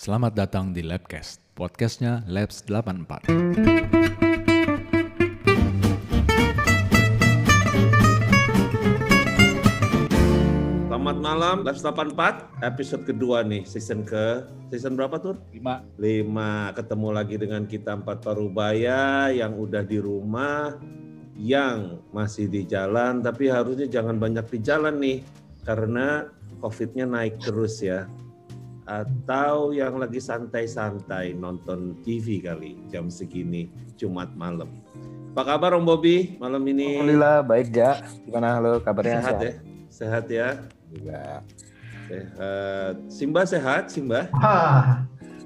Selamat 0.00 0.32
datang 0.32 0.72
di 0.72 0.80
Labcast, 0.80 1.44
podcastnya 1.52 2.24
Labs 2.24 2.64
84. 2.64 3.28
Selamat 10.88 11.16
malam, 11.20 11.56
Labs 11.68 11.84
84, 11.84 12.16
episode 12.64 13.04
kedua 13.04 13.44
nih, 13.44 13.68
season 13.68 14.00
ke, 14.00 14.48
season 14.72 14.96
berapa 14.96 15.20
tuh? 15.20 15.36
Lima. 15.52 15.84
Lima, 16.00 16.72
ketemu 16.72 17.08
lagi 17.12 17.36
dengan 17.36 17.68
kita 17.68 18.00
empat 18.00 18.24
parubaya 18.24 19.28
yang 19.28 19.52
udah 19.52 19.84
di 19.84 20.00
rumah, 20.00 20.80
yang 21.36 22.00
masih 22.08 22.48
di 22.48 22.64
jalan, 22.64 23.20
tapi 23.20 23.52
harusnya 23.52 23.84
jangan 23.84 24.16
banyak 24.16 24.48
di 24.48 24.58
jalan 24.64 24.96
nih, 24.96 25.20
karena 25.68 26.24
COVID-nya 26.64 27.04
naik 27.04 27.36
terus 27.44 27.84
ya. 27.84 28.08
Atau 28.90 29.70
yang 29.70 30.02
lagi 30.02 30.18
santai-santai 30.18 31.38
nonton 31.38 31.94
TV 32.02 32.42
kali, 32.42 32.74
jam 32.90 33.06
segini, 33.06 33.70
Jumat 33.94 34.34
malam. 34.34 34.66
Apa 35.30 35.54
kabar 35.54 35.78
Om 35.78 35.86
Bobi 35.86 36.34
malam 36.42 36.58
ini? 36.66 36.98
Alhamdulillah 36.98 37.46
baik 37.46 37.70
Ja. 37.70 38.02
Gimana 38.26 38.58
lo 38.58 38.82
kabarnya? 38.82 39.22
Sehat 39.22 39.38
ya? 39.38 39.52
Sehat 39.86 40.24
ya? 40.26 40.48
Juga. 40.90 41.22
Sehat. 42.10 42.94
Simba 43.06 43.46
sehat, 43.46 43.94
Simba? 43.94 44.26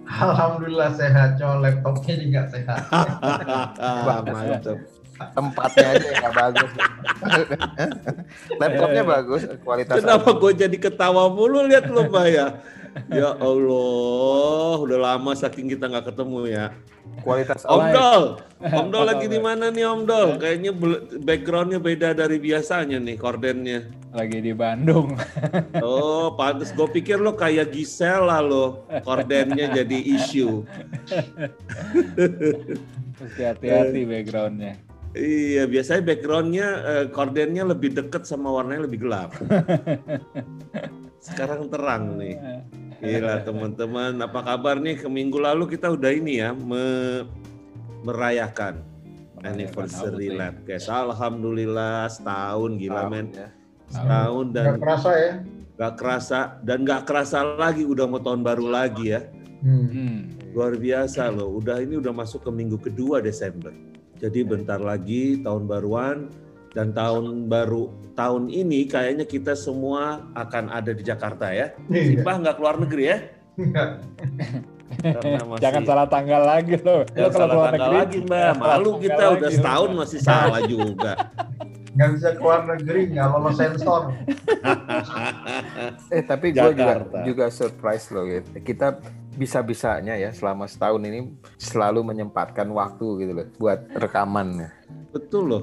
Alhamdulillah 0.08 0.96
sehat, 0.96 1.36
cowok 1.36 1.58
laptopnya 1.60 2.14
juga 2.16 2.40
sehat. 2.48 2.80
Wah, 4.08 4.24
mantap. 4.32 4.78
Tempatnya 5.14 5.86
aja 5.94 6.06
yang 6.08 6.16
nggak 6.24 6.34
bagus. 6.34 6.70
Laptopnya 8.60 9.02
bagus, 9.04 9.42
kualitas. 9.60 9.96
Kenapa 10.00 10.32
gue 10.32 10.52
jadi 10.64 10.76
ketawa 10.80 11.28
mulu 11.28 11.60
lihat 11.68 11.92
lo, 11.92 12.08
Mbak 12.08 12.26
ya? 12.32 12.46
Ya 13.18 13.34
Allah, 13.34 14.74
udah 14.78 14.98
lama 14.98 15.34
saking 15.34 15.66
kita 15.74 15.90
nggak 15.90 16.14
ketemu 16.14 16.40
ya. 16.46 16.66
Kualitas 17.26 17.66
Om. 17.66 17.84
Dol, 17.90 18.22
Om 18.78 18.86
Dol 18.90 19.04
lagi 19.06 19.26
di 19.26 19.38
mana 19.42 19.70
nih 19.70 19.84
Om 19.86 20.02
Dol? 20.06 20.28
Kayaknya 20.38 20.72
backgroundnya 21.22 21.78
beda 21.82 22.14
dari 22.14 22.38
biasanya 22.38 22.98
nih, 23.02 23.16
kordennya. 23.18 23.90
lagi 24.14 24.38
di 24.38 24.54
Bandung. 24.54 25.18
Oh, 25.82 26.38
pantes. 26.38 26.70
Gue 26.70 26.86
pikir 26.86 27.18
lo 27.18 27.34
kayak 27.34 27.74
Gisela 27.74 28.38
lo, 28.38 28.86
kordennya 29.02 29.74
jadi 29.74 29.98
isu. 30.14 30.62
Mesti 33.18 33.42
hati-hati 33.42 34.06
backgroundnya. 34.06 34.78
Iya, 35.18 35.66
biasanya 35.66 36.02
backgroundnya 36.06 36.68
eh, 36.86 37.04
kordennya 37.10 37.66
lebih 37.66 37.90
deket 37.90 38.22
sama 38.22 38.54
warnanya 38.54 38.86
lebih 38.86 39.02
gelap. 39.02 39.34
Sekarang 41.18 41.66
terang 41.66 42.14
nih. 42.14 42.38
Gila 43.04 43.34
teman-teman, 43.48 44.12
apa 44.18 44.40
kabar 44.40 44.76
nih? 44.80 44.96
Ke 44.96 45.08
minggu 45.08 45.36
lalu 45.36 45.68
kita 45.70 45.92
udah 45.92 46.10
ini 46.10 46.40
ya, 46.40 46.50
me- 46.52 47.28
merayakan 48.04 48.80
anniversary 49.42 50.32
tahun, 50.32 50.40
lab 50.40 50.54
guys. 50.64 50.88
Alhamdulillah 50.88 52.08
setahun 52.08 52.70
gila 52.76 53.00
Tahun, 53.04 53.12
men. 53.12 53.26
ya. 53.32 53.48
Setahun 53.88 54.46
dan 54.52 54.64
Gak 54.64 54.80
kerasa 54.80 55.10
ya? 55.14 55.32
gak 55.74 55.94
kerasa 55.98 56.38
dan 56.62 56.78
gak 56.86 57.02
kerasa 57.04 57.38
lagi 57.58 57.82
udah 57.82 58.06
mau 58.06 58.22
tahun 58.22 58.40
baru 58.40 58.66
lagi 58.68 59.12
ya. 59.12 59.20
Hmm. 59.60 59.88
Hmm. 59.88 60.16
Luar 60.52 60.76
biasa 60.76 61.32
loh. 61.32 61.58
Udah 61.58 61.80
ini 61.80 61.96
udah 61.98 62.12
masuk 62.12 62.44
ke 62.44 62.50
minggu 62.52 62.78
kedua 62.78 63.18
Desember. 63.18 63.72
Jadi 64.16 64.40
bentar 64.46 64.78
lagi 64.78 65.42
tahun 65.42 65.66
baruan 65.66 66.30
dan 66.74 66.90
tahun 66.90 67.46
baru 67.46 67.86
tahun 68.12 68.50
ini 68.50 68.90
kayaknya 68.90 69.24
kita 69.24 69.54
semua 69.54 70.26
akan 70.34 70.68
ada 70.68 70.90
di 70.90 71.02
Jakarta 71.02 71.48
ya. 71.48 71.70
Iya. 71.86 72.18
Simbah 72.18 72.34
nggak 72.42 72.56
keluar 72.58 72.76
negeri 72.76 73.04
ya? 73.06 73.18
Karena 74.94 75.40
masih- 75.46 75.62
Jangan 75.62 75.82
salah 75.86 76.06
tanggal 76.06 76.42
lagi 76.42 76.74
loh. 76.76 77.02
Lo 77.02 77.06
Jangan 77.08 77.30
kalau 77.30 77.32
salah 77.32 77.54
tanggal 77.54 77.72
negeri, 77.72 77.96
lagi 77.96 78.18
mbak. 78.20 78.52
Malu 78.58 78.90
kita 78.98 79.22
udah 79.30 79.40
lagi. 79.40 79.56
setahun 79.56 79.90
masih 79.94 80.20
salah 80.20 80.60
juga. 80.66 81.12
Nggak 81.94 82.08
bisa 82.10 82.28
keluar 82.34 82.60
negeri, 82.66 83.00
nggak 83.14 83.26
lolos 83.30 83.54
sensor. 83.54 84.02
Eh 86.10 86.22
tapi 86.22 86.50
gue 86.50 86.58
juga 86.58 86.74
Jakarta. 86.74 87.18
juga 87.22 87.44
surprise 87.50 88.06
loh 88.10 88.24
gitu. 88.26 88.48
Kita 88.60 88.98
bisa-bisanya 89.34 90.14
ya 90.14 90.30
selama 90.30 90.66
setahun 90.66 91.02
ini 91.02 91.34
selalu 91.54 92.02
menyempatkan 92.06 92.66
waktu 92.70 93.06
gitu 93.22 93.32
loh 93.32 93.46
buat 93.58 93.78
rekaman. 93.94 94.70
Betul 95.10 95.42
loh. 95.46 95.62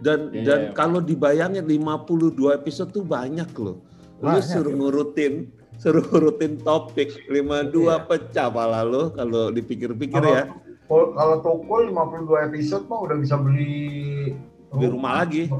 Dan 0.00 0.32
Iya. 0.32 0.42
dan 0.42 0.60
kalau 0.72 0.98
dibayangin 0.98 1.62
52 1.62 2.52
episode 2.52 2.88
tuh 2.88 3.04
banyak 3.04 3.48
loh. 3.54 3.84
Lu 4.20 4.32
Banyak, 4.32 4.44
suruh 4.44 4.72
ya. 4.72 4.76
ngurutin 4.76 5.34
suruh 5.76 6.02
ngurutin 6.02 6.56
topik 6.60 7.24
52 7.28 7.88
Iya. 7.88 8.04
pecah 8.04 8.48
malah 8.48 8.82
lo 8.82 9.12
kalau 9.12 9.48
dipikir-pikir 9.48 10.20
ya. 10.20 10.44
Kalau 10.84 11.12
kalau 11.12 11.36
tukul 11.40 11.88
52 11.88 12.48
episode 12.48 12.84
mah 12.84 13.00
udah 13.00 13.16
bisa 13.16 13.36
beli 13.36 14.36
Beli 14.70 14.86
rumah 14.86 15.12
lagi. 15.18 15.50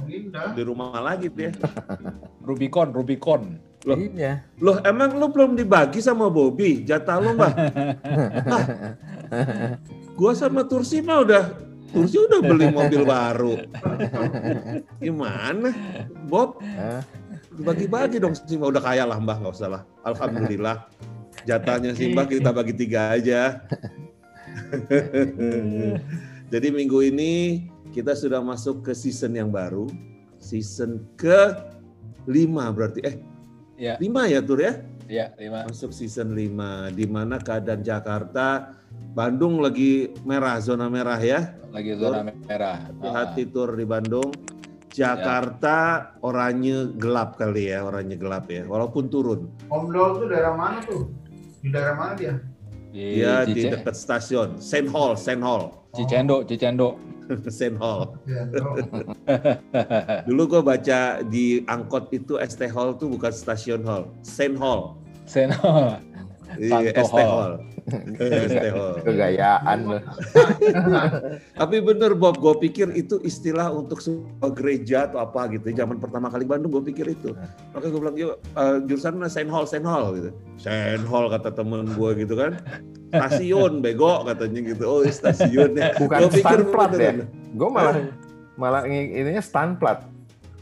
Di 0.55 0.63
rumah 0.63 1.03
lagi 1.03 1.27
dia. 1.29 1.51
Rubicon, 2.47 2.95
Rubicon. 2.95 3.59
Loh. 3.83 3.97
Iya. 3.97 4.45
Loh 4.61 4.79
emang 4.85 5.17
lu 5.17 5.27
belum 5.29 5.57
dibagi 5.57 5.99
sama 5.99 6.31
Bobby 6.31 6.85
jatah 6.85 7.19
lu 7.19 7.35
mbak? 7.35 7.51
Gua 10.19 10.33
sama 10.37 10.63
Tursi 10.63 11.01
mah 11.01 11.25
udah 11.25 11.43
Tursi 11.91 12.17
udah 12.19 12.41
beli 12.43 12.67
mobil 12.79 13.03
baru. 13.03 13.55
Gimana? 15.03 15.71
Bob 16.31 16.63
bagi-bagi 17.61 18.23
dong 18.23 18.33
Simba 18.33 18.71
udah 18.71 18.81
kaya 18.81 19.05
lah 19.05 19.19
mbak 19.19 19.43
nggak 19.43 19.55
usah 19.55 19.69
lah. 19.69 19.83
Alhamdulillah 20.07 20.87
jatahnya 21.45 21.93
Simba 21.93 22.25
kita 22.25 22.55
bagi 22.55 22.73
tiga 22.79 23.15
aja. 23.19 23.61
Jadi 26.53 26.67
minggu 26.75 26.99
ini 27.07 27.67
kita 27.91 28.15
sudah 28.15 28.43
masuk 28.43 28.87
ke 28.87 28.93
season 28.95 29.35
yang 29.35 29.51
baru, 29.51 29.87
season 30.39 31.03
ke 31.19 31.55
lima 32.27 32.71
berarti 32.71 33.01
eh 33.03 33.17
Ya, 33.81 33.97
lima 33.97 34.29
ya 34.29 34.45
Tur 34.45 34.61
ya? 34.61 34.77
Ya 35.11 35.35
lima. 35.35 35.67
masuk 35.67 35.91
season 35.91 36.31
5 36.33 36.95
di 36.95 37.05
mana 37.11 37.43
keadaan 37.43 37.83
Jakarta 37.83 38.79
Bandung 39.11 39.59
lagi 39.59 40.15
merah 40.23 40.63
zona 40.63 40.87
merah 40.87 41.19
ya 41.19 41.51
Lagi 41.75 41.99
zona 41.99 42.23
merah. 42.23 42.79
hati-hati 42.87 43.51
tur 43.51 43.75
di 43.75 43.83
Bandung 43.83 44.31
Jakarta 44.91 46.11
oranye 46.23 46.95
gelap 46.99 47.39
kali 47.39 47.75
ya 47.75 47.83
oranye 47.83 48.15
gelap 48.15 48.47
ya 48.51 48.63
walaupun 48.67 49.11
turun 49.11 49.51
Om 49.67 49.91
Dol 49.91 50.11
tuh 50.23 50.27
daerah 50.31 50.55
mana 50.55 50.79
tuh? 50.83 51.11
Di 51.63 51.69
daerah 51.71 51.95
mana 51.95 52.13
dia? 52.19 52.35
Di, 52.91 53.23
dia 53.23 53.47
di 53.47 53.67
dekat 53.71 53.95
stasiun 53.95 54.59
Saint 54.59 54.91
Hall 54.91 55.15
Saint 55.15 55.43
Hall 55.43 55.71
Cicendo, 55.95 56.43
Cicendo. 56.47 56.99
Saint 57.59 57.79
Hall 57.79 58.19
Ya, 58.27 58.43
dulu 60.27 60.59
gue 60.59 60.63
baca 60.63 61.23
di 61.23 61.63
angkot 61.71 62.11
itu 62.11 62.35
ST 62.43 62.67
Hall 62.75 62.99
tuh 62.99 63.15
bukan 63.15 63.31
stasiun 63.31 63.87
Hall 63.87 64.11
Saint 64.27 64.59
Hall 64.59 64.99
Seno. 65.31 66.03
iya 66.59 66.91
ST 66.99 67.15
Hall 67.15 67.71
Kegayaan 69.03 69.79
loh. 69.87 70.03
Tapi 71.61 71.77
bener 71.83 72.15
Bob, 72.15 72.39
gue 72.39 72.55
pikir 72.69 72.93
itu 72.95 73.19
istilah 73.25 73.73
untuk 73.73 73.99
sebuah 73.99 74.53
gereja 74.55 75.11
atau 75.11 75.23
apa 75.23 75.51
gitu. 75.51 75.73
Zaman 75.75 75.99
pertama 75.99 76.31
kali 76.31 76.47
Bandung 76.47 76.71
gue 76.71 76.85
pikir 76.93 77.11
itu. 77.11 77.35
Makanya 77.75 77.91
gue 77.91 78.01
bilang, 78.01 78.17
yuk 78.19 78.35
eh, 78.39 78.77
jurusan 78.87 79.19
mana? 79.19 79.31
Saint 79.31 79.51
Hall, 79.51 79.67
Saint 79.67 79.87
Hall 79.87 80.15
gitu. 80.17 80.31
Saint 80.61 81.05
Hall 81.07 81.27
kata 81.33 81.51
temen 81.51 81.91
gue 81.91 82.11
gitu 82.23 82.35
kan. 82.39 82.61
Stasiun, 83.11 83.83
bego 83.83 84.23
katanya 84.23 84.61
gitu. 84.71 84.85
Oh 84.87 85.01
stasiun 85.03 85.75
ya. 85.75 85.91
Bukan 85.99 86.19
Gua 86.27 86.31
pikir 86.31 86.43
stand 86.47 86.65
plat 86.71 86.91
ya. 86.95 87.13
Gue 87.59 87.69
malah 87.71 87.95
malah 88.55 88.83
ininya 88.87 89.43
stand 89.43 89.83
plat. 89.83 90.07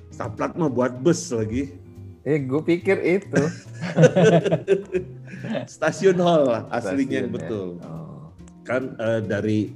Staplat 0.08 0.56
mah 0.56 0.72
buat 0.72 0.96
bus 1.04 1.28
lagi. 1.30 1.76
Eh 2.22 2.38
gue 2.40 2.60
pikir 2.60 2.98
itu. 3.00 3.42
Stasiun 5.70 6.18
Hall 6.18 6.42
lah 6.44 6.62
aslinya 6.70 7.22
Stasiun, 7.22 7.24
ya. 7.24 7.32
betul. 7.32 7.68
Oh. 7.82 8.28
Kan 8.62 8.82
eh, 8.98 9.20
dari 9.22 9.72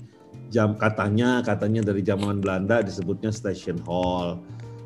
jam 0.48 0.76
katanya 0.76 1.40
katanya 1.40 1.80
dari 1.82 2.02
zaman 2.02 2.38
Belanda 2.38 2.80
disebutnya 2.80 3.30
Station 3.30 3.78
Hall. 3.84 4.40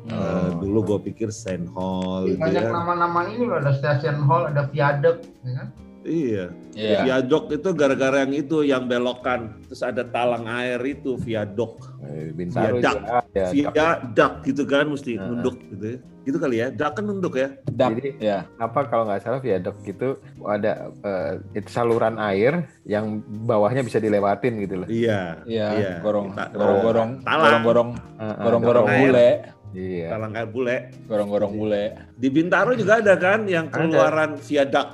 Eh, 0.07 0.15
Oh. 0.15 0.63
dulu 0.63 0.95
gue 0.95 1.11
pikir 1.11 1.35
Saint 1.35 1.67
Hall 1.75 2.31
gitu 2.31 2.39
Banyak 2.39 2.63
ya. 2.63 2.71
nama-nama 2.71 3.27
ini 3.27 3.43
loh, 3.43 3.59
ada 3.59 3.75
station 3.75 4.23
hall, 4.23 4.47
ada 4.47 4.63
viaduct, 4.71 5.27
ya 5.43 5.51
kan? 5.53 5.67
Iya. 6.07 6.45
Iya. 6.71 6.97
Viaduk 7.03 7.51
itu 7.51 7.69
gara-gara 7.75 8.23
yang 8.23 8.31
itu 8.31 8.63
yang 8.63 8.87
belokan. 8.87 9.59
Terus 9.67 9.83
ada 9.83 10.07
talang 10.07 10.47
air 10.47 10.79
itu 10.79 11.19
viaduk. 11.19 11.83
Eh, 12.07 12.31
Bintaro 12.31 12.79
Viadak. 12.79 12.95
ada. 13.03 13.43
Viadak 13.51 14.33
gitu 14.47 14.63
kan 14.63 14.87
mesti 14.87 15.19
Heeh. 15.19 15.27
nunduk 15.27 15.59
gitu 15.75 15.85
ya. 15.91 15.99
Gitu 16.27 16.37
kali 16.37 16.59
ya. 16.59 16.67
Dak 16.67 16.99
kan 16.99 17.07
nunduk 17.07 17.39
ya. 17.39 17.55
Dak, 17.65 17.95
Jadi- 17.95 18.19
ya. 18.19 18.43
apa 18.59 18.83
kalau 18.83 19.07
nggak 19.07 19.23
salah 19.23 19.39
viaduk 19.39 19.79
gitu 19.81 20.19
ada 20.43 20.91
eh, 20.99 21.39
itu 21.55 21.71
saluran 21.71 22.19
air 22.19 22.67
yang 22.83 23.23
bawahnya 23.23 23.79
bisa 23.79 23.95
dilewatin 23.97 24.59
gitu 24.59 24.83
loh. 24.83 24.87
Iya. 24.91 25.39
Iya, 25.47 26.03
gorong, 26.03 26.35
Ta- 26.35 26.51
gorong-gorong, 26.51 27.09
talang. 27.23 27.63
gorong-gorong, 27.63 27.89
Eh, 27.95 28.23
eh, 28.27 28.35
gorong-gorong 28.43 28.87
bule, 28.91 29.29
Iya. 29.71 30.07
Talang 30.11 30.33
bule. 30.47 30.75
gorong-gorong 31.07 31.53
bule. 31.55 31.83
Di 32.13 32.27
Bintaro 32.27 32.75
juga 32.75 32.99
ada 32.99 33.15
kan 33.15 33.47
yang 33.47 33.71
Ada. 33.71 33.75
keluaran 33.79 34.31
viadak. 34.35 34.87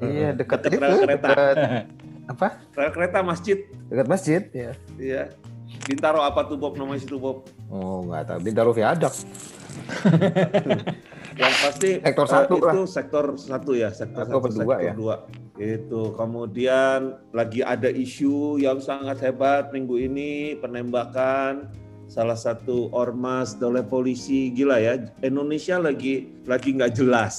Iya 0.00 0.32
dekat 0.32 0.60
Dekat 0.64 0.72
itu. 0.88 0.98
kereta. 1.04 1.28
dekat 1.28 1.56
apa? 2.26 2.48
Rel 2.72 2.90
kereta 2.92 3.18
masjid. 3.20 3.58
Dekat 3.88 4.06
masjid 4.08 4.40
ya. 4.50 4.72
Iya. 4.96 5.22
Bintaro 5.84 6.20
apa 6.20 6.44
tuh 6.44 6.56
Bob 6.56 6.76
namanya 6.76 7.00
situ 7.00 7.16
Bob? 7.16 7.44
Oh, 7.68 8.04
nggak 8.04 8.22
tahu. 8.26 8.38
Bintaro 8.42 8.70
Viaduct. 8.72 9.24
Yang 11.40 11.54
pasti 11.64 11.90
Sektor 12.04 12.26
eh, 12.26 12.30
satu 12.30 12.54
itu 12.58 12.80
sektor 12.84 13.24
satu 13.38 13.70
ya, 13.72 13.88
sektor 13.94 14.24
Satu 14.28 14.36
satu, 14.44 14.48
sektor 14.52 14.80
ya? 14.82 14.92
dua. 14.92 15.16
Itu 15.56 16.12
kemudian 16.16 17.16
lagi 17.32 17.60
ada 17.60 17.88
isu 17.88 18.56
yang 18.58 18.80
sangat 18.80 19.20
hebat 19.20 19.72
minggu 19.72 19.96
ini 20.00 20.56
penembakan 20.56 21.68
salah 22.10 22.34
satu 22.34 22.90
ormas 22.90 23.54
oleh 23.62 23.86
polisi 23.86 24.50
gila 24.50 24.82
ya 24.82 24.98
Indonesia 25.22 25.78
lagi 25.78 26.26
lagi 26.42 26.74
nggak 26.74 26.98
jelas 26.98 27.36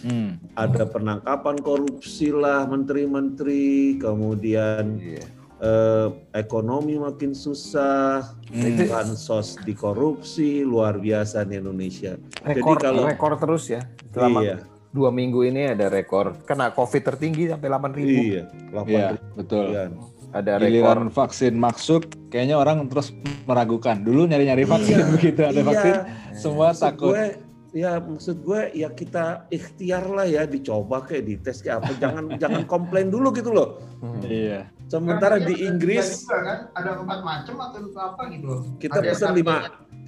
Hmm. 0.00 0.40
ada 0.56 0.88
penangkapan 0.88 1.60
korupsi 1.60 2.32
lah 2.32 2.64
menteri-menteri 2.64 4.00
kemudian 4.00 4.96
Iya. 4.96 5.28
Eh, 5.60 6.08
ekonomi 6.32 6.96
makin 6.96 7.32
susah 7.32 8.34
Hmm. 8.48 8.80
bansos 8.82 9.60
dikorupsi 9.60 10.60
luar 10.62 10.96
biasa 10.96 11.44
di 11.44 11.54
Indonesia 11.54 12.16
Rekor, 12.42 12.76
kalau- 12.76 13.06
rekor 13.06 13.36
terus 13.36 13.68
ya. 13.68 13.84
Selama 14.10 14.40
iya 14.40 14.56
dua 14.90 15.08
minggu 15.08 15.44
ini 15.44 15.70
ada 15.70 15.86
rekor. 15.86 16.34
Kena 16.42 16.74
COVID 16.74 17.02
tertinggi 17.04 17.46
sampai 17.46 17.68
8 17.68 17.94
ribu. 17.94 18.10
iya 18.10 18.42
8 18.74 18.86
Iya, 18.88 19.06
betul. 19.32 19.64
ribuan. 19.70 19.90
Ada 20.30 20.50
Giliran 20.58 20.98
rekor. 21.06 21.14
vaksin 21.16 21.54
masuk, 21.54 22.02
kayaknya 22.26 22.54
orang 22.54 22.86
terus 22.86 23.14
meragukan. 23.44 23.94
Dulu 23.96 24.26
nyari-nyari 24.26 24.62
vaksin 24.64 24.98
begitu 25.14 25.42
ada 25.42 25.54
Iya. 25.54 25.62
vaksin, 25.64 25.94
semua 26.32 26.70
maksud 26.70 26.82
takut. 26.84 27.14
gue 27.14 27.24
ya 27.70 28.02
maksud 28.02 28.42
gue 28.42 28.74
ya 28.74 28.90
kita 28.90 29.46
ikhtiar 29.48 30.04
lah 30.10 30.26
ya 30.26 30.42
dicoba 30.46 31.06
kayak 31.06 31.24
dites 31.26 31.62
kayak 31.62 31.82
apa 31.86 31.92
jangan 32.02 32.24
jangan 32.42 32.62
komplain 32.66 33.08
dulu 33.10 33.30
gitu 33.34 33.50
loh 33.54 33.78
Hmm. 34.00 34.24
Iya. 34.24 34.64
sementara 34.88 35.36
di 35.36 35.60
Inggris 35.60 36.24
tiga 36.24 36.32
juga 36.32 36.40
kan 36.40 36.58
ada 36.72 36.90
empat 37.04 37.20
macam 37.20 37.54
atau 37.68 37.80
apa 38.00 38.22
gitu. 38.32 38.52
kita 38.80 38.96
Ada 39.04 39.12
pesen 39.12 39.30
lima 39.36 39.56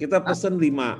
kita 0.01 0.17
pesen 0.17 0.53
lima 0.57 0.97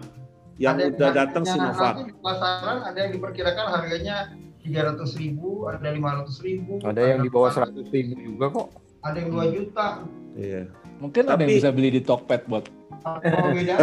yang 0.62 0.77
ada 0.77 0.94
udah 0.94 1.10
datang 1.10 1.42
Sinovac 1.42 2.06
di 2.06 2.13
pasaran 2.21 2.86
ada 2.86 2.98
yang 3.01 3.18
diperkirakan 3.18 3.65
harganya 3.74 4.30
300 4.63 5.19
ribu, 5.19 5.68
ada 5.68 5.92
500 5.92 6.39
ribu. 6.39 6.80
Ada 6.80 7.01
yang 7.04 7.19
di 7.19 7.30
bawah 7.33 7.51
100 7.51 7.83
ribu 7.92 8.13
juga 8.15 8.45
kok. 8.48 8.68
Ada 9.04 9.18
yang 9.19 9.30
2 9.36 9.56
juta. 9.60 9.88
iya 10.39 10.63
Mungkin 11.04 11.24
ada 11.27 11.44
yang 11.44 11.51
bisa 11.51 11.69
beli 11.75 12.00
di 12.00 12.01
Tokped 12.06 12.48
bot. 12.48 12.63
Apa 13.04 13.52
bedanya? 13.52 13.78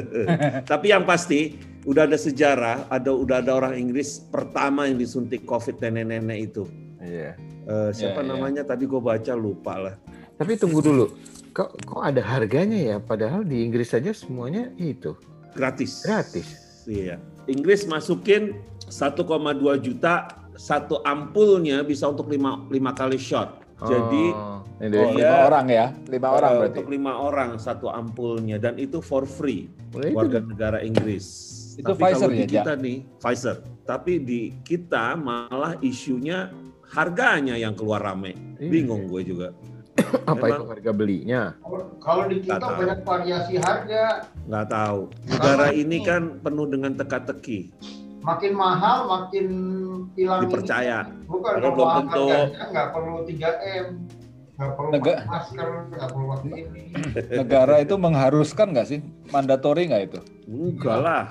tapi 0.70 0.94
yang 0.94 1.02
pasti 1.02 1.58
udah 1.84 2.06
ada 2.08 2.16
sejarah 2.16 2.88
ada 2.88 3.10
udah 3.12 3.42
ada 3.44 3.52
orang 3.54 3.74
Inggris 3.76 4.22
pertama 4.30 4.86
yang 4.88 4.96
disuntik 4.96 5.44
COVID 5.44 5.82
nenek-nenek 5.82 6.50
itu 6.52 6.64
Iya. 7.04 7.36
Eh, 7.68 7.90
siapa 7.92 8.24
Iya, 8.24 8.24
iya. 8.24 8.30
namanya 8.32 8.62
tadi 8.64 8.88
gue 8.88 8.96
baca 8.96 9.32
lupa 9.36 9.76
lah 9.76 9.94
Tapi 10.34 10.56
tunggu 10.56 10.80
dulu. 10.80 11.06
Kok 11.54 11.86
kok 11.86 12.02
ada 12.02 12.18
harganya 12.24 12.74
ya? 12.74 12.96
Padahal 12.98 13.46
di 13.46 13.62
Inggris 13.62 13.92
saja 13.94 14.10
semuanya 14.10 14.72
itu 14.74 15.14
gratis 15.54 16.02
gratis. 16.02 16.48
Iya. 16.90 17.16
Inggris 17.46 17.86
masukin 17.86 18.58
1,2 18.90 19.22
juta 19.78 20.28
satu 20.54 21.00
ampulnya 21.06 21.82
bisa 21.82 22.10
untuk 22.10 22.30
lima, 22.30 22.62
lima 22.70 22.90
kali 22.94 23.18
shot. 23.18 23.62
Jadi 23.84 24.24
Oh, 24.34 24.53
Oh, 24.74 24.82
ini 24.82 24.96
Iya. 24.96 25.06
lima 25.14 25.38
orang 25.46 25.66
ya, 25.68 25.86
lima 26.04 26.28
orang 26.30 26.50
eh, 26.50 26.58
berarti. 26.58 26.70
untuk 26.74 26.86
lima 26.88 27.12
orang 27.16 27.50
satu 27.56 27.86
ampulnya 27.88 28.56
dan 28.56 28.74
itu 28.74 28.98
for 28.98 29.22
free 29.22 29.70
itu 29.88 30.10
warga 30.12 30.42
negara 30.42 30.78
Inggris. 30.80 31.26
Itu 31.74 31.90
Tapi 31.90 32.00
Pfizer 32.00 32.26
kalau 32.26 32.34
di 32.34 32.38
ya, 32.40 32.50
kita 32.52 32.72
nih 32.76 32.96
Pfizer. 33.16 33.56
Tapi 33.84 34.12
di 34.20 34.40
kita 34.60 35.14
malah 35.14 35.78
isunya 35.80 36.50
harganya 36.88 37.54
yang 37.54 37.72
keluar 37.72 38.02
rame. 38.02 38.34
Iya. 38.56 38.66
Bingung 38.68 39.06
gue 39.06 39.22
juga. 39.24 39.48
apa 40.26 40.34
Memang- 40.40 40.58
itu 40.58 40.66
harga 40.68 40.90
belinya? 40.92 41.42
Kalau 41.98 42.22
di 42.26 42.36
kita 42.40 42.50
Nggak 42.50 42.60
tahu. 42.60 42.74
banyak 42.76 43.00
variasi 43.04 43.54
harga, 43.56 44.04
Nggak 44.44 44.66
tahu. 44.68 45.00
Negara 45.24 45.66
ini 45.72 45.98
kan 46.00 46.22
penuh 46.40 46.66
dengan 46.66 46.92
teka-teki. 46.92 47.60
makin 48.20 48.56
mahal 48.56 49.04
makin 49.06 49.46
hilang 50.16 50.40
Dipercaya. 50.42 51.04
ini. 51.04 51.28
Bukan 51.28 51.52
kalau 51.54 51.70
belum 51.70 51.88
tentu. 52.00 52.24
harganya 52.26 52.64
nggak 52.66 52.88
perlu 52.90 53.14
3M, 53.22 53.86
nggak 54.00 54.23
perlu 54.54 54.90
Nega- 54.90 55.16
pakai 55.16 55.26
masker, 55.26 55.66
nggak 55.90 56.08
perlu 56.08 56.26
pakai 56.30 56.50
ini. 56.62 56.82
Negara 57.42 57.76
itu 57.78 57.94
mengharuskan 57.94 58.66
nggak 58.70 58.86
sih? 58.86 59.00
Mandatori 59.28 59.82
nggak 59.86 60.02
itu? 60.04 60.20
Enggak 60.46 60.98
lah. 60.98 61.24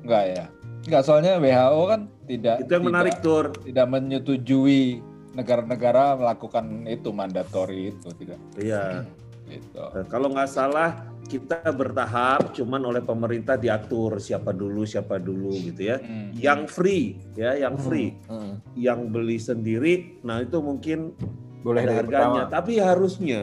Nggak 0.00 0.24
ya. 0.26 0.44
Nggak 0.80 1.02
soalnya 1.04 1.36
WHO 1.36 1.82
kan 1.86 2.00
tidak 2.24 2.56
Itu 2.62 2.72
yang 2.72 2.84
menarik 2.86 3.14
tur. 3.20 3.52
tidak, 3.52 3.64
tidak 3.66 3.86
menyetujui 3.90 4.82
negara-negara 5.30 6.16
melakukan 6.16 6.64
itu 6.86 7.08
mandatori 7.10 7.92
itu 7.92 8.08
tidak. 8.16 8.40
Iya. 8.56 9.04
Gitu. 9.44 9.76
Nah, 9.76 10.06
Kalau 10.06 10.30
nggak 10.30 10.48
salah 10.48 10.90
kita 11.26 11.62
bertahap, 11.70 12.50
cuman 12.50 12.82
oleh 12.82 12.98
pemerintah 13.00 13.54
diatur 13.54 14.18
siapa 14.18 14.50
dulu 14.50 14.82
siapa 14.82 15.18
dulu 15.18 15.52
gitu 15.52 15.84
ya. 15.84 15.96
Hmm. 15.98 16.32
Yang 16.32 16.60
free 16.72 17.04
ya, 17.34 17.54
yang 17.56 17.76
free, 17.76 18.16
Hmm. 18.26 18.58
yang 18.74 19.06
beli 19.06 19.36
sendiri, 19.36 20.18
nah 20.22 20.40
itu 20.40 20.58
mungkin 20.58 21.14
Boleh 21.60 21.80
ada 21.84 21.94
harganya. 22.00 22.08
pertama. 22.08 22.40
Tapi 22.48 22.72
harusnya 22.80 23.42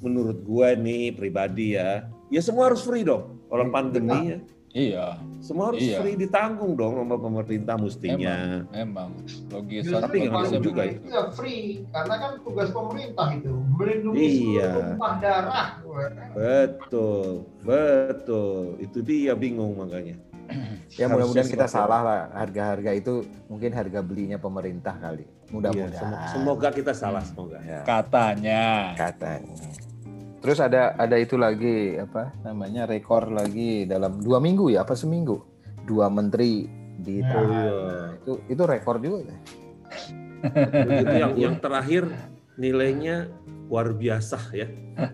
menurut 0.00 0.38
gue 0.40 0.68
nih 0.80 1.12
pribadi 1.12 1.76
ya, 1.76 2.08
ya 2.32 2.40
semua 2.40 2.72
harus 2.72 2.80
free 2.80 3.04
dong. 3.04 3.36
Kalau 3.46 3.64
Hmm. 3.68 3.74
pandemi 3.74 4.20
ya, 4.32 4.38
Iya, 4.70 5.18
semua 5.42 5.74
harus 5.74 5.82
Iya. 5.82 5.98
free 5.98 6.14
ditanggung 6.14 6.78
dong 6.78 6.94
sama 6.94 7.18
pemerintah 7.18 7.74
mestinya. 7.74 8.62
memang 8.70 9.10
logis. 9.50 9.82
Justru 9.82 9.98
Tapi 9.98 10.16
nggak 10.22 10.46
tahu 10.46 10.62
juga 10.62 10.82
itu 10.86 11.10
ya 11.10 11.22
free, 11.34 11.82
karena 11.90 12.14
kan 12.14 12.32
tugas 12.38 12.70
pemerintah 12.70 13.34
itu 13.34 13.50
melindungi 13.50 14.22
Iya. 14.22 14.70
seluruh 14.70 14.86
tumpah 14.94 15.14
darah. 15.18 15.68
Betul, 16.38 17.50
betul. 17.66 18.78
Itu 18.78 18.98
dia 19.02 19.34
bingung 19.34 19.74
makanya. 19.74 20.22
Ya 21.00 21.06
mudah-mudahan 21.06 21.48
kita 21.48 21.66
salah 21.66 22.00
lah. 22.02 22.20
Harga-harga 22.34 22.90
itu 22.92 23.22
mungkin 23.46 23.70
harga 23.72 24.00
belinya 24.00 24.36
pemerintah 24.36 24.94
kali. 24.94 25.24
Iya, 25.24 25.50
Mudah-mudahan. 25.50 25.92
semoga, 25.94 26.26
semoga 26.30 26.68
kita 26.70 26.92
salah 26.92 27.22
semoga. 27.22 27.58
Ya, 27.62 27.80
Katanya. 27.82 28.64
katanya. 28.94 29.54
Terus 30.40 30.56
ada 30.56 30.96
ada 30.96 31.16
itu 31.16 31.36
lagi 31.36 32.00
apa 32.00 32.32
namanya 32.40 32.88
rekor 32.88 33.28
lagi 33.28 33.84
dalam 33.84 34.18
dua 34.18 34.40
minggu 34.40 34.72
ya 34.72 34.88
apa 34.88 34.96
seminggu 34.96 35.36
dua 35.84 36.08
menteri 36.08 36.64
di 36.96 37.20
Ya. 37.20 38.16
itu 38.16 38.32
itu 38.48 38.62
rekor 38.64 38.96
juga 39.00 39.28
ya? 39.28 39.36
Begitu 40.72 41.14
yang 41.16 41.32
yang 41.36 41.54
terakhir 41.60 42.08
nilainya 42.56 43.28
luar 43.68 43.92
biasa 43.92 44.38
ya. 44.50 44.66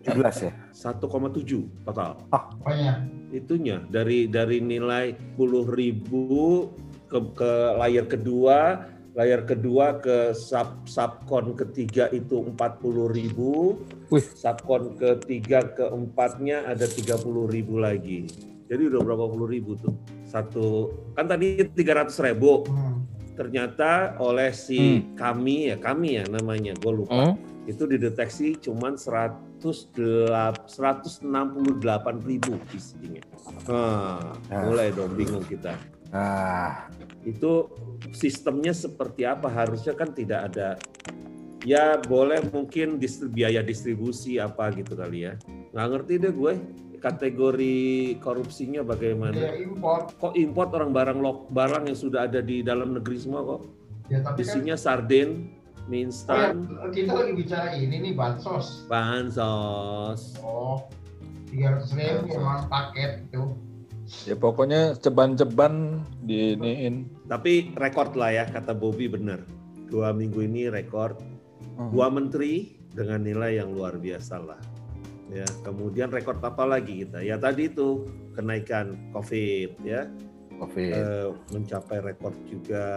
17 0.03 0.47
ya 0.47 0.53
1,7 0.73 1.85
total. 1.85 2.11
Pokoknya 2.31 2.95
Itunya 3.35 3.83
dari 3.91 4.31
dari 4.31 4.63
nilai 4.63 5.15
10.000 5.35 7.11
ke 7.11 7.19
ke 7.35 7.53
layar 7.79 8.07
kedua, 8.07 8.87
layar 9.19 9.43
kedua 9.47 9.99
ke 9.99 10.31
sub 10.35 10.87
subkon 10.87 11.59
ketiga 11.59 12.07
itu 12.15 12.47
40.000. 12.55 14.15
Wih. 14.15 14.27
Subkon 14.35 14.95
ketiga 14.95 15.67
keempatnya 15.75 16.71
ada 16.71 16.87
30.000 16.87 17.23
lagi. 17.79 18.31
Jadi 18.67 18.83
udah 18.91 19.01
berapa 19.03 19.25
puluh 19.31 19.47
ribu 19.47 19.79
tuh? 19.79 19.95
Satu 20.27 20.91
kan 21.15 21.31
tadi 21.31 21.63
300 21.63 22.11
ribu. 22.27 22.67
hmm, 22.67 22.96
ternyata 23.37 23.91
oleh 24.19 24.51
si 24.51 24.81
kami 25.15 25.69
ya 25.69 25.77
kami 25.77 26.17
ya 26.17 26.25
namanya 26.27 26.73
gue 26.75 26.93
lupa 26.97 27.37
itu 27.67 27.85
dideteksi 27.85 28.57
cuman 28.59 28.97
108 28.97 29.61
168 30.65 31.23
ribu 32.23 32.57
isinya. 32.71 33.23
Nah, 33.67 34.33
Ah. 34.49 34.63
mulai 34.65 34.89
dong 34.91 35.13
bingung 35.13 35.45
kita. 35.45 35.77
ah 36.11 36.87
Itu 37.21 37.67
sistemnya 38.11 38.71
seperti 38.71 39.27
apa? 39.27 39.51
Harusnya 39.51 39.93
kan 39.93 40.11
tidak 40.11 40.47
ada. 40.49 40.79
Ya 41.67 41.99
boleh 41.99 42.39
mungkin 42.47 42.97
distri- 42.97 43.27
biaya 43.27 43.59
distribusi 43.59 44.39
apa 44.39 44.71
gitu 44.71 44.95
kali 44.95 45.27
ya. 45.27 45.35
Nggak 45.75 45.89
ngerti 45.91 46.13
deh 46.17 46.31
gue 46.31 46.53
kategori 46.99 48.17
korupsinya 48.19 48.83
bagaimana. 48.83 49.55
import. 49.57 50.17
Kok 50.19 50.35
import 50.35 50.71
orang 50.75 50.91
barang 50.91 51.19
lok 51.21 51.39
barang 51.53 51.89
yang 51.89 51.99
sudah 51.99 52.27
ada 52.29 52.41
di 52.43 52.61
dalam 52.61 52.97
negeri 52.97 53.17
semua 53.21 53.45
kok? 53.45 53.63
Ya 54.07 54.23
tapi 54.23 54.47
kan 54.47 54.51
Isinya 54.55 54.77
sarden, 54.79 55.51
mie 55.91 55.95
oh, 55.95 55.99
ya, 55.99 56.03
instan, 56.07 56.55
kita 56.95 57.13
lagi 57.15 57.33
bicara 57.35 57.75
ini 57.75 57.97
nih 58.11 58.13
bansos. 58.15 58.87
bansos. 58.87 60.39
Oh, 60.43 60.87
300 61.51 61.99
ribu 61.99 62.39
emang 62.39 62.67
paket 62.71 63.27
itu. 63.27 63.43
Ya 64.23 64.39
pokoknya 64.39 64.95
ceban-ceban 65.03 66.03
diiniin. 66.23 67.11
Tapi 67.27 67.75
rekor 67.75 68.15
lah 68.15 68.31
ya 68.31 68.45
kata 68.47 68.71
Bobby 68.71 69.11
benar. 69.11 69.43
Dua 69.91 70.15
minggu 70.15 70.47
ini 70.47 70.71
rekor. 70.71 71.19
Hmm. 71.75 71.91
Dua 71.91 72.07
menteri 72.07 72.79
dengan 72.95 73.27
nilai 73.27 73.59
yang 73.59 73.75
luar 73.75 73.99
biasa 73.99 74.39
lah. 74.39 74.61
Ya, 75.27 75.47
kemudian 75.67 76.15
rekor 76.15 76.39
apa 76.39 76.63
lagi 76.63 77.03
kita? 77.03 77.19
Ya 77.19 77.35
tadi 77.35 77.67
itu 77.67 78.07
kenaikan 78.39 79.11
COVID 79.11 79.83
ya. 79.83 80.07
Covid. 80.57 80.89
eh, 80.89 81.29
mencapai 81.53 82.01
rekor 82.01 82.33
juga. 82.49 82.89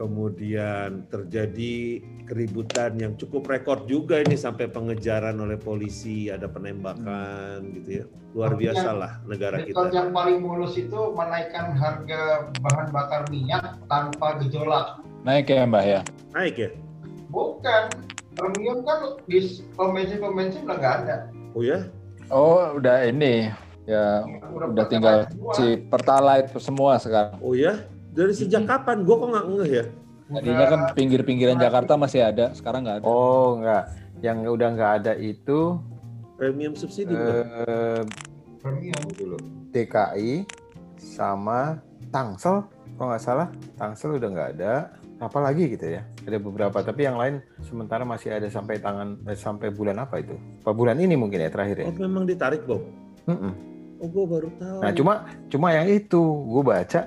Kemudian 0.00 1.04
terjadi 1.12 2.00
keributan 2.24 2.96
yang 2.96 3.12
cukup 3.20 3.44
rekor 3.52 3.84
juga 3.84 4.24
ini 4.24 4.32
sampai 4.32 4.72
pengejaran 4.72 5.36
oleh 5.36 5.60
polisi, 5.60 6.32
ada 6.32 6.48
penembakan 6.48 7.68
gitu 7.76 7.90
ya. 8.00 8.04
Luar 8.32 8.56
Tapi 8.56 8.60
biasa 8.64 8.88
yang- 8.88 9.00
lah 9.00 9.12
negara 9.28 9.56
Rekor 9.60 9.92
kita. 9.92 9.96
yang 9.96 10.08
paling 10.16 10.38
mulus 10.40 10.72
itu 10.80 11.00
menaikkan 11.12 11.76
harga 11.76 12.48
bahan 12.64 12.88
bakar 12.88 13.28
minyak 13.28 13.76
tanpa 13.92 14.40
gejolak. 14.40 15.00
Naik 15.20 15.52
ya 15.52 15.68
Mbah 15.68 15.84
ya? 15.84 16.00
Naik 16.32 16.56
ya? 16.56 16.70
Bukan, 17.28 17.82
premium 18.36 18.80
kan 18.88 19.20
di 19.28 19.38
pembensin-pembensin 19.76 20.64
udah 20.64 20.76
nggak 20.80 20.94
ada. 21.04 21.16
Oh 21.56 21.64
ya? 21.64 21.88
Oh 22.28 22.76
udah 22.76 23.08
ini 23.08 23.48
ya 23.88 24.28
udah 24.52 24.84
tinggal 24.92 25.24
semua. 25.24 25.52
si 25.56 25.66
Pertalite 25.88 26.52
semua 26.60 26.92
sekarang. 27.00 27.40
Oh 27.40 27.56
ya? 27.56 27.80
Dari 28.12 28.36
sejak 28.36 28.68
kapan? 28.68 29.08
Gue 29.08 29.16
kok 29.16 29.28
nggak 29.32 29.46
ngeh 29.56 29.70
ya? 29.72 29.84
Tadinya 30.26 30.66
kan 30.68 30.80
pinggir-pinggiran 30.92 31.56
Jakarta 31.56 31.96
masih 31.96 32.28
ada, 32.28 32.52
sekarang 32.52 32.84
nggak 32.84 33.00
ada. 33.00 33.06
Oh, 33.08 33.56
enggak. 33.56 33.88
Yang 34.20 34.38
udah 34.52 34.68
nggak 34.74 34.92
ada 35.00 35.12
itu 35.16 35.80
Premium 36.36 36.76
subsidi 36.76 37.16
eh, 37.16 38.04
premium. 38.60 39.04
dulu 39.16 39.40
DKI 39.72 40.44
sama 41.00 41.80
Tangsel 42.12 42.68
kalau 43.00 43.08
nggak 43.08 43.24
salah 43.24 43.48
Tangsel 43.80 44.20
udah 44.20 44.28
nggak 44.28 44.50
ada 44.60 44.92
apa 45.16 45.38
lagi 45.40 45.72
gitu 45.72 45.96
ya 45.96 46.04
ada 46.04 46.36
beberapa 46.36 46.76
tapi 46.84 47.08
yang 47.08 47.16
lain 47.16 47.40
sementara 47.64 48.04
masih 48.04 48.36
ada 48.36 48.52
sampai 48.52 48.76
tangan 48.76 49.16
eh, 49.24 49.38
sampai 49.38 49.72
bulan 49.72 49.96
apa 49.96 50.20
itu 50.20 50.36
apa 50.60 50.72
bulan 50.76 51.00
ini 51.00 51.16
mungkin 51.16 51.40
ya 51.40 51.48
terakhir 51.48 51.76
ya 51.80 51.86
Oh 51.88 51.96
memang 51.96 52.28
ditarik 52.28 52.68
Bob? 52.68 52.84
Mm-mm. 53.24 53.52
Oh 53.96 54.08
gue 54.12 54.24
baru 54.28 54.48
tahu. 54.60 54.78
nah 54.84 54.92
cuma 54.92 55.12
cuma 55.48 55.72
yang 55.72 55.88
itu 55.88 56.20
gue 56.20 56.62
baca 56.62 57.00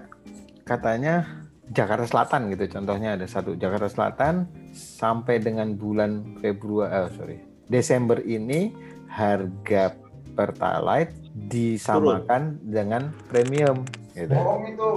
katanya 0.65 1.45
Jakarta 1.69 2.09
Selatan 2.09 2.49
gitu 2.49 2.65
contohnya 2.65 3.13
ada 3.13 3.29
satu 3.29 3.53
Jakarta 3.53 3.85
Selatan 3.85 4.49
sampai 4.73 5.37
dengan 5.37 5.77
bulan 5.77 6.41
Februari 6.41 6.89
eh, 6.89 7.09
sorry 7.13 7.37
Desember 7.69 8.17
ini 8.25 8.73
harga 9.05 9.93
Pertalite 10.33 11.13
disamakan 11.35 12.57
dengan 12.63 13.11
premium 13.27 13.83
gitu. 14.15 14.31
Bohong 14.33 14.63
itu. 14.71 14.91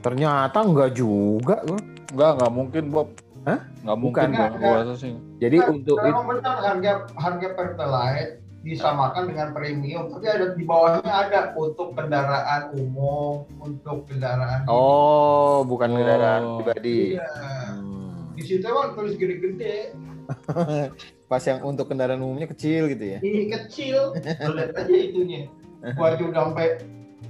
Ternyata 0.00 0.58
enggak 0.64 0.90
juga 0.96 1.56
gua. 1.68 1.80
Enggak, 2.16 2.32
nggak 2.34 2.48
mungkin 2.50 2.84
Bob. 2.88 3.08
Hah? 3.44 3.60
Nggak 3.84 3.98
mungkin 4.00 4.26
Bukan. 4.26 4.48
gua, 4.48 4.58
gua 4.58 4.74
rasa 4.80 4.94
sih. 4.96 5.12
Jadi 5.36 5.56
Nah, 5.58 5.68
untuk 5.68 5.96
it- 5.98 6.04
memang 6.06 6.24
benar 6.26 6.56
harga 6.58 6.92
harga 7.12 7.48
Pertalite 7.52 8.32
disamakan 8.64 9.22
dengan 9.28 9.48
premium, 9.52 10.08
tapi 10.08 10.26
ada 10.26 10.46
di 10.50 10.64
bawahnya 10.64 11.06
ada 11.06 11.40
untuk 11.54 11.92
kendaraan 11.92 12.72
umum, 12.74 13.44
untuk 13.60 14.08
kendaraan 14.08 14.64
Oh, 14.64 15.60
bukan 15.62 15.86
Oh. 15.86 15.94
kendaraan 15.94 16.42
pribadi. 16.58 17.14
Iya. 17.14 17.28
Hmm. 17.70 18.32
Di 18.32 18.42
situ 18.42 18.64
emang 18.64 18.96
tulis 18.96 19.14
gede-gede, 19.14 19.92
Pas 21.26 21.42
yang 21.42 21.60
untuk 21.62 21.86
kendaraan 21.86 22.18
umumnya 22.18 22.48
kecil 22.48 22.88
gitu 22.88 23.04
ya. 23.06 23.18
ini 23.20 23.46
kecil, 23.46 24.16
lihat 24.16 24.72
aja 24.74 24.88
itunya. 24.90 25.46
Gua 25.92 26.10
aja 26.10 26.22
udah 26.24 26.42
sampai 26.46 26.66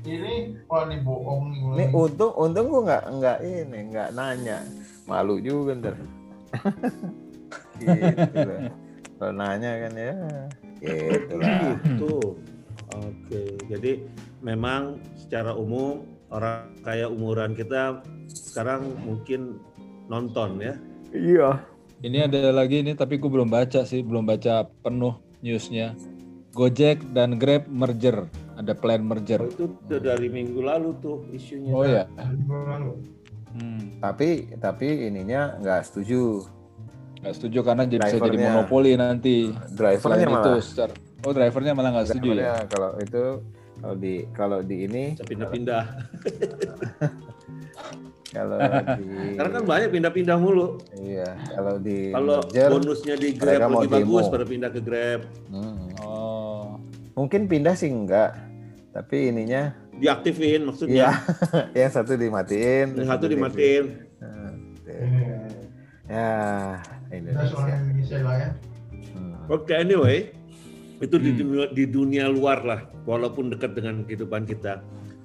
ini, 0.06 0.58
wah 0.66 0.82
ini 0.86 0.96
bohong 1.02 1.42
nih. 1.50 1.60
nih. 1.86 1.88
untung 1.94 2.32
untung 2.34 2.66
gua 2.70 2.82
nggak 2.86 3.04
nggak 3.18 3.38
ini 3.42 3.78
nggak 3.90 4.08
nanya. 4.14 4.58
Malu 5.06 5.38
juga 5.38 5.78
ntar. 5.78 5.96
gitu 7.80 8.40
lah. 8.42 8.60
Kalau 9.16 9.32
nanya 9.32 9.70
kan 9.86 9.92
ya 9.94 10.14
gitu 10.82 11.34
lah. 11.38 11.58
Gitu. 11.82 12.16
Oke, 12.96 13.42
jadi 13.66 13.92
memang 14.40 15.02
secara 15.18 15.52
umum 15.52 16.06
orang 16.30 16.70
kayak 16.80 17.10
umuran 17.12 17.52
kita 17.52 18.00
sekarang 18.30 18.94
mungkin 19.02 19.58
nonton 20.06 20.62
ya. 20.62 20.74
Iya. 21.14 21.50
Ini 22.04 22.28
ada 22.28 22.52
lagi 22.52 22.84
ini 22.84 22.92
tapi 22.92 23.16
gua 23.16 23.40
belum 23.40 23.50
baca 23.50 23.82
sih, 23.88 24.04
belum 24.04 24.26
baca 24.28 24.68
penuh 24.84 25.16
newsnya. 25.40 25.96
Gojek 26.56 27.12
dan 27.12 27.36
Grab 27.36 27.68
merger, 27.68 28.32
ada 28.56 28.72
plan 28.72 29.00
merger. 29.00 29.40
Oh, 29.40 29.48
itu 29.48 29.64
udah 29.86 30.00
dari 30.00 30.28
minggu 30.28 30.60
lalu 30.60 30.96
tuh 30.98 31.28
isunya. 31.30 31.72
Oh 31.72 31.84
ya. 31.84 32.04
Lalu. 32.48 32.92
Hmm. 33.52 34.00
Tapi 34.00 34.56
tapi 34.56 35.08
ininya 35.08 35.60
nggak 35.60 35.80
setuju. 35.84 36.44
Nggak 37.20 37.34
setuju 37.36 37.58
karena 37.64 37.82
jadi 37.84 38.02
bisa 38.04 38.18
jadi 38.18 38.38
monopoli 38.42 38.92
nanti. 38.96 39.52
Drivernya 39.72 40.00
Selain 40.00 40.28
itu, 40.28 40.52
malah. 40.52 40.60
secara, 40.64 40.92
oh 41.24 41.32
drivernya 41.32 41.72
malah 41.72 41.90
nggak 41.96 42.06
setuju 42.10 42.30
ya? 42.36 42.56
Kalau 42.68 42.90
itu 43.00 43.24
kalau 43.76 43.96
di 43.96 44.14
kalau 44.32 44.58
di 44.60 44.76
ini 44.84 45.04
pindah-pindah. 45.20 45.84
kalau 48.36 48.58
di 49.00 49.06
Karena 49.38 49.50
kan 49.52 49.64
banyak 49.64 49.88
pindah-pindah 49.92 50.36
mulu. 50.36 50.76
iya 50.98 51.28
kalau 51.52 51.76
di 51.80 52.12
Kalau 52.12 52.36
merger, 52.44 52.68
bonusnya 52.72 53.14
di 53.16 53.28
Grab 53.32 53.68
lebih 53.72 53.90
bagus 54.02 54.24
pada 54.28 54.44
pindah 54.44 54.70
ke 54.72 54.80
Grab. 54.80 55.20
hmm, 55.48 55.84
Oh, 56.04 56.15
mungkin 57.16 57.48
pindah 57.48 57.72
sih 57.72 57.88
enggak 57.88 58.36
tapi 58.92 59.28
ininya 59.28 59.72
Diaktifin 59.96 60.60
maksudnya. 60.62 61.08
yang 61.72 61.88
satu 61.88 62.14
dimatiin 62.14 62.92
Yang 62.94 63.08
satu 63.08 63.24
di- 63.24 63.32
dimatiin. 63.32 63.84
Nah, 64.20 64.52
Iya. 64.86 65.08
ya 66.06 66.30
Indonesia 67.10 67.64
Indonesia 67.66 68.18
lah 68.20 68.36
ya. 68.36 68.50
Hmm. 69.10 69.34
Oke, 69.48 69.72
anyway, 69.72 70.30
itu 70.98 71.16
di 71.16 71.32
Hmm. 71.32 71.38
dunia, 71.40 71.64
di 71.72 71.84
dunia 71.88 72.24
luar 72.28 72.60
lah, 72.60 72.80
walaupun 73.02 73.48
dekat 73.48 73.72
dengan 73.72 74.04
kehidupan 74.04 74.44
kita. 74.44 74.84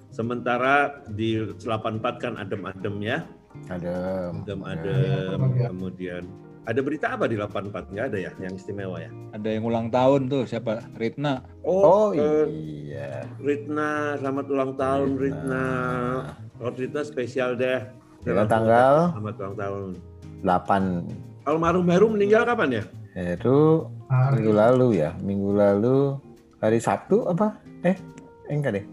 Sementara 0.10 1.04
di 1.06 1.36
84 1.58 2.16
kan 2.18 2.34
adem-adem 2.36 2.96
ya, 3.00 3.28
ada 3.68 3.96
adem-adem. 4.34 5.40
Ya, 5.54 5.68
Kemudian 5.68 6.24
ada 6.62 6.80
berita 6.86 7.18
apa 7.18 7.26
di 7.26 7.36
84? 7.40 7.94
Nggak 7.94 8.06
ada 8.14 8.18
ya, 8.22 8.32
yang 8.38 8.54
istimewa 8.54 8.98
ya? 9.02 9.10
ada 9.34 9.48
yang 9.50 9.64
ulang 9.66 9.88
tahun 9.90 10.30
tuh 10.30 10.44
siapa? 10.46 10.86
Ritna. 11.00 11.42
oh 11.66 12.14
eh, 12.14 12.46
iya 12.50 13.26
Ritna, 13.42 14.20
selamat 14.22 14.46
ulang 14.52 14.72
tahun 14.78 15.10
Ritna. 15.18 15.66
Kalau 16.60 16.72
Ritna 16.78 17.02
spesial 17.02 17.58
deh. 17.58 17.82
Dengan 18.22 18.46
tanggal? 18.46 19.18
Selamat 19.18 19.36
ulang 19.42 19.56
tahun. 19.58 19.90
8 20.46 21.50
Almarhum 21.50 21.88
Heru 21.90 22.08
meninggal 22.14 22.46
kapan 22.46 22.82
ya? 22.82 22.84
itu 23.12 23.86
Hari 24.08 24.40
minggu 24.40 24.54
lalu 24.56 24.88
ya 25.04 25.12
minggu 25.20 25.52
lalu 25.52 26.16
hari 26.64 26.80
Sabtu 26.80 27.28
apa 27.28 27.60
eh 27.84 27.96
eh, 28.48 28.56
enggak 28.56 28.80
deh 28.80 28.86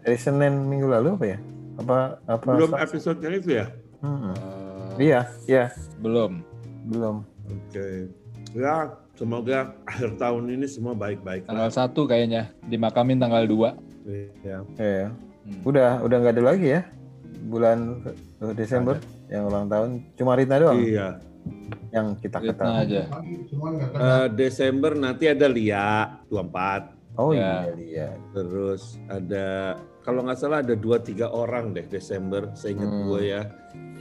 hari 0.00 0.16
Senin 0.16 0.72
minggu 0.72 0.88
lalu 0.88 1.20
apa 1.20 1.26
ya 1.36 1.38
apa 1.80 1.98
apa 2.28 2.50
Belum 2.56 2.76
episode 2.76 3.18
yang 3.24 3.34
itu 3.40 3.50
ya? 3.60 3.66
Hmm. 4.04 4.32
Eh, 5.00 5.08
iya 5.12 5.20
iya 5.48 5.64
belum. 6.04 6.51
Belum 6.84 7.16
Oke. 7.42 8.10
Ya, 8.52 8.90
semoga 9.12 9.74
akhir 9.84 10.14
tahun 10.16 10.44
ini 10.50 10.66
semua 10.66 10.92
baik-baik 10.92 11.44
Tanggal 11.44 11.68
lah. 11.68 11.88
1 11.88 11.94
kayaknya. 12.06 12.42
Dimakamin 12.62 13.18
tanggal 13.18 13.44
2. 13.44 13.74
Ya. 14.42 14.58
Iya. 14.76 15.06
Hmm. 15.42 15.58
Udah, 15.64 15.98
udah 16.00 16.16
nggak 16.18 16.34
ada 16.36 16.44
lagi 16.44 16.68
ya 16.70 16.82
bulan 17.42 17.98
eh, 18.40 18.54
Desember 18.54 18.96
yang 19.26 19.46
ulang 19.46 19.66
tahun. 19.66 19.88
Cuma 20.14 20.34
Rita 20.34 20.54
doang 20.56 20.78
Iya. 20.78 21.18
yang 21.90 22.14
kita 22.16 22.38
ketahui. 22.38 22.78
aja. 22.78 23.02
Eh, 23.92 24.26
Desember 24.32 24.94
nanti 24.94 25.26
ada 25.26 25.46
Lia 25.46 26.22
24. 26.28 26.94
Oh 27.12 27.34
Ya. 27.34 27.66
iya 27.66 27.74
iya. 27.76 28.08
Terus 28.30 28.96
ada 29.04 29.74
kalau 30.00 30.22
nggak 30.22 30.38
salah 30.38 30.62
ada 30.62 30.72
dua 30.72 30.96
tiga 30.96 31.28
orang 31.28 31.72
deh 31.72 31.84
Desember. 31.84 32.54
Seingat 32.54 32.86
Hmm. 32.86 33.04
gue 33.04 33.22
ya. 33.28 33.42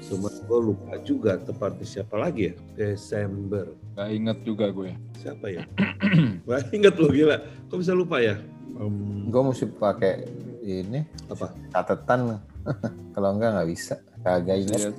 Cuma 0.02 0.28
gue 0.28 0.60
lupa 0.64 0.98
juga 1.00 1.38
tepatnya 1.38 1.86
siapa 1.86 2.18
lagi 2.18 2.52
ya? 2.52 2.54
Desember. 2.76 3.70
Gak 3.94 4.10
inget 4.10 4.38
juga 4.42 4.66
gue. 4.70 4.92
Siapa 5.16 5.46
ya? 5.48 5.64
Wah, 6.50 6.62
ingat 6.70 6.96
lo 6.98 7.08
gila. 7.08 7.38
Kok 7.70 7.78
bisa 7.78 7.94
lupa 7.94 8.18
ya? 8.18 8.36
Em, 8.76 9.30
Gue 9.30 9.42
mesti 9.44 9.66
pakai 9.70 10.26
ini 10.62 11.02
apa? 11.28 11.54
catatan. 11.70 12.42
Kalau 13.14 13.30
enggak 13.32 13.56
nggak 13.56 13.70
bisa. 13.70 13.96
Kagak 14.22 14.54
Mesti 14.54 14.64
ingat. 14.64 14.80
lihat, 14.82 14.96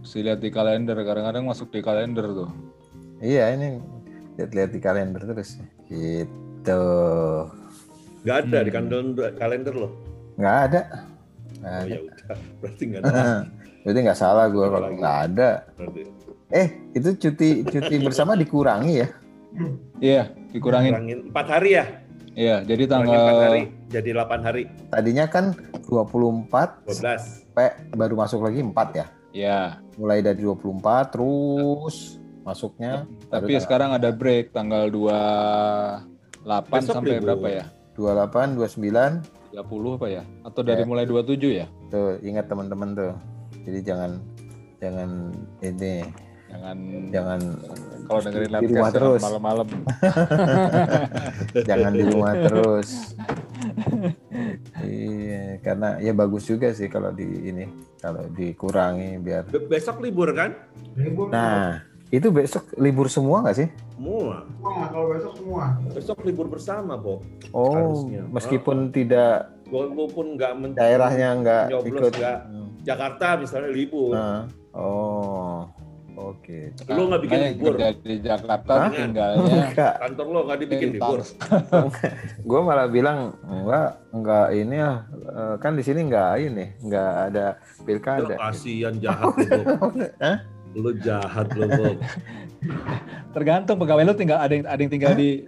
mesti 0.00 0.18
lihat 0.20 0.40
di 0.40 0.50
kalender. 0.50 0.96
Kadang-kadang 0.96 1.44
masuk 1.44 1.68
di 1.68 1.80
kalender 1.80 2.26
tuh. 2.26 2.50
Iya 3.18 3.50
ini 3.52 3.82
lihat-lihat 4.34 4.70
di 4.70 4.80
kalender 4.80 5.22
terus. 5.24 5.58
Gitu. 5.86 6.84
Nggak 8.22 8.36
ada 8.46 8.58
di 8.60 8.70
Hmm. 8.70 8.76
kalender 8.78 9.28
kalender 9.34 9.74
lo. 9.74 9.88
Nggak 10.36 10.56
ada. 10.70 10.80
Nggak 11.58 11.74
Oh 11.74 11.82
ada. 11.82 11.90
ya 11.90 12.00
udah. 12.00 12.36
Berarti 12.62 12.82
nggak 12.86 13.02
ada. 13.06 13.20
Berarti 13.88 14.04
nggak 14.04 14.20
salah 14.20 14.52
gue 14.52 14.66
kalau 14.68 14.88
nggak 14.92 15.16
ada. 15.32 15.64
Berarti. 15.80 16.00
Eh 16.52 16.92
itu 16.92 17.08
cuti 17.16 17.64
cuti 17.64 17.94
bersama 18.04 18.36
dikurangi 18.36 19.00
ya? 19.00 19.08
Iya, 19.96 20.22
dikurangin. 20.52 20.92
Kurangin 20.92 21.18
empat 21.32 21.46
hari 21.48 21.70
ya? 21.80 21.84
Iya, 22.36 22.68
jadi 22.68 22.84
Kurangin 22.84 23.08
empat 23.08 23.24
tanggal 23.24 23.48
hari 23.48 23.62
jadi 23.88 24.10
8 24.12 24.44
hari. 24.44 24.62
Tadinya 24.92 25.24
kan 25.24 25.56
24 25.88 26.84
12. 26.84 27.48
sampai 27.48 27.68
baru 27.96 28.14
masuk 28.20 28.44
lagi 28.44 28.60
4 28.60 28.76
ya. 28.92 29.06
ya. 29.32 29.60
Mulai 29.96 30.20
dari 30.20 30.44
24 30.44 31.16
terus 31.16 32.20
masuknya 32.44 33.08
Tapi 33.32 33.56
baru 33.56 33.64
sekarang 33.64 33.96
ada 33.96 34.12
break 34.12 34.52
tanggal 34.52 34.84
28 34.92 36.04
Besok 36.68 36.92
sampai 36.92 37.16
libur. 37.16 37.24
berapa 37.24 37.48
ya? 37.48 37.64
28, 37.96 38.52
29, 38.52 39.24
30 39.56 39.96
apa 39.96 40.06
ya? 40.06 40.22
Atau 40.44 40.60
dari 40.60 40.84
Ya. 40.84 40.86
mulai 40.86 41.08
27 41.08 41.50
ya? 41.56 41.66
Tuh, 41.88 42.20
ingat 42.20 42.46
teman-teman 42.46 42.92
tuh. 42.92 43.16
Jadi 43.68 43.80
jangan 43.84 44.10
jangan 44.80 45.10
ini 45.60 46.08
Jangan 46.48 46.76
jangan 47.12 47.40
kalau 48.08 48.20
dengerin 48.24 48.52
di 48.56 48.66
rumah 48.72 48.88
terus. 48.88 49.20
malam-malam. 49.20 49.68
jangan 51.68 51.92
di 51.92 52.04
rumah 52.08 52.32
terus. 52.40 52.88
iya, 54.80 55.60
karena 55.60 56.00
ya 56.00 56.16
bagus 56.16 56.48
juga 56.48 56.72
sih 56.72 56.88
kalau 56.88 57.12
di 57.12 57.28
ini 57.44 57.68
kalau 58.00 58.24
dikurangi 58.32 59.20
biar. 59.20 59.44
Be- 59.44 59.68
Besok 59.68 60.00
libur 60.00 60.32
kan? 60.32 60.56
Libur 60.96 61.28
Nah, 61.28 61.84
itu 62.08 62.32
besok 62.32 62.72
libur 62.80 63.12
semua 63.12 63.44
nggak 63.44 63.56
sih? 63.58 63.68
Semua. 63.92 64.40
semua, 64.48 64.84
kalau 64.88 65.06
besok 65.12 65.32
semua. 65.36 65.64
Besok 65.92 66.18
libur 66.24 66.46
bersama, 66.48 66.96
Bo. 66.96 67.20
Oh, 67.52 67.76
Harusnya. 67.76 68.24
meskipun 68.24 68.88
tidak 68.88 69.52
Walaupun 69.68 70.40
nggak 70.40 70.80
daerahnya 70.80 71.28
nggak 71.44 71.64
ikut. 71.84 72.12
nggak. 72.16 72.38
Hmm. 72.48 72.67
Jakarta 72.88 73.36
misalnya 73.36 73.68
libur. 73.68 74.16
Nah, 74.16 74.48
oh, 74.72 75.68
oke. 76.16 76.72
Lu 76.88 77.12
nggak 77.12 77.20
bikin 77.28 77.38
libur. 77.52 77.76
di 78.00 78.16
Jakarta 78.24 78.72
Hah? 78.72 78.90
tinggalnya 78.90 79.68
Enggak, 79.68 79.92
Kantor 80.00 80.26
lo 80.32 80.40
nggak 80.48 80.58
dibikin 80.64 80.88
libur. 80.96 81.20
gue 82.48 82.60
malah 82.64 82.88
bilang 82.88 83.36
enggak, 83.44 83.90
enggak 84.16 84.46
ini 84.56 84.76
ya, 84.80 84.92
kan 85.60 85.72
di 85.76 85.82
sini 85.84 86.00
enggak 86.08 86.30
ini, 86.40 86.64
enggak 86.80 87.12
ada 87.28 87.46
Lu 87.76 87.84
pilkada. 87.84 88.34
kasihan 88.40 88.94
jahat. 88.96 89.36
Hah? 90.24 90.38
Lu 90.72 90.90
jahat 91.00 91.46
lu, 91.56 91.64
Bob. 91.68 91.96
tergantung 93.32 93.78
pegawai 93.78 94.02
lu 94.02 94.14
tinggal 94.16 94.38
ada 94.40 94.50
yang 94.50 94.66
ada 94.66 94.80
yang 94.80 94.92
tinggal 94.92 95.12
di 95.14 95.46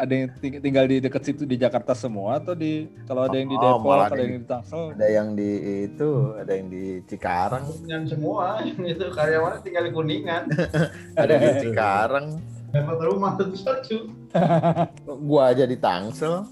ada 0.00 0.12
yang 0.12 0.28
ting- 0.34 0.58
tinggal 0.58 0.84
di 0.84 0.96
dekat 0.98 1.22
situ 1.22 1.44
di 1.44 1.54
Jakarta 1.54 1.92
semua 1.92 2.36
atau 2.36 2.52
di 2.52 2.88
kalau 3.04 3.22
ada 3.22 3.36
yang 3.36 3.46
di 3.46 3.54
Oh, 3.54 3.62
Depok, 3.76 3.84
malah 3.86 4.06
ada 4.08 4.18
yang 4.18 4.34
di 4.34 4.46
Tangsel. 4.46 4.82
Ada 4.92 5.06
yang 5.06 5.28
di 5.32 5.50
itu, 5.84 6.10
ada 6.34 6.52
yang 6.52 6.66
di 6.66 6.84
Cikarang, 7.04 7.62
Kuningan 7.66 8.02
semua, 8.06 8.44
itu 8.92 9.04
karyawannya 9.06 9.60
tinggal 9.60 9.82
di 9.82 9.92
Kuningan. 9.92 10.42
ada 11.20 11.30
yang 11.30 11.42
di 11.44 11.54
Cikarang. 11.64 12.26
Dapat 12.70 12.98
rumah 13.02 13.34
satu-satu. 13.34 13.96
Gua 15.20 15.50
aja 15.50 15.66
di 15.66 15.74
Tangsel, 15.76 16.46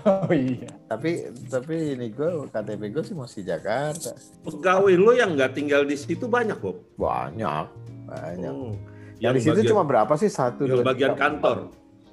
Oh 0.00 0.30
iya. 0.30 0.70
tapi 0.86 1.10
tapi 1.44 1.74
ini 1.92 2.06
gue 2.08 2.46
KTP 2.48 2.82
gue 2.88 3.02
sih 3.04 3.12
masih 3.12 3.42
Jakarta. 3.42 4.14
Pegawai 4.40 4.94
lu 4.94 5.10
yang 5.12 5.34
nggak 5.34 5.52
tinggal 5.52 5.82
di 5.82 5.94
situ 5.94 6.24
banyak, 6.24 6.54
Bob. 6.56 6.78
Banyak, 6.94 7.66
banyak. 8.06 8.52
Hmm. 8.52 8.78
Yang 9.18 9.32
di 9.32 9.40
situ 9.40 9.52
bagian- 9.56 9.70
cuma 9.70 9.82
berapa 9.82 10.12
sih? 10.14 10.30
Satu, 10.30 10.64
yang 10.64 10.80
dua, 10.80 10.86
bagian 10.86 11.12
tiga, 11.12 11.20
kantor. 11.20 11.56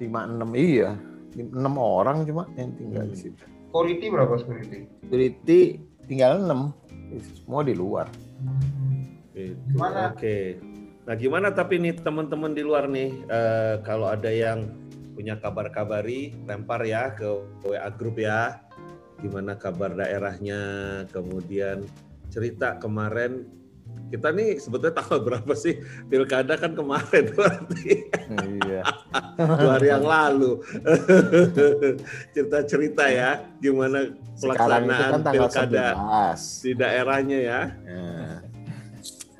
Lima 0.02 0.26
enam 0.26 0.50
iya, 0.58 0.98
enam 1.38 1.78
orang 1.78 2.26
cuma 2.26 2.50
yang 2.58 2.74
tinggal 2.74 3.06
di 3.06 3.14
Hmm. 3.14 3.22
situ. 3.30 3.44
Security 3.70 4.06
berapa 4.10 4.34
security? 4.36 4.78
Security 5.06 5.60
tinggal 6.04 6.42
enam, 6.42 6.60
semua 7.38 7.62
di 7.62 7.72
luar. 7.72 8.10
Gitu. 9.32 9.56
Gimana? 9.72 10.12
Oke. 10.12 10.60
Nah, 11.02 11.14
gimana 11.18 11.48
tapi 11.50 11.80
nih 11.80 11.96
teman-teman 11.98 12.52
di 12.52 12.62
luar 12.62 12.86
nih 12.86 13.10
eh, 13.26 13.74
kalau 13.82 14.06
ada 14.06 14.28
yang 14.28 14.70
punya 15.12 15.36
kabar-kabari 15.36 16.36
lempar 16.46 16.84
ya 16.84 17.14
ke 17.14 17.26
WA 17.64 17.88
grup 17.94 18.20
ya. 18.20 18.60
Gimana 19.22 19.54
kabar 19.54 19.94
daerahnya? 19.94 20.60
Kemudian 21.10 21.86
cerita 22.28 22.76
kemarin 22.76 23.46
kita 24.08 24.28
nih 24.28 24.60
sebetulnya 24.60 24.92
tanggal 24.92 25.18
berapa 25.26 25.52
sih 25.56 25.80
pilkada 26.06 26.60
kan 26.60 26.76
kemarin 26.76 27.32
berarti 27.32 28.12
iya. 28.60 28.82
dua 29.58 29.72
hari 29.80 29.88
yang 29.88 30.04
lalu 30.04 30.60
cerita-cerita 32.32 33.04
ya 33.08 33.40
gimana 33.56 34.12
kan 34.12 34.36
pelaksanaan 34.36 35.10
tanggal 35.22 35.32
pilkada 35.48 35.86
11. 36.36 36.64
di 36.64 36.70
daerahnya 36.74 37.38
ya 37.40 37.60
Nah, 37.82 38.36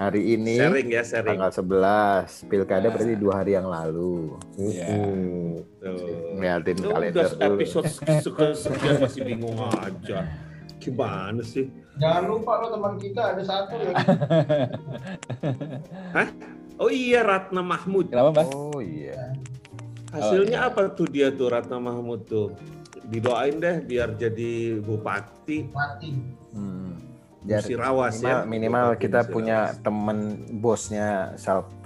hari 0.08 0.34
ini 0.34 0.58
sharing 0.58 0.88
ya 0.90 1.02
sharing 1.06 1.38
tanggal 1.38 1.52
11. 1.52 2.50
Pilkada 2.50 2.86
Nah. 2.88 2.92
berarti 2.96 3.14
dua 3.14 3.34
hari 3.38 3.52
yang 3.54 3.70
lalu. 3.70 4.34
Iya. 4.58 4.86
Tuh. 5.78 6.34
Ngeliatin 6.34 6.76
Lu 6.82 6.88
kalender 6.90 7.28
dulu. 7.30 7.54
episode 7.54 7.86
sekian 8.58 8.96
masih 8.98 9.20
bingung 9.22 9.54
aja. 9.62 10.26
Gimana 10.82 11.40
sih? 11.40 11.70
Jangan 11.96 12.24
lupa 12.26 12.58
lo 12.58 12.66
teman 12.72 12.94
kita 12.98 13.22
ada 13.32 13.42
satu 13.46 13.74
ya. 13.78 13.94
Oh 16.82 16.90
iya 16.90 17.22
Ratna 17.22 17.62
Mahmud. 17.62 18.10
Kenapa, 18.10 18.42
Mbak? 18.42 18.46
Oh 18.50 18.82
iya. 18.82 19.38
Hasilnya 20.10 20.66
Oh, 20.66 20.66
iya. 20.66 20.70
apa 20.74 20.90
tuh 20.90 21.06
dia 21.06 21.30
tuh 21.30 21.46
Ratna 21.46 21.78
Mahmud 21.78 22.26
tuh? 22.26 22.50
Didoain 23.06 23.62
deh 23.62 23.86
biar 23.86 24.18
jadi 24.18 24.82
bupati 24.82 25.70
Mati. 25.70 26.10
Hmm. 26.50 26.98
Biar 27.42 27.62
Musirawas 27.62 28.18
minimal, 28.18 28.34
ya. 28.34 28.46
minimal 28.46 28.86
Bupati 28.90 28.98
kita 28.98 29.20
Musirawas. 29.22 29.34
punya 29.34 29.58
temen 29.78 30.18
bosnya 30.58 31.08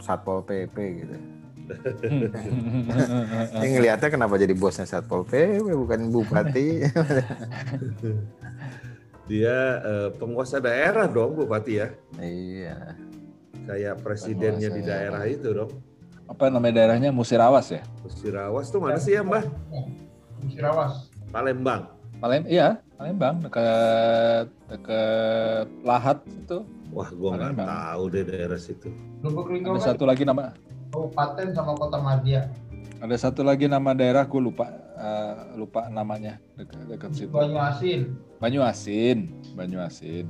Satpol 0.01 0.41
PP 0.45 0.77
gitu. 1.05 1.17
Ini 3.59 3.67
ngelihatnya 3.75 4.07
kenapa 4.09 4.39
jadi 4.39 4.55
bosnya 4.55 4.87
Satpol 4.87 5.27
PP 5.27 5.67
bukan 5.67 6.09
bupati. 6.09 6.87
Dia 9.27 9.59
eh, 9.83 10.09
penguasa 10.15 10.63
daerah 10.63 11.11
dong 11.11 11.35
bupati 11.35 11.83
ya. 11.83 11.89
iya. 12.23 12.95
Kayak 13.67 13.99
presidennya 14.07 14.71
di 14.71 14.83
Penguasa 14.83 14.91
daerah 14.95 15.23
itu 15.27 15.49
dong. 15.51 15.71
Apa 16.27 16.51
namanya 16.51 16.83
daerahnya 16.83 17.11
Musirawas 17.11 17.75
ya? 17.75 17.83
Musirawas 18.07 18.71
tuh 18.71 18.79
mana 18.79 18.99
sih 19.03 19.19
ya 19.19 19.27
Mbah? 19.27 19.43
Musirawas. 20.43 21.11
Palembang. 21.35 21.91
Palem 22.17 22.49
iya, 22.49 22.81
Palembang 22.97 23.43
dekat 23.45 24.49
dekat 24.71 25.67
Lahat 25.83 26.23
itu. 26.25 26.63
Wah 26.95 27.11
gua 27.13 27.37
nggak 27.37 27.61
tahu 27.61 28.03
deh 28.15 28.25
daerah 28.25 28.57
situ. 28.57 28.89
Lubuk 29.21 29.51
Ada 29.51 29.75
kan 29.75 29.83
satu 29.83 30.07
lagi 30.07 30.23
nama 30.23 30.55
kabupaten 30.97 31.47
sama 31.53 31.73
kota 31.77 31.99
Madia. 32.01 32.49
ada 32.97 33.17
satu 33.21 33.45
lagi 33.45 33.69
nama 33.69 33.93
daerah 33.93 34.25
gue 34.25 34.41
lupa 34.41 34.73
eh, 35.07 35.33
lupa 35.55 35.87
namanya 35.87 36.43
dekat 36.59 36.83
dekat 36.91 37.11
situ. 37.15 37.31
Banyu 37.31 37.57
Asin. 37.57 38.01
Banyu 38.37 38.61
Asin, 38.61 39.19
Banyu 39.55 39.79
Asin. 39.79 40.27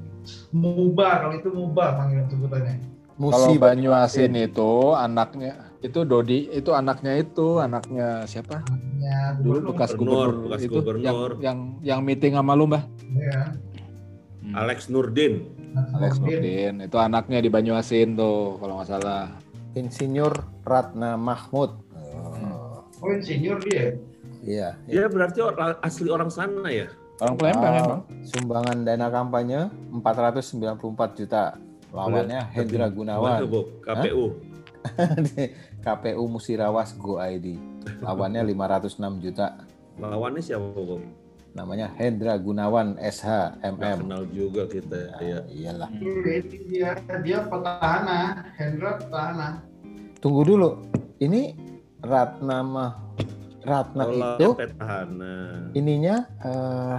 Muba 0.53 1.25
kalau 1.25 1.35
itu 1.35 1.49
Muba 1.51 1.97
panggilan 1.97 2.29
sebutannya. 2.29 2.77
Kalau 3.17 3.49
Musibah. 3.49 3.73
Banyu 3.73 3.91
Asin 3.91 4.33
itu 4.37 4.73
anaknya 4.93 5.57
itu 5.81 6.05
Dodi 6.05 6.53
itu 6.53 6.71
anaknya 6.71 7.17
itu 7.17 7.57
anaknya 7.59 8.29
siapa? 8.29 8.61
Ya, 9.01 9.33
Dulu 9.41 9.73
bekas 9.73 9.93
Gubernur, 9.93 10.29
gubernur, 10.29 10.45
bekas 10.49 10.61
itu 10.67 10.79
gubernur. 10.79 11.01
yang 11.01 11.17
yang 11.41 11.59
yang 11.81 12.01
meeting 12.05 12.37
sama 12.37 12.53
lu, 12.53 12.69
Mbah. 12.69 12.85
Ya. 13.17 13.41
Hmm. 14.45 14.53
Alex 14.55 14.87
Nurdin. 14.87 15.49
Alex 15.97 16.21
Nurdin 16.21 16.75
itu 16.85 16.97
anaknya 16.97 17.39
di 17.41 17.49
Banyu 17.49 17.73
Asin 17.75 18.15
tuh 18.15 18.61
kalau 18.61 18.81
nggak 18.81 18.89
salah. 18.93 19.33
Insinyur 19.77 20.33
Ratna 20.65 21.17
Mahmud. 21.17 21.71
Oh, 21.97 22.85
Oh, 22.97 23.13
insinyur 23.13 23.61
dia. 23.61 23.93
Iya. 24.47 24.79
Dia 24.87 25.11
berarti 25.11 25.43
orang, 25.43 25.77
asli 25.83 26.09
orang 26.09 26.31
sana 26.31 26.71
ya? 26.71 26.87
Orang 27.21 27.37
Palembang 27.41 27.73
Ah, 27.73 27.81
emang. 27.81 28.01
Sumbangan 28.29 28.77
dana 28.85 29.07
kampanye 29.09 29.61
494 29.91 31.19
juta. 31.19 31.57
Lawannya 31.91 32.41
Hendra 32.53 32.87
Gunawan. 32.93 33.41
KPU. 33.81 34.25
KPU 35.81 36.25
Musirawas 36.35 36.93
Go 37.01 37.17
ID. 37.17 37.57
Lawannya 38.05 38.45
506 38.53 39.25
juta. 39.25 39.57
Lawannya 39.97 40.45
siapa 40.45 40.69
Bob? 40.77 41.01
Namanya 41.57 41.89
Hendra 41.97 42.37
Gunawan 42.37 43.01
SH 43.01 43.65
MM. 43.65 44.05
kenal 44.05 44.29
juga 44.29 44.69
kita 44.69 44.93
ya. 44.93 45.13
Ya, 45.25 45.39
iyalah. 45.49 45.89
Dia 46.69 46.93
dia 47.25 47.39
petahana, 47.49 48.45
Hendra 48.61 49.01
petahana. 49.01 49.65
Tunggu 50.21 50.45
dulu. 50.45 50.85
Ini 51.17 51.57
Ratna 52.05 52.61
mah 52.61 53.06
Ratna 53.67 54.03
Kalau 54.07 54.33
itu 54.33 54.49
petahana. 54.55 55.35
ininya 55.75 56.17
eh, 56.41 56.97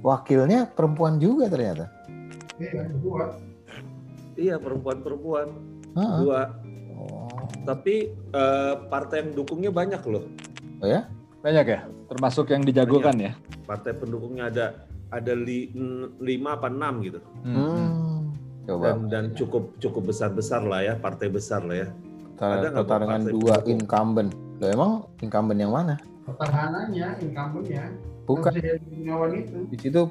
wakilnya 0.00 0.68
perempuan 0.68 1.16
juga 1.16 1.48
ternyata. 1.48 1.88
Iya, 2.60 2.84
dua. 3.00 3.24
Iya 4.32 4.54
perempuan-perempuan 4.56 5.48
Heeh. 5.92 6.18
dua. 6.20 6.40
Oh. 6.94 7.28
Tapi 7.64 7.94
eh, 8.12 8.74
partai 8.86 9.24
yang 9.24 9.30
dukungnya 9.34 9.72
banyak 9.72 10.04
loh. 10.04 10.28
Oh 10.78 10.86
ya? 10.86 11.08
Banyak 11.40 11.66
ya? 11.66 11.80
Termasuk 12.06 12.52
yang 12.52 12.62
dijagokan 12.62 13.16
ya? 13.18 13.32
Partai 13.64 13.96
pendukungnya 13.96 14.46
ada 14.46 14.66
ada 15.08 15.32
li, 15.32 15.72
n- 15.72 16.12
lima 16.18 16.56
apa 16.56 16.68
enam 16.68 17.00
gitu. 17.00 17.20
Hmm. 17.42 18.30
Coba 18.62 18.94
Dan 18.94 19.10
dan 19.10 19.24
cukup 19.32 19.74
cukup 19.76 20.08
besar 20.08 20.30
besar 20.30 20.62
lah 20.62 20.80
ya 20.80 20.94
partai 20.94 21.26
besar 21.26 21.64
lah 21.64 21.82
ya. 21.82 21.88
ada 22.38 22.70
nggak 22.70 22.84
pertarungan 22.84 23.22
dua 23.26 23.54
pendukung? 23.58 23.70
incumbent. 23.72 24.30
Loh, 24.62 24.70
emang 24.70 24.92
incumbent 25.18 25.58
yang 25.58 25.74
mana? 25.74 25.98
Petahananya, 26.22 27.18
incumbent-nya. 27.18 27.90
Bukan. 28.30 28.54
Presiden 28.54 28.78
Gunawan 28.86 29.30
itu. 29.34 29.58
Di 29.66 29.76
situ 29.82 30.02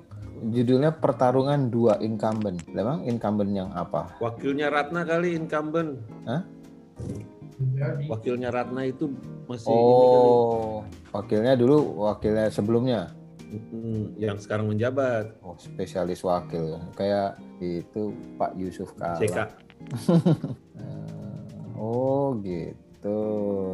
judulnya 0.52 0.92
pertarungan 0.92 1.72
dua 1.72 1.96
incumbent. 2.04 2.60
Lah, 2.76 2.84
Emang 2.84 3.00
incumbent 3.08 3.52
yang 3.56 3.72
apa? 3.72 4.12
Wakilnya 4.20 4.68
Ratna 4.68 5.08
kali 5.08 5.40
incumbent. 5.40 6.04
Jadi, 6.28 8.12
Wakilnya 8.12 8.52
Ratna 8.52 8.84
itu 8.84 9.16
masih 9.48 9.72
ini 9.72 9.94
kali. 10.12 10.30
Oh, 10.36 10.84
wakilnya 11.16 11.54
dulu 11.56 12.04
wakilnya 12.04 12.52
sebelumnya. 12.52 13.16
Mm, 13.52 14.16
yang 14.16 14.40
sekarang 14.40 14.68
menjabat 14.68 15.36
Oh, 15.40 15.56
spesialis 15.56 16.28
wakil. 16.28 16.76
Kayak 17.00 17.40
itu 17.64 18.12
Pak 18.36 18.52
Yusuf 18.60 18.92
Kala. 19.00 19.16
CK. 19.16 19.40
Eh, 20.82 21.74
oh, 21.78 22.38
gitu. 22.42 22.81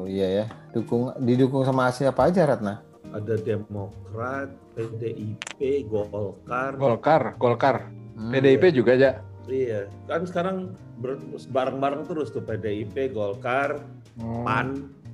Iya 0.08 0.28
ya. 0.34 0.46
Dukung 0.72 1.12
didukung 1.20 1.62
sama 1.62 1.92
siapa 1.92 2.28
aja 2.28 2.46
Ratna? 2.46 2.80
Ada 3.08 3.36
Demokrat, 3.38 4.52
PDIP, 4.74 5.88
Golkar. 5.88 6.76
Golkar, 6.76 7.22
Golkar. 7.36 7.76
Hmm. 8.13 8.32
PDIP 8.32 8.72
juga 8.74 8.94
aja. 8.94 9.12
Iya, 9.48 9.88
kan 10.06 10.28
sekarang 10.28 10.58
ber- 10.98 11.24
bareng-bareng 11.48 12.04
terus 12.04 12.30
tuh 12.30 12.44
PDIP, 12.44 13.12
Golkar, 13.12 13.80
Hmm. 14.18 14.44
PAN, 14.44 14.68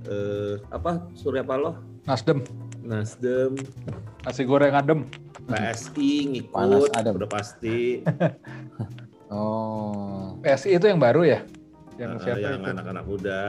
eh, 0.05 0.57
apa 0.69 1.05
Surya 1.13 1.43
Paloh, 1.43 1.77
Nasdem, 2.03 2.41
Nasdem, 2.81 3.53
nasi 4.23 4.43
goreng 4.43 4.73
adem. 4.73 5.05
PSI 5.45 6.39
Panas 6.45 6.87
ngikut, 6.87 6.91
adem. 6.93 7.13
udah 7.15 7.29
pasti. 7.29 7.77
Oh. 9.33 10.37
PSI 10.45 10.77
itu 10.77 10.85
yang 10.85 11.01
baru 11.01 11.25
ya? 11.25 11.41
Yang 11.97 12.11
Nah, 12.11 12.21
siapa 12.21 12.37
yang 12.39 12.61
itu? 12.61 12.69
anak-anak 12.69 13.03
muda. 13.03 13.41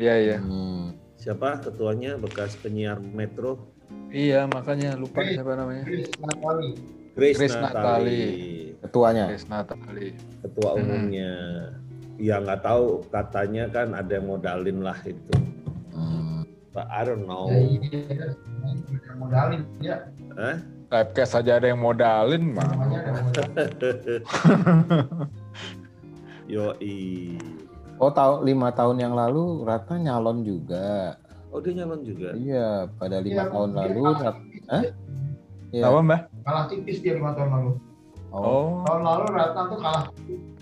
Iya 0.00 0.14
iya. 0.16 0.38
Hmm. 0.40 0.96
Siapa 1.20 1.60
ketuanya 1.60 2.16
bekas 2.16 2.56
penyiar 2.56 2.96
Metro? 2.96 3.68
Iya 4.08 4.48
makanya 4.48 4.96
lupa 4.96 5.20
siapa 5.20 5.52
namanya. 5.52 5.84
Chris 5.84 6.08
Natali. 6.16 6.70
Grace, 7.12 7.36
Grace 7.36 7.58
Natali. 7.60 8.24
Ketuanya. 8.80 9.24
Yes 9.28 9.44
Natali. 9.44 10.16
ketua 10.40 10.70
Hmm. 10.72 10.80
umumnya. 10.88 11.32
Ya 12.16 12.40
nggak 12.40 12.64
tahu 12.64 13.04
katanya 13.12 13.68
kan 13.68 13.92
ada 13.92 14.08
yang 14.16 14.24
modalin 14.32 14.80
lah 14.80 14.96
itu. 15.04 15.36
Hmm. 15.92 16.48
But 16.72 16.88
I 16.88 17.04
don't 17.04 17.28
know. 17.28 17.52
Ya, 17.52 17.60
iya, 17.60 18.00
ada 19.04 19.12
modalin 19.20 19.60
ya. 19.84 19.96
Eh? 20.40 20.56
Typecast 20.88 21.44
aja 21.44 21.60
ada 21.60 21.68
yang 21.68 21.80
modalin 21.84 22.56
mah. 22.56 22.72
Modalin. 22.72 24.24
Yoi. 26.56 27.36
Oh, 28.00 28.08
tahu 28.08 28.48
lima 28.48 28.72
tahun 28.72 28.96
yang 28.96 29.12
lalu 29.12 29.60
Ratna 29.62 30.00
nyalon 30.00 30.40
juga. 30.40 31.20
Oh 31.52 31.60
dia 31.60 31.76
nyalon 31.76 32.00
juga. 32.00 32.32
Iya, 32.32 32.88
pada 32.96 33.20
lima 33.20 33.44
Iya, 33.44 33.52
tahun 33.52 33.70
lalu 33.76 34.00
kalah 34.00 34.20
Rat. 34.24 34.36
tipis 34.40 34.62
Hah? 34.66 34.82
Iya. 35.70 35.84
Apa 35.84 35.98
mbak? 36.00 36.20
Kalah 36.42 36.64
tipis 36.66 36.96
dia 37.04 37.12
lima 37.14 37.30
tahun 37.36 37.50
lalu. 37.52 37.72
Oh, 38.30 38.40
Oh. 38.40 38.70
Tahun 38.88 39.02
lalu 39.04 39.24
Ratna 39.30 39.62
tuh 39.68 39.78
kalah 39.78 40.04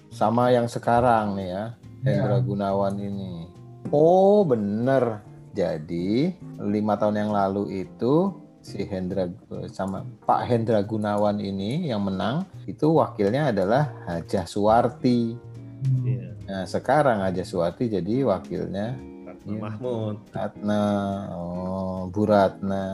sama 0.08 0.50
yang 0.50 0.66
sekarang 0.66 1.36
nih 1.36 1.48
ya, 1.48 1.64
Hendra 2.02 2.36
Iya. 2.36 2.42
Gunawan 2.42 2.94
ini. 2.98 3.46
Oh, 3.94 4.42
bener. 4.42 5.22
Jadi 5.52 6.32
lima 6.58 6.94
tahun 6.94 7.18
yang 7.18 7.30
lalu 7.30 7.82
itu 7.82 8.34
si 8.58 8.82
Hendra 8.82 9.26
sama 9.68 10.02
Pak 10.22 10.42
Hendra 10.44 10.82
Gunawan 10.82 11.38
ini 11.38 11.86
yang 11.86 12.02
menang 12.02 12.42
itu 12.64 12.94
wakilnya 12.94 13.50
adalah 13.50 13.90
Hajah 14.06 14.44
Suwarti. 14.44 15.34
Hmm. 15.78 16.02
Iya. 16.02 16.28
Nah 16.44 16.62
sekarang 16.64 17.22
Hajah 17.22 17.44
Suwarti 17.44 17.86
jadi 17.86 18.24
wakilnya 18.24 18.98
Ratna 19.24 19.46
Iya. 19.48 19.60
Mahmud. 19.60 20.16
Ratna, 20.30 20.82
oh 21.30 22.00
Bu 22.08 22.22
Ratna. 22.24 22.84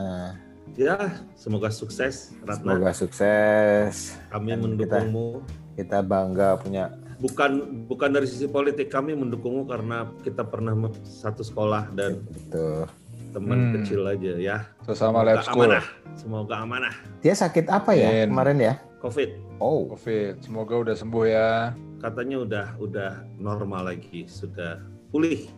Ya 0.75 0.95
semoga 1.33 1.69
sukses 1.69 2.35
Ratna. 2.41 2.75
Semoga 2.75 2.91
sukses. 2.91 4.19
Kami 4.27 4.49
Dan 4.51 4.59
mendukungmu. 4.61 5.41
Kita 5.73 5.99
bangga 5.99 6.55
punya 6.55 6.93
Bukan 7.15 7.51
bukan 7.87 8.11
dari 8.11 8.27
sisi 8.27 8.43
politik 8.45 8.87
kami 8.87 9.15
mendukungmu 9.15 9.63
karena 9.65 10.03
kita 10.19 10.43
pernah 10.43 10.75
satu 11.01 11.41
sekolah 11.41 11.87
dan 11.91 12.19
itu. 12.27 12.83
teman 13.31 13.57
Hmm. 13.57 13.73
kecil 13.75 14.03
aja 14.05 14.31
ya. 14.35 14.57
Sesama 14.83 15.19
Semoga 15.19 15.23
lab 15.25 15.39
school. 15.41 15.63
amanah. 15.67 15.85
Semoga 16.13 16.55
amanah. 16.57 16.95
Dia 17.19 17.35
sakit 17.35 17.67
apa 17.67 17.91
ya 17.91 18.07
Amin. 18.23 18.31
kemarin 18.31 18.57
ya? 18.61 18.73
Covid 18.99 19.31
Oh, 19.57 19.87
Covid. 19.87 20.39
Semoga 20.39 20.75
udah 20.75 20.95
sembuh 20.95 21.25
ya. 21.25 21.71
Katanya 22.05 22.37
udah 22.45 22.67
udah 22.77 23.11
normal 23.41 23.89
lagi, 23.89 24.29
sudah 24.29 24.77
pulih, 25.09 25.49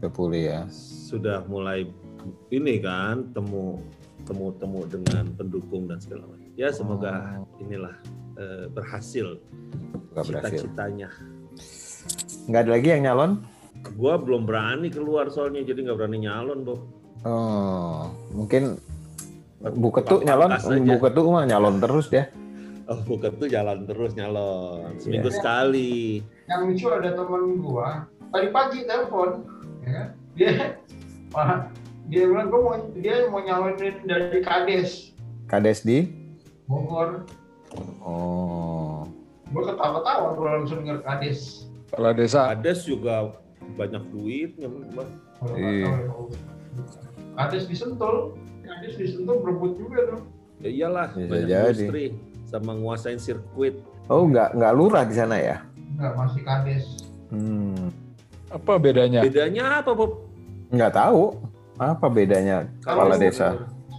udah 0.00 0.10
pulih 0.12 0.44
ya. 0.52 0.60
sudah 0.68 1.40
mulai 1.48 1.88
ini 2.52 2.76
kan 2.76 3.32
temu 3.32 3.80
temu 4.28 4.52
temu 4.60 4.84
dengan 4.84 5.32
pendukung 5.32 5.88
dan 5.88 5.96
segala 6.04 6.28
macam. 6.28 6.44
Ya 6.60 6.68
semoga 6.68 7.40
Oh. 7.40 7.48
inilah 7.64 7.96
eh, 8.36 8.68
berhasil 8.68 9.40
cita-citanya. 10.12 11.08
Nggak 12.52 12.60
ada 12.68 12.70
lagi 12.76 12.88
yang 12.92 13.02
nyalon? 13.08 13.30
Gua 13.96 14.20
belum 14.20 14.44
berani 14.44 14.92
keluar 14.92 15.32
soalnya 15.32 15.64
jadi 15.64 15.88
nggak 15.88 15.98
berani 15.98 16.18
nyalon, 16.28 16.58
Bo. 16.68 16.74
Oh, 17.24 18.12
mungkin 18.36 18.76
Bu 19.64 19.88
Ketuk 19.88 20.28
nyalon, 20.28 20.52
Pangkas 20.52 20.68
aja. 20.68 20.84
Bu 20.84 20.94
Ketuk 21.00 21.26
mah 21.32 21.44
nyalon 21.48 21.80
terus 21.80 22.12
ya. 22.12 22.28
Oh, 22.84 23.00
bukan 23.00 23.32
tuh 23.34 23.48
jalan 23.48 23.88
terus 23.88 24.12
nyalon. 24.12 25.00
Seminggu 25.00 25.32
Iya. 25.32 25.36
sekali. 25.40 26.20
Yang 26.44 26.60
lucu 26.68 26.86
ada 26.90 27.10
temen 27.12 27.42
gua 27.56 28.04
tadi 28.28 28.48
pagi 28.50 28.78
telepon, 28.84 29.30
ya 29.80 29.90
kan? 29.90 30.08
Dia, 30.34 30.50
Wah, 31.30 31.66
dia 32.06 32.22
bilang 32.26 32.46
gua 32.46 32.60
mau 32.60 32.74
dia 32.94 33.16
mau 33.26 33.40
nyalonin 33.40 34.04
dari 34.04 34.38
Kades 34.38 35.16
Kades 35.46 35.80
di? 35.80 36.12
Bogor. 36.64 37.24
Oh, 37.98 39.08
Gua 39.48 39.62
ketawa-tawa 39.66 40.34
gua 40.34 40.48
langsung 40.58 40.82
denger 40.82 41.00
Kades. 41.00 41.64
Kepala 41.88 42.10
desa. 42.12 42.50
Ades 42.50 42.82
juga 42.82 43.32
banyak 43.74 44.02
duitnya, 44.10 44.66
Mbak. 44.66 45.08
Kalau 45.38 45.54
nggak 45.54 45.72
Iya. 45.72 45.88
ya. 45.88 46.12
Kades 47.34 47.64
disentul, 47.64 48.36
Kades 48.60 48.94
disentul 48.94 49.40
berebut 49.40 49.72
juga 49.74 49.98
tuh. 50.10 50.20
Ya 50.58 50.70
iyalah, 50.70 51.08
Bisa 51.12 51.24
banyak 51.24 51.48
jadi. 51.48 51.64
industri 51.64 52.04
sama 52.44 52.72
nguasain 52.72 53.16
sirkuit. 53.16 53.78
oh 54.06 54.24
nggak 54.24 54.52
nggak 54.52 54.72
lurah 54.72 55.02
di 55.02 55.14
sana 55.14 55.36
ya? 55.36 55.56
Enggak 55.94 56.12
masih 56.14 56.42
Kades. 56.42 56.84
Hmm, 57.28 57.90
Apa 58.48 58.76
bedanya? 58.76 59.20
Bedanya 59.20 59.80
apa, 59.80 59.90
Bob? 59.90 60.22
nggak 60.70 60.92
tahu 60.92 61.34
apa 61.74 62.06
bedanya 62.06 62.66
kepala 62.80 63.14
Kalau- 63.14 63.20
desa. 63.20 63.46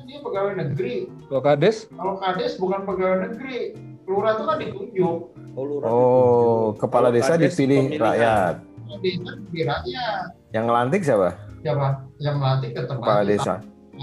Dia 0.05 0.19
pegawai 0.21 0.53
negeri. 0.55 0.95
Kalau 1.25 1.41
kades? 1.41 1.77
Kalau 1.89 2.15
Kades 2.15 2.53
bukan 2.55 2.81
pegawai 2.83 3.17
negeri. 3.25 3.59
Lurah 4.05 4.31
itu 4.31 4.43
kan 4.43 4.57
ditunjuk. 4.57 5.17
Oh, 5.51 5.63
lurah 5.65 5.87
Oh, 5.87 5.97
ditunjuk. 5.97 6.71
kepala 6.79 7.03
Kalau 7.03 7.15
desa 7.17 7.31
kades 7.33 7.51
dipilih 7.51 7.79
pemilihan. 7.81 8.05
rakyat. 8.05 8.55
Desa 8.95 9.31
di 9.45 9.61
rakyat. 9.65 10.23
Yang 10.51 10.63
ngelantik 10.63 11.01
siapa? 11.01 11.29
Siapa? 11.59 11.87
Yang 12.15 12.35
melantik 12.37 12.71
tetap 12.71 12.95
Kepala 12.95 13.21
desa. 13.25 13.53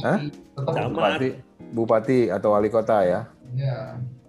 Hah? 0.03 0.19
Tetap. 0.21 0.73
Bupati, 0.91 1.29
bupati 1.71 2.19
atau 2.29 2.49
wali 2.51 2.69
kota 2.69 2.97
ya? 3.01 3.21
Ya. 3.55 3.77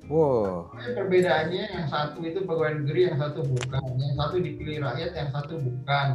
Wow. 0.06 0.68
Perbedaannya 0.76 1.64
yang 1.64 1.88
satu 1.88 2.20
itu 2.22 2.44
pegawai 2.44 2.84
negeri, 2.84 3.08
yang 3.08 3.18
satu 3.18 3.40
bukan. 3.42 3.82
Yang 3.96 4.14
satu 4.20 4.36
dipilih 4.38 4.78
rakyat, 4.84 5.12
yang 5.16 5.30
satu 5.32 5.54
bukan. 5.58 6.08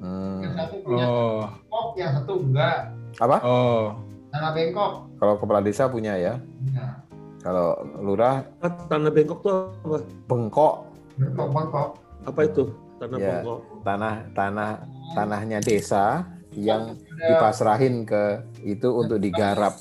Yang 0.00 0.52
Hmm. 0.52 0.56
satu 0.56 0.74
punya 0.80 1.06
Oh. 1.06 1.40
bengkok, 1.44 1.88
yang 1.94 2.10
satu 2.14 2.32
enggak. 2.38 2.78
Apa? 3.16 3.36
Oh. 3.42 3.84
Tanah 4.30 4.50
bengkok. 4.52 4.92
Kalau 5.18 5.34
kepala 5.36 5.60
desa 5.60 5.84
punya 5.86 6.14
ya? 6.14 6.34
Ya. 6.70 6.86
Kalau 7.40 7.72
lurah 7.98 8.44
Ah, 8.60 8.68
Tanah 8.86 9.08
bengkok 9.08 9.40
tuh 9.40 9.52
apa? 9.82 9.98
bengkok 10.26 10.74
Bengkok, 11.16 11.48
bengkok. 11.50 11.88
Apa 12.22 12.40
itu? 12.44 12.62
Tanah 12.96 13.18
Ya. 13.18 13.28
bengkok. 13.40 13.60
tanah 13.80 14.14
tanah 14.30 14.70
tanahnya 15.10 15.58
desa 15.58 16.28
yang 16.52 16.92
dipasrahin 17.18 18.04
ke 18.04 18.44
itu 18.62 18.88
untuk 18.92 19.16
digarap 19.16 19.72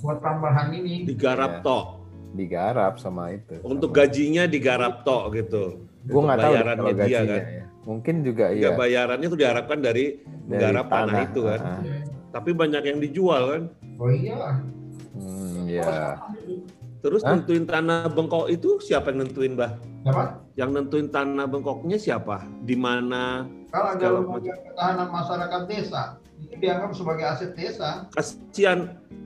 buat 0.00 0.22
tambahan 0.22 0.70
ini. 0.72 1.04
Digarap 1.04 1.60
Iya. 1.60 1.62
tok. 1.62 1.84
Digarap 2.32 2.96
sama 2.96 3.34
itu 3.34 3.58
Untuk 3.62 3.90
Sama- 3.90 3.98
gajinya 4.06 4.42
digarap 4.46 5.02
tok 5.02 5.34
gitu. 5.34 5.64
gue 6.00 6.20
nggak 6.20 6.38
tahu 6.38 6.52
kalau 6.56 6.84
dia 6.88 6.94
gajinya 6.96 7.20
kan. 7.28 7.42
ya. 7.44 7.64
mungkin 7.80 8.14
juga 8.22 8.44
Iya. 8.52 8.70
bayarannya 8.72 9.26
tuh 9.26 9.36
diharapkan 9.36 9.78
dari 9.80 10.04
dari 10.20 10.48
menggarap 10.48 10.86
tanah, 10.88 11.20
itu 11.26 11.40
kan. 11.44 11.60
ah. 11.60 11.80
Tapi 12.30 12.50
banyak 12.52 12.82
yang 12.86 12.98
dijual 12.98 13.42
kan. 13.50 13.62
Oh 13.98 14.08
iya. 14.08 14.62
Hmm, 15.12 15.66
ya 15.66 16.16
Terus 17.00 17.24
Hah? 17.24 17.32
nentuin 17.32 17.64
tanah 17.64 18.12
bengkok 18.12 18.46
itu 18.48 18.76
siapa 18.78 19.08
yang 19.08 19.24
nentuin, 19.24 19.56
Bah? 19.56 19.72
Siapa? 20.04 20.24
Yang 20.52 20.70
nentuin 20.76 21.08
tanah 21.08 21.48
bengkoknya 21.48 21.96
siapa? 21.96 22.44
Di 22.60 22.76
mana? 22.76 23.48
Kalau 23.70 23.88
ada 23.94 24.06
lembaga 24.10 24.52
ketahanan 24.66 25.08
masyarakat 25.14 25.62
desa, 25.70 26.02
itu 26.42 26.54
dianggap 26.58 26.90
sebagai 26.90 27.24
aset 27.26 27.50
desa. 27.54 28.10
Kasihan 28.10 28.78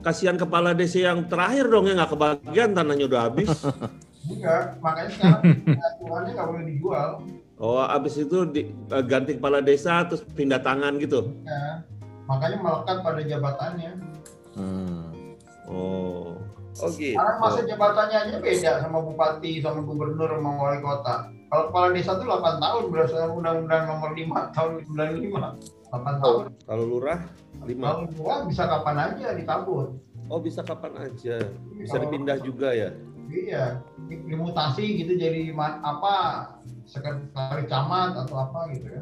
kasihan 0.05 0.37
kepala 0.37 0.77
desa 0.77 1.01
yang 1.01 1.25
terakhir 1.25 1.65
dong 1.65 1.89
yang 1.89 1.97
nggak 1.97 2.13
kebagian 2.13 2.69
tanahnya 2.77 3.05
udah 3.09 3.21
habis. 3.25 3.49
Enggak, 4.25 4.63
makanya 4.85 5.09
sekarang 5.09 5.41
aturannya 5.65 6.31
nggak 6.37 6.47
boleh 6.47 6.65
dijual. 6.69 7.09
Oh, 7.55 7.79
habis 7.81 8.19
itu 8.19 8.37
di- 8.51 8.69
eh, 8.69 9.03
ganti 9.07 9.39
kepala 9.39 9.63
desa 9.63 10.05
terus 10.05 10.21
pindah 10.27 10.61
tangan 10.61 10.99
gitu. 11.01 11.33
Ya. 11.47 11.81
Makanya 12.29 12.57
melekat 12.61 12.97
pada 13.01 13.21
jabatannya. 13.21 13.91
hmm. 14.53 15.01
Oh. 15.65 16.37
Oh 16.75 16.89
gitu. 16.91 17.15
Karena 17.15 17.39
masa 17.39 17.63
jabatannya 17.63 18.17
aja 18.27 18.35
beda 18.37 18.71
sama 18.83 18.99
bupati, 18.99 19.63
sama 19.63 19.79
gubernur, 19.81 20.27
sama 20.27 20.51
wali 20.59 20.79
kota. 20.83 21.15
Kalau 21.45 21.63
kepala 21.69 21.87
desa 21.93 22.11
itu 22.17 22.25
8 22.25 22.57
tahun 22.57 22.83
berdasarkan 22.89 23.31
undang-undang 23.37 23.83
nomor 23.85 24.09
5 24.17 24.49
tahun 24.51 24.71
95. 24.81 25.53
8 25.93 26.21
tahun. 26.21 26.41
Kalau 26.65 26.83
lurah 26.83 27.19
lima. 27.63 27.85
Kalau 27.85 28.03
gua 28.17 28.35
bisa 28.49 28.63
kapan 28.65 28.97
aja 28.99 29.27
dicabut. 29.37 29.87
Oh 30.25 30.41
bisa 30.41 30.65
kapan 30.65 30.93
aja, 31.05 31.37
bisa 31.77 31.95
Kalau- 31.95 32.03
dipindah 32.09 32.37
juga 32.41 32.73
ya. 32.73 32.89
Iya, 33.25 33.81
di- 34.05 34.21
dimutasi 34.25 35.01
gitu 35.01 35.17
jadi 35.17 35.49
apa 35.81 36.13
sekretaris 36.85 37.65
camat 37.69 38.25
atau 38.25 38.35
apa 38.41 38.69
gitu 38.73 38.89
ya. 38.89 39.01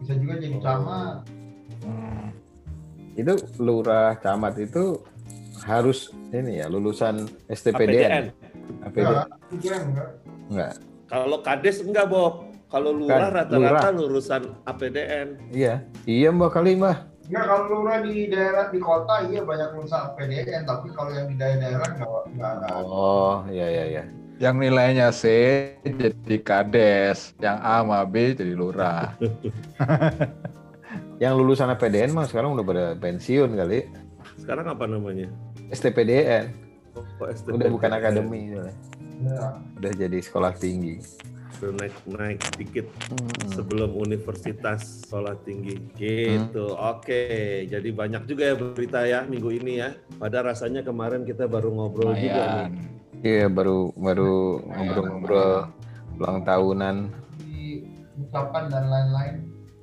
Bisa 0.00 0.12
juga 0.16 0.34
jadi 0.40 0.56
camat. 0.60 1.24
Itu 3.18 3.34
lurah 3.58 4.14
camat 4.20 4.60
itu 4.60 5.02
harus 5.66 6.12
ini 6.30 6.60
ya 6.62 6.70
lulusan 6.70 7.26
APDN. 7.48 7.50
STPDN. 7.50 8.24
APDN. 8.84 9.04
Enggak, 9.08 9.26
itu 9.52 9.66
yang 9.66 9.84
enggak. 9.90 10.10
Enggak. 10.48 10.72
Kalau 11.08 11.40
kades 11.40 11.80
enggak 11.80 12.06
Bob. 12.12 12.44
Kalau 12.68 12.92
lurah 12.92 13.32
Kan, 13.32 13.48
rata-rata 13.48 13.88
lulusan 13.96 14.42
APDN. 14.68 15.40
Iya. 15.56 15.88
Iya 16.04 16.28
Mbak 16.36 16.50
kali 16.52 16.76
Mbak. 16.76 16.96
Enggak 17.28 17.44
kalau 17.48 17.64
lurah 17.80 17.98
di 18.04 18.28
daerah 18.28 18.64
di 18.68 18.80
kota 18.80 19.14
iya 19.24 19.40
banyak 19.40 19.68
lulusan 19.72 20.12
PDN, 20.16 20.62
tapi 20.68 20.92
kalau 20.92 21.12
yang 21.16 21.32
di 21.32 21.36
daerah-daerah 21.40 21.88
enggak 21.96 22.22
enggak 22.28 22.50
ada. 22.60 22.66
Oh, 22.84 23.40
iya 23.48 23.66
iya 23.72 23.84
iya. 23.88 24.04
Yang 24.38 24.54
nilainya 24.68 25.08
C 25.10 25.24
jadi 25.82 26.36
kades, 26.44 27.32
yang 27.40 27.56
A 27.58 27.80
sama 27.80 28.04
B 28.04 28.36
jadi 28.36 28.52
lurah. 28.54 29.16
Yang 31.18 31.34
lulusan 31.34 31.66
APDN 31.74 32.14
mah 32.14 32.30
sekarang 32.30 32.54
udah 32.54 32.62
pada 32.62 32.84
pensiun 32.94 33.50
kali. 33.58 33.90
Sekarang 34.38 34.70
apa 34.70 34.86
namanya? 34.86 35.26
STPDN. 35.74 36.54
Oh, 36.94 37.26
STPDN. 37.26 37.58
Udah 37.58 37.68
bukan 37.74 37.90
akademi 37.90 38.54
udah. 38.54 38.70
Ya. 39.18 39.58
Udah 39.78 39.92
jadi 39.94 40.18
sekolah 40.22 40.54
tinggi. 40.54 41.02
Udah 41.58 41.72
naik 41.74 41.94
naik 42.06 42.38
dikit 42.54 42.86
Hmm. 43.10 43.50
sebelum 43.50 43.90
universitas 43.98 45.02
sekolah 45.02 45.34
tinggi 45.42 45.74
gitu. 45.98 46.78
Oke, 46.78 47.66
jadi 47.66 47.88
banyak 47.90 48.30
juga 48.30 48.42
ya 48.52 48.54
berita 48.54 49.00
ya 49.02 49.26
minggu 49.26 49.50
ini 49.58 49.82
ya. 49.82 49.90
Pada 50.22 50.46
rasanya 50.46 50.86
kemarin 50.86 51.26
kita 51.26 51.50
baru 51.50 51.74
ngobrol 51.74 52.14
juga 52.14 52.70
nih. 52.70 52.70
Iya 53.18 53.46
baru 53.50 53.90
baru 53.98 54.62
ngobrol-ngobrol 54.62 55.54
ulang 56.18 56.38
tahunan. 56.46 56.96
diucapkan 58.18 58.66
dan 58.66 58.90
lain-lain. 58.90 59.34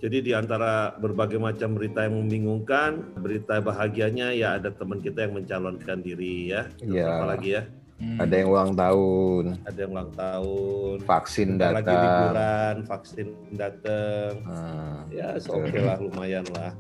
Jadi 0.04 0.18
di 0.22 0.32
antara 0.36 0.92
berbagai 1.00 1.40
macam 1.40 1.74
berita 1.74 2.04
yang 2.04 2.20
membingungkan, 2.20 3.16
berita 3.16 3.64
bahagianya 3.64 4.36
ya 4.36 4.60
ada 4.60 4.70
teman 4.70 5.00
kita 5.00 5.26
yang 5.26 5.40
mencalonkan 5.40 6.04
diri 6.04 6.52
ya. 6.52 6.68
Iya. 6.84 7.08
Apa 7.10 7.26
lagi 7.36 7.50
ya? 7.56 7.64
Hmm. 7.96 8.20
Ada 8.20 8.34
yang 8.44 8.50
ulang 8.52 8.72
tahun, 8.76 9.44
Ada 9.64 9.80
yang 9.88 9.92
ulang 9.96 10.12
tahun, 10.14 10.96
vaksin 11.08 11.48
bentar 11.56 11.72
lagi 11.72 11.88
datang. 11.88 12.04
liburan, 12.04 12.76
vaksin 12.84 13.28
datang. 13.56 14.32
Nah, 14.44 15.00
Ya, 15.08 15.28
oke 15.40 15.78
lah, 15.80 15.98
lumayan 16.04 16.46
lah. 16.52 16.72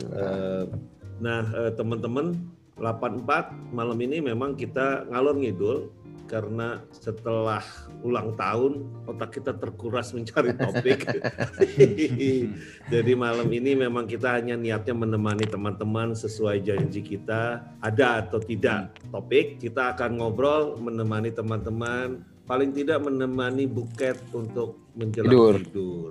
Eh, 0.00 0.64
Nah, 1.20 1.44
eh, 1.54 1.70
teman-teman, 1.76 2.34
84 2.74 3.52
malam 3.70 3.94
ini 4.00 4.18
memang 4.18 4.56
kita 4.56 5.04
ngalor 5.06 5.36
ngidul 5.36 5.92
karena 6.32 6.80
setelah 6.96 7.60
ulang 8.00 8.32
tahun 8.40 8.88
otak 9.04 9.36
kita 9.36 9.52
terkuras 9.52 10.16
mencari 10.16 10.56
topik. 10.56 11.04
Jadi 12.92 13.12
malam 13.12 13.44
ini 13.52 13.76
memang 13.76 14.08
kita 14.08 14.40
hanya 14.40 14.56
niatnya 14.56 14.96
menemani 14.96 15.44
teman-teman 15.44 16.16
sesuai 16.16 16.64
janji 16.64 17.04
kita. 17.04 17.60
Ada 17.84 18.24
atau 18.24 18.40
tidak 18.40 18.96
topik, 19.12 19.60
kita 19.60 19.92
akan 19.92 20.16
ngobrol 20.16 20.80
menemani 20.80 21.28
teman-teman. 21.36 22.24
Paling 22.48 22.72
tidak 22.72 23.04
menemani 23.04 23.68
buket 23.68 24.16
untuk 24.32 24.80
menjelang 24.96 25.28
Tidur. 25.28 25.54
tidur. 25.60 26.10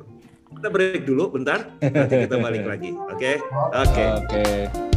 Kita 0.53 0.67
break 0.69 1.03
dulu 1.09 1.33
bentar, 1.33 1.65
nanti 1.81 2.29
kita 2.29 2.37
balik 2.37 2.69
lagi. 2.69 2.93
Oke? 2.93 3.41
Oke. 3.73 4.05
Oke. 4.21 4.43
Oke, 4.69 4.90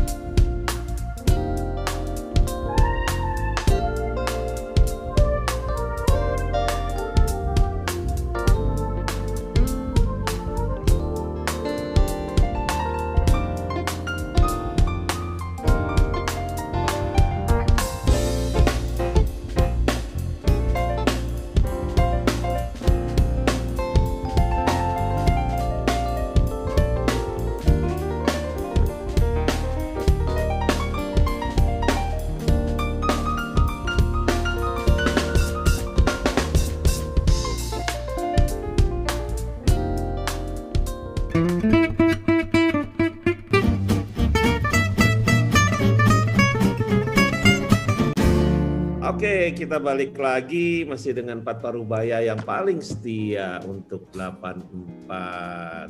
kita 49.75 49.91
balik 49.91 50.15
lagi 50.23 50.87
masih 50.87 51.19
dengan 51.19 51.43
Empat 51.43 51.59
Parubaya 51.59 52.23
yang 52.23 52.39
paling 52.47 52.79
setia 52.79 53.59
untuk 53.67 54.07
84. 54.15 55.11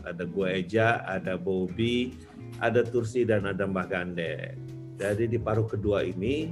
Ada 0.08 0.24
gue 0.24 0.48
Eja, 0.56 1.04
ada 1.04 1.36
Bobby, 1.36 2.16
ada 2.64 2.80
Tursi 2.80 3.28
dan 3.28 3.44
ada 3.44 3.68
Mbah 3.68 3.84
Gande. 3.84 4.56
Jadi 4.96 5.28
di 5.28 5.36
paruh 5.36 5.68
kedua 5.68 6.00
ini 6.00 6.48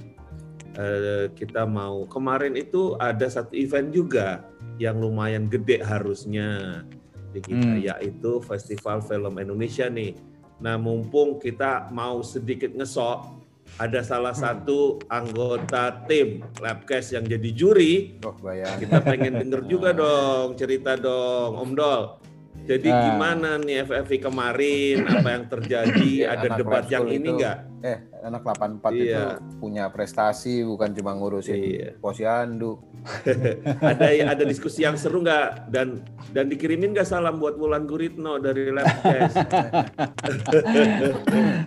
eh, 0.76 1.32
kita 1.32 1.64
mau 1.64 2.04
kemarin 2.04 2.52
itu 2.52 3.00
ada 3.00 3.24
satu 3.24 3.56
event 3.56 3.88
juga 3.88 4.44
yang 4.76 5.00
lumayan 5.00 5.48
gede 5.48 5.80
harusnya 5.80 6.84
di 7.32 7.40
kita 7.40 7.64
Hmm. 7.64 7.80
yaitu 7.80 8.44
Festival 8.44 9.00
Film 9.00 9.40
Indonesia 9.40 9.88
nih. 9.88 10.20
Nah, 10.60 10.76
mumpung 10.76 11.40
kita 11.40 11.88
mau 11.96 12.20
sedikit 12.20 12.76
ngesok 12.76 13.41
ada 13.80 14.00
salah 14.04 14.36
satu 14.36 15.00
anggota 15.08 16.04
tim 16.04 16.44
Labcast 16.60 17.16
yang 17.16 17.24
jadi 17.24 17.50
juri. 17.52 18.20
Oh, 18.24 18.36
bayang. 18.40 18.76
Kita 18.80 19.00
pengen 19.00 19.40
denger 19.40 19.64
juga 19.68 19.90
dong 19.96 20.54
cerita 20.56 20.96
dong, 20.96 21.56
Om 21.56 21.72
Dol. 21.72 22.21
Jadi 22.62 22.88
Nah. 22.88 23.02
gimana 23.10 23.50
nih 23.58 23.82
FFV 23.82 24.10
kemarin? 24.22 24.96
Apa 25.18 25.28
yang 25.30 25.44
terjadi? 25.46 26.10
Iya, 26.22 26.26
Ada 26.32 26.46
debat 26.54 26.84
yang 26.86 27.06
ini 27.06 27.18
itu. 27.18 27.30
enggak? 27.34 27.56
Eh, 27.82 27.98
anak 28.22 28.40
84 28.46 28.94
itu 28.94 29.04
Iya. 29.10 29.42
punya 29.58 29.84
prestasi 29.90 30.62
bukan 30.62 30.94
cuma 30.94 31.12
ngurusin 31.12 31.58
Iya. 31.58 31.88
posyandu. 31.98 32.78
Ada 33.82 34.30
ada 34.30 34.42
diskusi 34.46 34.86
yang 34.86 34.94
seru 34.94 35.20
nggak? 35.20 35.68
Dan 35.68 36.06
dan 36.30 36.46
dikirimin 36.46 36.94
nggak 36.94 37.04
salam 37.04 37.36
buat 37.36 37.58
Wulan 37.58 37.82
Guritno 37.82 38.38
dari 38.38 38.70
Labcast? 38.70 39.36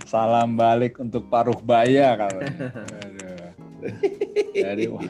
Salam 0.07 0.55
balik 0.55 0.95
untuk 0.95 1.27
paruh 1.27 1.59
baya 1.59 2.15
kalau. 2.15 2.41
Wah, 4.95 5.03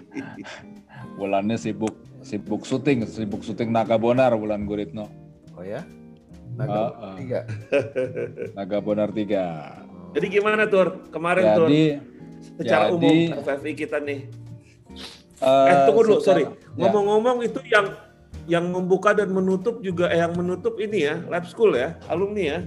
bulannya 1.16 1.56
sibuk 1.62 1.94
sibuk 2.26 2.66
syuting, 2.66 3.06
sibuk 3.06 3.46
syuting 3.46 3.70
Naga 3.70 3.96
Bonar 3.96 4.34
bulan 4.34 4.66
Guritno. 4.66 5.25
Oh 5.56 5.64
ya? 5.64 5.82
Naga 6.56 6.80
ah. 6.94 7.16
tiga. 7.16 7.40
Naga 8.58 8.78
Bonar 8.80 9.10
3. 9.10 10.16
Jadi 10.16 10.26
gimana 10.30 10.64
Tur? 10.66 11.04
Kemarin 11.10 11.44
Tur, 11.54 11.68
Jadi 11.68 11.84
secara 12.56 12.84
jadi- 12.86 12.96
umum 12.96 13.16
FFV 13.38 13.66
kita 13.76 13.98
nih. 14.00 14.20
eh, 15.36 15.68
Eh 15.68 15.76
tunggu 15.86 16.02
dulu, 16.04 16.16
secara- 16.18 16.24
sorry. 16.24 16.44
ya. 16.48 16.50
Ngomong-ngomong 16.78 17.38
itu 17.44 17.60
yang 17.68 17.88
yang 18.46 18.66
membuka 18.70 19.12
dan 19.12 19.34
menutup 19.34 19.82
juga 19.82 20.08
eh, 20.08 20.22
yang 20.22 20.32
menutup 20.32 20.78
ini 20.78 21.04
ya, 21.04 21.18
lab 21.26 21.44
school 21.44 21.74
ya, 21.74 21.98
alumni 22.06 22.44
ya. 22.46 22.60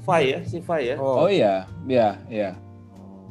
Fai 0.00 0.24
ya, 0.30 0.40
si 0.42 0.60
Fai 0.60 0.92
ya. 0.92 0.96
Oh 0.96 1.26
iya, 1.26 1.64
iya, 1.84 2.20
iya. 2.28 2.50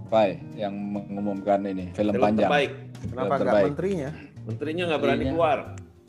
Pai 0.05 0.38
yang 0.53 0.73
mengumumkan 0.73 1.62
ini 1.63 1.89
film, 1.91 2.13
Film 2.13 2.21
panjang. 2.21 2.45
terbaik. 2.45 2.71
Kenapa 3.03 3.09
Yang 3.09 3.25
nggak 3.25 3.39
terbaik. 3.41 3.65
menterinya? 3.65 4.09
Menterinya 4.43 4.83
nggak 4.86 5.01
berani 5.01 5.23
keluar. 5.27 5.57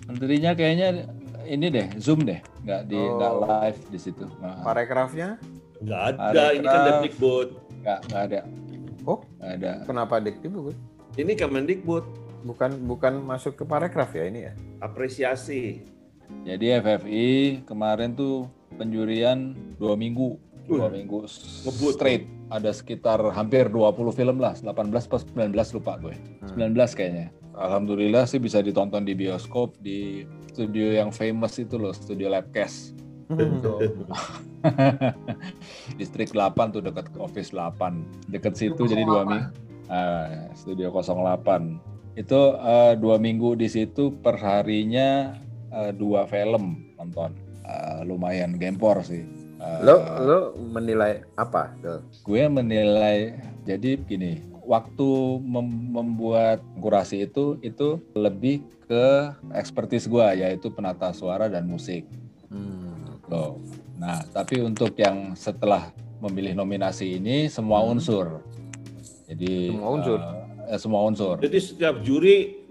Menterinya 0.04 0.50
kayaknya 0.52 0.88
ini 1.46 1.66
deh, 1.68 1.86
Zoom 2.00 2.24
deh, 2.24 2.40
nggak 2.64 2.82
di 2.88 2.98
Oh. 2.98 3.16
nggak 3.16 3.32
live 3.44 3.80
di 3.88 3.98
situ. 3.98 4.24
Nggak 4.40 4.56
Parekrafnya? 4.62 5.28
Nggak 5.80 6.02
ada, 6.14 6.18
Ada 6.30 6.44
ini 6.52 6.66
kan. 6.66 6.80
Depdikbud. 6.88 7.48
nggak 7.84 7.98
nggak 8.08 8.22
ada. 8.28 8.40
Oh. 9.04 9.20
Nggak 9.36 9.52
ada. 9.60 9.72
Kenapa 9.84 10.14
Dikdikbud? 10.18 10.76
Ini 11.14 11.32
Kemendikbud. 11.36 12.04
Bukan 12.44 12.70
bukan 12.84 13.24
masuk 13.24 13.56
ke 13.56 13.64
parekraf 13.64 14.12
ya 14.12 14.28
ini 14.28 14.40
ya? 14.44 14.52
Apresiasi. 14.80 15.80
Jadi 16.44 16.66
FFI 16.76 17.28
kemarin 17.64 18.12
tuh 18.12 18.48
penjurian 18.76 19.52
dua 19.76 19.96
minggu, 19.96 20.36
dua 20.68 20.88
minggu 20.88 21.24
ngebut. 21.64 21.92
straight. 21.96 22.24
Ada 22.52 22.76
sekitar 22.76 23.20
hampir 23.32 23.72
20 23.72 24.12
film 24.12 24.36
lah, 24.38 24.52
18 24.52 25.08
pas 25.08 25.24
19 25.24 25.52
lupa 25.74 25.96
gue. 25.96 26.14
19 26.52 26.92
kayaknya. 26.92 27.32
Alhamdulillah 27.56 28.28
sih 28.28 28.36
bisa 28.36 28.60
ditonton 28.60 29.02
di 29.02 29.16
bioskop 29.16 29.80
di 29.80 30.28
studio 30.54 30.94
yang 30.94 31.10
famous 31.10 31.58
itu 31.58 31.74
loh, 31.74 31.90
studio 31.90 32.30
Labcast. 32.30 32.94
Distrik 35.98 36.30
8 36.30 36.54
tuh 36.70 36.78
dekat 36.78 37.10
ke 37.10 37.18
Office 37.18 37.50
8. 37.50 38.30
Deket 38.30 38.54
situ 38.54 38.86
jadi 38.86 39.02
dua 39.02 39.26
minggu. 39.26 39.50
Ah, 39.90 40.54
Studio 40.54 40.94
08. 40.94 42.14
Itu 42.14 42.54
eh, 42.54 42.94
dua 42.94 43.18
minggu 43.18 43.58
di 43.58 43.66
situ 43.66 44.14
per 44.22 44.38
harinya 44.38 45.34
eh, 45.74 45.90
dua 45.90 46.30
film 46.30 46.94
nonton. 46.94 47.34
Eh, 47.66 48.06
lumayan 48.06 48.54
gempor 48.54 49.02
sih. 49.02 49.26
Eh, 49.58 49.80
Lo 49.82 49.98
lo 50.22 50.38
menilai 50.54 51.26
apa? 51.34 51.74
tuh? 51.82 51.98
gue 52.22 52.42
menilai 52.46 53.34
jadi 53.66 53.96
gini 54.00 54.40
waktu 54.64 55.08
mem- 55.44 55.92
membuat 55.92 56.64
kurasi 56.80 57.28
itu 57.28 57.60
itu 57.60 58.00
lebih 58.16 58.64
ke 58.84 59.04
ekspertis 59.52 60.04
gue 60.04 60.26
yaitu 60.36 60.68
penata 60.68 61.10
suara 61.10 61.46
dan 61.46 61.64
musik 61.64 62.04
Hmm. 62.46 63.18
loh 63.26 63.58
nah 63.94 64.20
tapi 64.28 64.60
untuk 64.60 64.94
yang 64.94 65.32
setelah 65.34 65.90
memilih 66.20 66.54
nominasi 66.54 67.16
ini 67.16 67.48
semua 67.48 67.80
Hmm. 67.80 67.92
unsur 67.92 68.44
jadi 69.24 69.72
Semua 69.72 69.90
unsur? 69.90 70.18
eh, 70.18 70.36
eh, 70.66 70.78
semua 70.78 71.00
unsur 71.02 71.36
Jadi 71.40 71.58
setiap 71.58 71.96
juri 72.00 72.62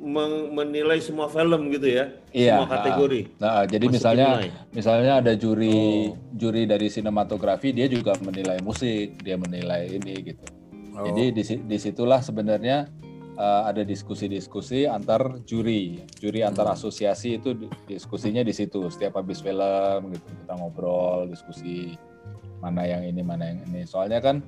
menilai 0.54 1.00
semua 1.00 1.26
film 1.26 1.72
gitu 1.72 1.88
ya, 1.88 2.12
Iya, 2.30 2.60
semua 2.60 2.70
kategori. 2.70 3.22
nah 3.38 3.64
jadi 3.64 3.82
Masukin 3.82 3.96
misalnya 3.96 4.28
nilai. 4.30 4.50
misalnya 4.72 5.14
ada 5.18 5.34
juri 5.34 5.80
Oh. 6.12 6.18
juri 6.34 6.64
dari 6.64 6.88
sinematografi 6.88 7.72
dia 7.72 7.88
juga 7.88 8.14
menilai 8.20 8.60
musik 8.60 9.20
dia 9.20 9.36
menilai 9.36 9.90
ini 9.92 10.14
gitu 10.24 10.46
Oh. 10.94 11.10
Jadi 11.10 11.34
di 11.34 11.42
si- 11.42 11.58
di 11.60 11.78
situlah 11.78 12.22
sebenarnya 12.22 12.86
uh, 13.38 13.70
ada 13.70 13.82
diskusi-diskusi 13.82 14.86
antar 14.86 15.42
juri, 15.46 16.04
juri 16.18 16.42
antar 16.46 16.72
Hmm. 16.72 16.76
asosiasi 16.76 17.42
itu 17.42 17.54
di- 17.58 17.72
diskusinya 17.88 18.42
di 18.46 18.54
situ. 18.54 18.88
Setiap 18.90 19.20
habis 19.20 19.42
film 19.42 20.14
gitu 20.14 20.30
kita 20.44 20.54
ngobrol, 20.58 21.30
diskusi 21.30 21.98
mana 22.64 22.88
yang 22.88 23.04
ini 23.04 23.22
mana 23.22 23.52
yang 23.52 23.60
ini. 23.70 23.84
Soalnya 23.84 24.24
kan 24.24 24.42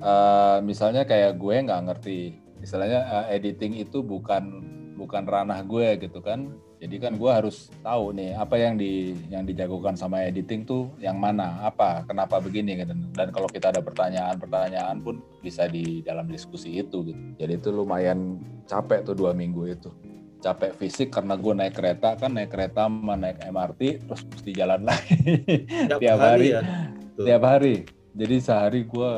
uh, 0.00 0.58
misalnya 0.64 1.04
kayak 1.04 1.36
gue 1.36 1.56
nggak 1.68 1.82
ngerti, 1.90 2.18
misalnya 2.62 3.04
uh, 3.06 3.26
editing 3.28 3.76
itu 3.76 4.00
bukan 4.00 4.64
bukan 4.98 5.24
ranah 5.26 5.62
gue 5.62 5.98
gitu 6.02 6.18
kan. 6.24 6.54
Jadi 6.78 6.96
kan 7.02 7.18
gue 7.18 7.30
harus 7.30 7.74
tahu 7.82 8.14
nih 8.14 8.38
apa 8.38 8.54
yang 8.54 8.78
di 8.78 9.10
yang 9.26 9.42
dijagokan 9.42 9.98
sama 9.98 10.22
editing 10.22 10.62
tuh 10.62 10.94
yang 11.02 11.18
mana, 11.18 11.58
apa, 11.66 12.06
kenapa 12.06 12.38
begini 12.38 12.78
gitu. 12.78 12.94
Dan 13.18 13.34
kalau 13.34 13.50
kita 13.50 13.74
ada 13.74 13.82
pertanyaan-pertanyaan 13.82 15.02
pun 15.02 15.18
bisa 15.42 15.66
di 15.66 16.06
dalam 16.06 16.30
diskusi 16.30 16.78
itu 16.78 17.02
gitu. 17.02 17.18
Jadi 17.34 17.52
itu 17.58 17.68
lumayan 17.74 18.38
capek 18.70 19.02
tuh 19.02 19.18
dua 19.18 19.34
minggu 19.34 19.66
itu. 19.66 19.90
Capek 20.38 20.70
fisik 20.78 21.10
karena 21.10 21.34
gue 21.34 21.50
naik 21.50 21.74
kereta 21.74 22.14
kan 22.14 22.30
naik 22.30 22.54
kereta 22.54 22.86
sama 22.86 23.18
naik 23.18 23.42
MRT 23.42 24.06
terus 24.06 24.22
mesti 24.22 24.50
jalan 24.54 24.86
lagi 24.86 25.18
Tiap, 25.90 25.98
tiap 25.98 26.18
hari, 26.22 26.54
hari, 26.54 26.62
ya. 26.62 26.62
Tiap 27.18 27.42
hari. 27.42 27.74
Jadi 28.14 28.36
sehari 28.38 28.86
gue 28.86 29.12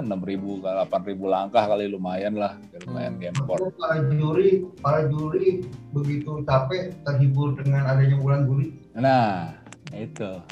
enam 0.00 0.20
ribu 0.22 0.60
ke 0.60 0.68
delapan 0.68 1.00
ribu 1.06 1.24
langkah 1.28 1.64
kali 1.64 1.86
lumayan 1.88 2.34
lah, 2.36 2.56
lumayan 2.86 3.16
gempor. 3.20 3.58
Maksudnya 3.60 3.78
para 3.78 3.96
juri, 4.08 4.50
para 4.80 5.00
juri 5.08 5.64
begitu 5.92 6.42
capek 6.44 6.94
terhibur 7.04 7.56
dengan 7.56 7.86
adanya 7.88 8.16
bulan 8.18 8.48
guri. 8.48 8.74
Nah 8.96 9.60
itu. 9.94 10.30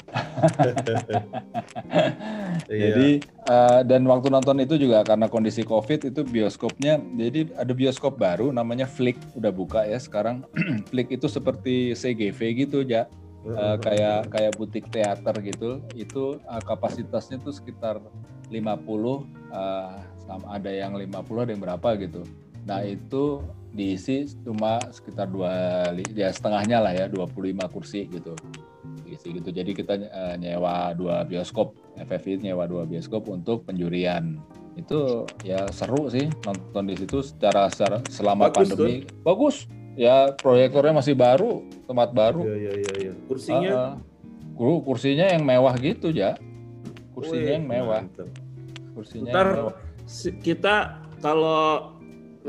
Iya. 2.69 2.91
Jadi 2.91 3.09
eh, 3.49 3.81
dan 3.87 4.05
waktu 4.05 4.27
nonton 4.29 4.61
itu 4.61 4.75
juga 4.77 5.01
karena 5.01 5.25
kondisi 5.25 5.65
COVID 5.65 6.11
itu 6.11 6.21
bioskopnya 6.21 7.01
jadi 7.17 7.49
ada 7.57 7.71
bioskop 7.73 8.19
baru 8.19 8.53
namanya 8.53 8.85
Flick 8.85 9.17
udah 9.33 9.49
buka 9.49 9.87
ya 9.87 9.97
sekarang. 9.97 10.45
Flick 10.91 11.09
itu 11.09 11.25
seperti 11.25 11.97
CGV 11.97 12.67
gitu 12.67 12.85
ya. 12.85 13.09
Eh, 13.47 13.77
kayak 13.79 14.35
kayak 14.35 14.53
butik 14.59 14.91
teater 14.91 15.35
gitu. 15.39 15.79
Itu 15.95 16.43
eh, 16.43 16.61
kapasitasnya 16.63 17.39
tuh 17.39 17.55
sekitar 17.55 18.03
50 18.51 18.51
eh, 18.51 19.95
sama 20.27 20.45
ada 20.51 20.71
yang 20.71 20.99
50 20.99 21.43
ada 21.47 21.51
yang 21.55 21.63
berapa 21.63 21.89
gitu. 22.03 22.21
Nah, 22.67 22.83
itu 22.83 23.39
diisi 23.71 24.27
cuma 24.43 24.81
sekitar 24.91 25.29
dua 25.29 25.53
ya 26.11 26.33
setengahnya 26.33 26.83
lah 26.83 26.91
ya 26.91 27.05
25 27.07 27.31
kursi 27.71 28.11
gitu. 28.11 28.35
Diisi 29.07 29.31
gitu. 29.31 29.49
Jadi 29.55 29.71
kita 29.71 29.93
eh, 29.95 30.35
nyewa 30.35 30.91
dua 30.91 31.23
bioskop 31.23 31.79
FFI 31.95 32.43
nyewa 32.43 32.67
dua 32.67 32.83
bioskop 32.83 33.31
untuk 33.31 33.63
penjurian. 33.63 34.35
Itu 34.75 35.23
ya 35.47 35.63
seru 35.71 36.11
sih 36.11 36.27
nonton 36.43 36.91
di 36.91 36.95
situ 36.99 37.23
secara, 37.23 37.71
secara 37.71 38.03
selama 38.11 38.51
Bagus 38.51 38.75
pandemi. 38.75 39.07
Bagus 39.23 39.78
ya 39.99 40.31
proyektornya 40.31 40.95
masih 40.95 41.11
baru 41.11 41.59
tempat 41.83 42.09
baru 42.09 42.47
Iya, 42.47 42.55
iya, 42.55 42.73
iya, 42.73 42.93
iya. 43.01 43.13
Kursinya. 43.27 43.99
Kur- 44.55 44.79
kursinya 44.81 45.27
yang 45.27 45.43
mewah 45.43 45.75
gitu 45.75 46.07
ya 46.09 46.39
kursinya 47.11 47.43
wih, 47.43 47.53
yang 47.53 47.65
mewah 47.65 47.99
mantep. 48.01 48.27
kursinya 48.93 49.27
Ntar 49.29 49.45
yang 49.45 49.57
mewah 49.59 49.75
si- 50.03 50.35
kita 50.35 50.75
kalau 51.19 51.91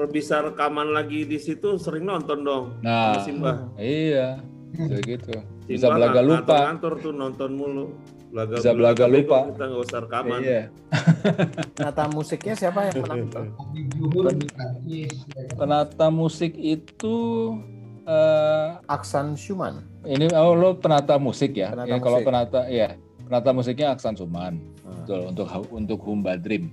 bisa 0.06 0.40
rekaman 0.40 0.90
lagi 0.90 1.26
di 1.26 1.36
situ 1.36 1.74
sering 1.76 2.06
nonton 2.06 2.40
dong. 2.40 2.64
nah 2.80 3.12
sama 3.12 3.22
Simbah. 3.22 3.56
iya 3.76 4.38
bisa 4.70 4.96
gitu 5.02 5.34
bisa 5.66 5.86
belaga 5.88 6.22
lupa 6.22 6.70
Ngantor 6.70 6.92
tuh 6.98 7.12
nonton 7.12 7.50
mulu. 7.52 7.86
Belaga, 8.30 8.54
Bisa 8.56 8.70
belaga 8.72 9.04
lupa. 9.06 9.38
Kita 9.48 9.64
nggak 9.64 9.82
usah 9.82 9.98
rekaman. 10.00 10.38
iya 10.40 10.62
Penata 11.76 12.02
musiknya 12.08 12.54
siapa 12.54 12.80
yang 12.86 12.94
menang? 13.02 13.50
Penata 15.52 16.06
musik 16.08 16.52
itu 16.54 17.16
eh 18.02 18.68
Aksan 18.86 19.34
Schumann. 19.34 19.84
ini 20.02 20.30
oh 20.32 20.54
lo 20.54 20.72
penata 20.74 21.14
musik 21.16 21.52
ya 21.52 21.70
Penata 21.70 21.86
Ya, 21.86 21.98
kalau 21.98 22.18
musik. 22.18 22.26
penata 22.26 22.60
ya 22.66 22.88
penata 23.20 23.48
musiknya 23.50 23.88
Aksan 23.90 24.14
Suman 24.14 24.54
Hmm. 24.80 24.96
betul 24.96 25.20
untuk 25.28 25.46
untuk 25.70 25.98
Humba 26.00 26.34
Dream 26.34 26.72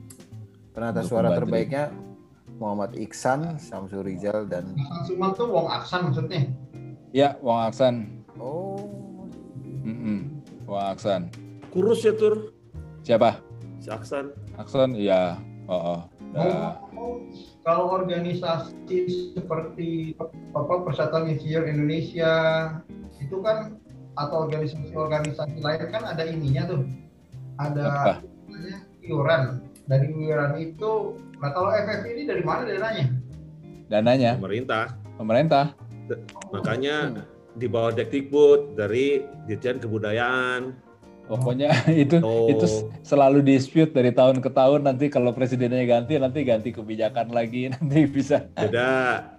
Penata 0.71 1.01
Untuk 1.01 1.11
suara 1.11 1.27
pembantu. 1.27 1.41
terbaiknya 1.43 1.83
Muhammad 2.55 2.91
Iksan, 2.95 3.39
Samsu 3.57 3.99
Rizal 3.99 4.45
dan 4.45 4.73
Aksan 4.73 5.03
Suman 5.07 5.29
tuh 5.31 5.47
Wong 5.47 5.67
Aksan 5.67 5.99
maksudnya. 6.07 6.47
ya 7.11 7.35
Wong 7.39 7.59
Aksan 7.59 7.93
oh 8.37 8.87
Mm-mm, 9.83 10.19
Wong 10.63 10.83
Aksan 10.87 11.21
Kurus 11.71 12.03
ya 12.03 12.13
tur 12.15 12.53
siapa 13.03 13.39
si 13.79 13.87
Aksan. 13.91 14.33
Aksan 14.57 14.97
iya 14.97 15.37
oh, 15.67 15.97
oh. 15.97 15.99
Nah, 16.35 16.83
Oh, 16.97 17.21
kalau 17.61 17.93
organisasi 17.93 19.37
seperti 19.37 20.17
apa 20.51 20.73
Persatuan 20.81 21.29
Insinyur 21.29 21.69
Indonesia 21.69 22.33
itu 23.21 23.37
kan 23.45 23.77
atau 24.17 24.49
organisasi-organisasi 24.49 25.61
lain 25.61 25.87
kan 25.93 26.03
ada 26.03 26.25
ininya 26.25 26.73
tuh. 26.73 26.81
Ada 27.61 28.19
iuran. 29.05 29.61
Dari 29.87 30.09
iuran 30.09 30.59
itu, 30.59 31.15
nah 31.39 31.53
kalau 31.55 31.71
FF 31.71 32.01
ini 32.11 32.27
dari 32.27 32.43
mana 32.43 32.67
dananya? 32.67 33.07
dananya 33.87 34.35
Pemerintah. 34.35 34.85
pemerintah 35.15 35.65
Makanya 36.51 37.23
di 37.55 37.71
bawah 37.71 37.95
Dekdikbud 37.95 38.75
dari 38.75 39.23
Dirjen 39.47 39.79
Kebudayaan. 39.79 40.86
Pokoknya 41.27 41.69
itu 42.03 42.17
Oh. 42.19 42.47
itu 42.47 42.65
selalu 43.01 43.39
dispute 43.41 43.91
dari 43.91 44.09
tahun 44.09 44.39
ke 44.39 44.49
tahun 44.49 44.81
nanti 44.81 45.07
kalau 45.07 45.29
presidennya 45.29 45.83
ganti 45.83 46.15
nanti 46.15 46.41
ganti 46.41 46.69
kebijakan 46.71 47.29
lagi 47.29 47.67
nanti 47.73 48.03
bisa 48.03 48.47
Beda. 48.49 48.89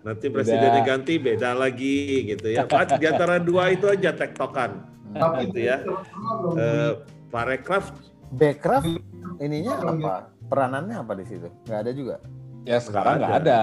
Nanti 0.01 0.29
Beda. 0.29 0.35
presidennya 0.35 0.83
ganti 0.83 1.13
beda 1.17 1.51
lagi 1.53 1.97
gitu 2.29 2.47
ya. 2.51 2.63
Pak, 2.63 2.97
di 2.97 3.07
antara 3.07 3.37
dua 3.39 3.73
itu 3.73 3.89
aja 3.89 4.13
tektokan. 4.13 4.85
Tapi 5.09 5.49
Gitu 5.49 5.61
ya. 5.65 5.81
belum 5.81 6.55
Eh, 6.55 6.93
Parekraf 7.29 7.93
Backcraft 8.31 9.01
ininya 9.39 9.81
apa? 9.81 10.15
Peranannya 10.45 10.97
apa 10.97 11.13
di 11.13 11.25
situ? 11.25 11.49
Nggak 11.65 11.81
ada 11.81 11.93
juga. 11.93 12.17
ya 12.63 12.77
sekarang 12.79 13.17
Nggak 13.17 13.29
nggak 13.31 13.41
ada. 13.43 13.61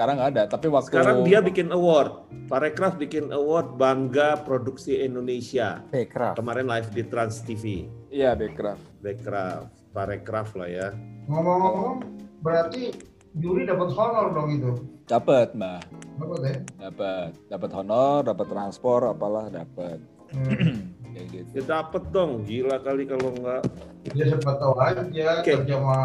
Sekarang 0.00 0.16
nggak 0.16 0.32
ada 0.32 0.44
tapi 0.48 0.66
waktu 0.66 0.88
sekarang 0.88 1.16
dia 1.28 1.44
bikin 1.44 1.68
award. 1.68 2.24
Parekraf 2.48 2.96
bikin 2.96 3.28
award 3.30 3.76
Bangga 3.76 4.40
Produksi 4.40 4.96
Indonesia. 4.96 5.84
Backcraft. 5.86 6.40
Kemarin 6.40 6.64
live 6.66 6.88
di 6.88 7.02
Trans 7.04 7.44
TV. 7.44 7.84
iya 8.08 8.32
backcraft 8.32 8.80
Parekraf, 8.98 9.68
Parekraf 9.92 10.48
lah 10.56 10.66
ya. 10.66 10.88
ngomong-ngomong 11.28 12.00
berarti 12.40 12.96
juri 13.36 13.68
dapat 13.68 13.92
honor 13.92 14.32
dong 14.32 14.48
itu. 14.50 14.72
dapat 15.04 15.52
mbak 15.52 15.84
Dapat 16.16 16.40
ya? 16.42 16.56
dapat 16.80 17.30
dapat 17.46 17.70
honor 17.70 18.18
dapat 18.24 18.46
transport 18.48 19.04
apalah 19.04 19.52
dapat 19.52 20.00
Hmm. 20.30 20.94
kayak 21.12 21.26
gitu 21.28 21.50
Ya 21.52 21.62
dapet 21.66 22.06
dong, 22.08 22.46
gila 22.46 22.78
kali 22.78 23.02
kalau 23.02 23.34
enggak. 23.34 23.66
Ya 24.14 24.30
siapa 24.30 24.54
tahu 24.56 24.78
aja 24.78 25.02
Oke. 25.42 25.58
kerja 25.58 25.74
sama 25.76 25.98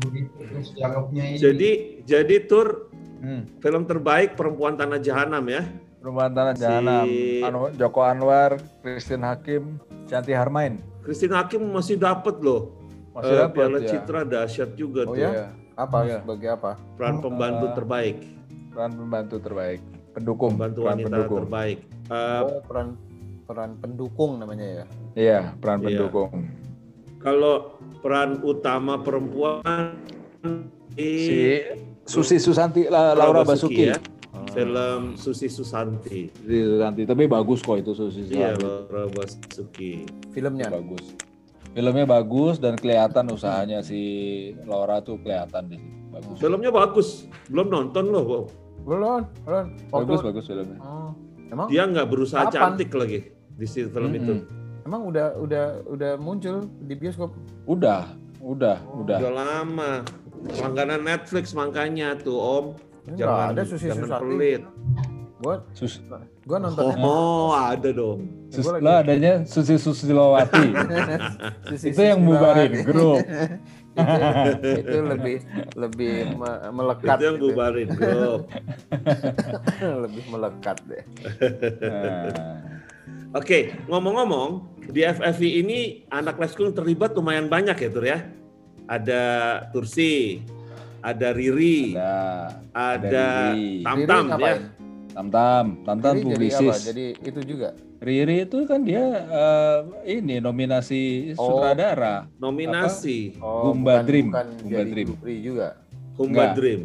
begitu 0.00 0.32
terus 0.40 0.68
dianggapnya 0.72 1.22
ini. 1.28 1.36
Jadi 1.36 1.70
jadi 2.02 2.36
tur 2.48 2.88
hmm. 3.20 3.60
film 3.60 3.82
terbaik 3.84 4.34
Perempuan 4.34 4.74
Tanah 4.74 4.98
Jahanam 4.98 5.44
ya. 5.46 5.62
Perumahan 6.00 6.32
Tanah 6.32 6.54
Si- 6.54 6.60
Jahanam 6.60 7.06
Anu- 7.42 7.72
Joko 7.74 8.00
Anwar 8.00 8.50
Christine 8.80 9.20
Hakim 9.22 9.76
Canti 10.04 10.32
Harmain 10.32 10.80
Christine 11.00 11.32
Hakim 11.34 11.60
masih 11.66 11.94
dapet 11.94 12.40
loh. 12.40 12.72
masih 13.10 13.30
Eh, 13.30 13.38
dapat 13.38 13.54
Piala 13.54 13.78
ya 13.78 13.86
Citra 13.86 14.20
dahsyat 14.22 14.70
juga 14.74 15.02
Oh 15.02 15.12
tuh. 15.12 15.18
ya? 15.18 15.30
Iya. 15.30 15.46
Apa? 15.74 15.98
Iya. 16.02 16.18
Sebagai 16.20 16.48
apa? 16.50 16.70
Peran 16.94 17.16
pembantu 17.18 17.66
Eh, 17.66 17.74
terbaik, 17.74 18.16
peran 18.70 18.92
pembantu 18.94 19.36
terbaik 19.38 19.80
pendukung 20.10 20.50
pembantu 20.54 20.80
peran 20.80 20.90
wanita 20.90 21.06
pendukung 21.10 21.38
terbaik. 21.42 21.78
Eh, 22.06 22.40
Oh, 22.40 22.60
peran 22.62 22.88
peran 23.44 23.70
pendukung 23.76 24.30
namanya 24.36 24.66
ya. 24.66 24.84
iya 25.12 25.40
peran 25.54 25.78
Iya. 25.80 25.86
pendukung 25.90 26.30
kalau 27.18 27.54
peran 27.98 28.40
utama 28.40 28.96
perempuan 28.96 29.98
Si 30.90 31.60
Susi 32.10 32.36
Susanti, 32.36 32.86
La- 32.86 33.14
Laura 33.14 33.42
Basuki. 33.42 33.86
ya. 33.86 33.98
Film 34.50 35.14
Susi 35.14 35.46
Susanti. 35.46 36.26
Susi 36.28 36.58
Susanti, 36.60 37.02
tapi 37.04 37.24
bagus 37.26 37.60
kok 37.60 37.78
itu 37.78 37.92
Susi 37.92 38.26
Iya, 38.26 38.52
Susanti. 38.52 38.64
Laura 38.64 39.02
Basuki. 39.08 39.92
Filmnya. 40.30 40.66
Bagus. 40.68 41.04
Filmnya 41.70 42.02
bagus 42.04 42.58
dan 42.58 42.74
kelihatan 42.74 43.30
usahanya 43.30 43.78
si 43.80 44.00
Laura 44.64 44.98
tuh 44.98 45.22
kelihatan 45.22 45.70
di. 45.70 45.78
Bagus. 46.10 46.34
Filmnya 46.36 46.70
bagus. 46.70 47.08
Belum 47.46 47.70
nonton 47.70 48.10
loh. 48.10 48.22
Bob. 48.24 48.44
Belum, 48.80 49.22
belum. 49.40 49.66
Waktu- 49.86 50.02
Bagus 50.04 50.20
bagus 50.20 50.44
filmnya. 50.44 50.78
Oh, 50.80 51.14
emang 51.46 51.66
Dia 51.68 51.86
nggak 51.86 52.06
berusaha 52.06 52.42
Kapan? 52.42 52.74
cantik 52.74 52.90
lagi 52.90 53.18
di 53.52 53.66
si 53.66 53.86
film 53.86 54.10
itu. 54.10 54.34
Mm-mm. 54.34 54.58
emang 54.82 55.06
udah 55.06 55.36
udah 55.36 55.64
udah 55.86 56.12
muncul 56.16 56.58
di 56.80 56.94
bioskop. 56.96 57.30
Udah, 57.64 58.10
udah, 58.40 58.82
udah. 58.96 59.18
Udah 59.20 59.30
lama. 59.30 59.92
Langganan 60.42 61.02
Netflix 61.02 61.52
makanya 61.52 62.16
tuh 62.16 62.36
Om. 62.36 62.64
Enggak 63.06 63.18
Jangan, 63.18 63.48
ada 63.50 63.62
Susi 63.62 63.86
jangan 63.86 64.02
Susati. 64.02 64.22
pelit. 64.22 64.62
Gua 65.40 65.54
Sus, 65.72 66.04
gua 66.44 66.58
nontonnya 66.60 67.00
Oh, 67.00 67.48
ada 67.50 67.88
dong. 67.90 68.28
sus, 68.48 68.60
Gua 68.60 68.76
lagi- 68.76 68.84
lah 68.84 68.96
adanya 69.00 69.32
Susi 69.42 69.74
Susilowati. 69.74 70.68
Susi 71.72 71.86
itu 71.90 72.00
yang 72.02 72.20
bubarin 72.22 72.72
grup. 72.82 73.24
itu, 74.52 74.68
itu 74.78 74.96
lebih 75.02 75.36
lebih 75.74 76.14
me- 76.36 76.60
melekat 76.70 77.16
Itu 77.16 77.24
yang 77.24 77.36
gitu. 77.36 77.46
bubarin 77.46 77.88
grup. 77.90 78.40
lebih 80.04 80.24
melekat 80.28 80.76
deh. 80.84 81.02
Nah, 81.80 82.28
Oke, 83.32 83.58
ngomong-ngomong, 83.86 84.50
di 84.84 85.00
FFI 85.00 85.62
ini 85.62 85.78
anak 86.08 86.34
leskul 86.36 86.74
terlibat 86.74 87.14
lumayan 87.14 87.46
banyak 87.46 87.78
ya, 87.78 87.88
Tur 87.88 88.02
ya. 88.02 88.18
Ada 88.90 89.22
Tursi, 89.70 90.42
ada 90.98 91.30
Riri, 91.30 91.94
ada 91.94 92.50
ada 92.74 93.54
Riri. 93.54 93.86
Tamtam 93.86 94.24
Riri 94.28 94.42
ya. 94.42 94.54
Tamtam, 95.10 95.64
Tamtam 95.82 96.14
Jadi, 96.14 96.18
jadi 96.18 96.26
apa? 96.26 96.30
publisis. 96.34 96.76
Jadi 96.84 97.04
itu 97.20 97.40
juga. 97.46 97.68
Riri 98.00 98.36
itu 98.42 98.58
kan 98.64 98.80
dia 98.80 99.04
eh, 99.22 99.78
ini 100.10 100.40
nominasi 100.40 101.34
Oh. 101.36 101.54
sutradara. 101.54 102.26
Nominasi 102.36 103.36
Oh, 103.38 103.70
Gumba 103.70 104.00
bukan- 104.00 104.06
Dream. 104.06 104.26
Bukan 104.28 104.46
Gumba 104.58 104.74
jadi 104.76 104.90
Dream. 104.90 105.08
Juga. 105.40 105.68
Enggak. 106.16 106.50
Dream. 106.54 106.80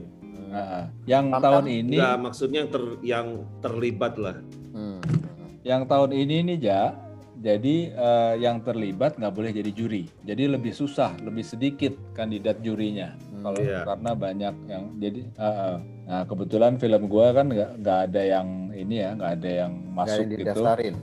Nah, 0.46 0.84
yang 1.04 1.26
Tamtam. 1.28 1.42
tahun 1.44 1.66
ini, 1.68 1.96
Enggak, 1.96 2.16
maksudnya 2.22 2.60
yang, 2.62 2.72
ter- 2.72 3.00
yang 3.02 3.28
terlibat 3.60 4.14
lah. 4.16 4.36
Hmm. 4.72 5.00
yang 5.66 5.82
tahun 5.84 6.14
ini 6.14 6.36
nih 6.46 6.58
ja, 6.62 6.82
jadi 7.40 7.76
eh, 7.92 8.34
yang 8.40 8.64
terlibat 8.64 9.20
nggak 9.20 9.34
boleh 9.36 9.52
jadi 9.52 9.72
juri. 9.72 10.08
Jadi 10.24 10.48
lebih 10.48 10.72
susah, 10.72 11.16
lebih 11.20 11.44
sedikit 11.44 11.94
kandidat 12.16 12.64
jurinya. 12.64 13.16
Kalau 13.46 13.62
Iya. 13.62 13.86
karena 13.86 14.12
banyak 14.18 14.56
yang 14.66 14.84
jadi, 14.98 15.22
eh, 15.28 15.46
eh. 15.46 15.78
nah 16.10 16.22
kebetulan 16.26 16.80
film 16.82 17.06
gua 17.12 17.36
kan 17.36 17.52
nggak 17.52 18.00
ada 18.10 18.22
yang 18.24 18.74
ini 18.74 19.04
ya, 19.04 19.14
nggak 19.14 19.32
ada 19.42 19.50
yang 19.66 19.72
masuk 19.94 20.26
yang 20.26 20.32
gitu, 20.32 20.42
didaftarin. 20.48 20.96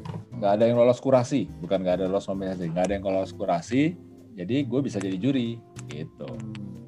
nggak 0.43 0.53
ada 0.59 0.65
yang 0.67 0.77
lolos 0.81 0.99
kurasi, 0.99 1.47
bukan 1.63 1.87
nggak 1.87 1.97
ada 2.03 2.07
lolos 2.11 2.27
nominasi, 2.27 2.65
nggak 2.73 2.85
ada 2.91 2.95
yang 2.99 3.05
lolos 3.07 3.33
kurasi. 3.33 3.95
Jadi 4.33 4.65
gue 4.65 4.81
bisa 4.81 4.97
jadi 4.97 5.21
juri 5.21 5.61
gitu. 5.93 6.29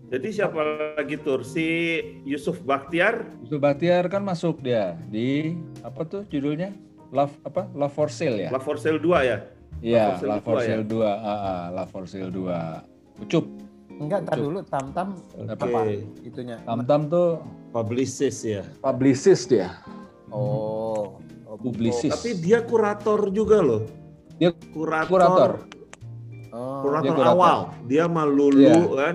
Jadi 0.09 0.29
siapa 0.31 0.59
lagi 0.97 1.19
Tur? 1.19 1.43
Si 1.43 1.99
Yusuf 2.25 2.63
Baktiar? 2.63 3.27
Yusuf 3.45 3.59
Bahtiar 3.61 4.07
kan 4.09 4.23
masuk 4.23 4.63
dia 4.63 4.95
di 5.11 5.59
apa 5.83 6.07
tuh 6.07 6.23
judulnya? 6.31 6.71
Love 7.15 7.35
apa? 7.47 7.71
Love 7.71 7.95
for 7.95 8.11
Sale 8.11 8.37
ya? 8.37 8.51
La 8.51 8.59
for 8.59 8.75
Sale 8.75 8.99
2 8.99 9.07
ya? 9.23 9.39
Iya, 9.79 10.19
La 10.19 10.37
La 10.37 10.37
for 10.43 10.59
Sale 10.59 10.83
Sale 10.83 10.85
2. 10.85 11.07
Ah, 11.07 11.15
ah, 11.23 11.65
La 11.71 11.85
for 11.87 12.05
Sale 12.11 12.31
2. 12.35 13.23
Ucup. 13.23 13.47
Enggak, 13.95 14.27
tar 14.27 14.43
dulu 14.43 14.59
tam-tam 14.67 15.15
Oke. 15.39 15.55
apa 15.55 15.79
itunya. 16.27 16.59
Tam-tam 16.67 17.07
tuh 17.07 17.39
Publicist 17.71 18.43
ya. 18.43 18.67
publicist 18.83 19.47
dia. 19.47 19.71
Oh, 20.35 21.23
oh, 21.47 21.55
Publisis. 21.55 22.11
Tapi 22.11 22.35
dia 22.43 22.67
kurator 22.67 23.31
juga 23.31 23.63
loh. 23.63 23.87
Dia 24.35 24.51
kurator. 24.75 25.07
Kurator. 25.07 25.53
Oh, 26.51 26.83
Kurator 26.83 27.03
Dia 27.07 27.13
kurator. 27.15 27.35
awal. 27.39 27.59
Dia 27.87 28.03
sama 28.11 28.23
Lulu 28.27 28.59
Iya. 28.59 28.79
kan. 28.91 29.15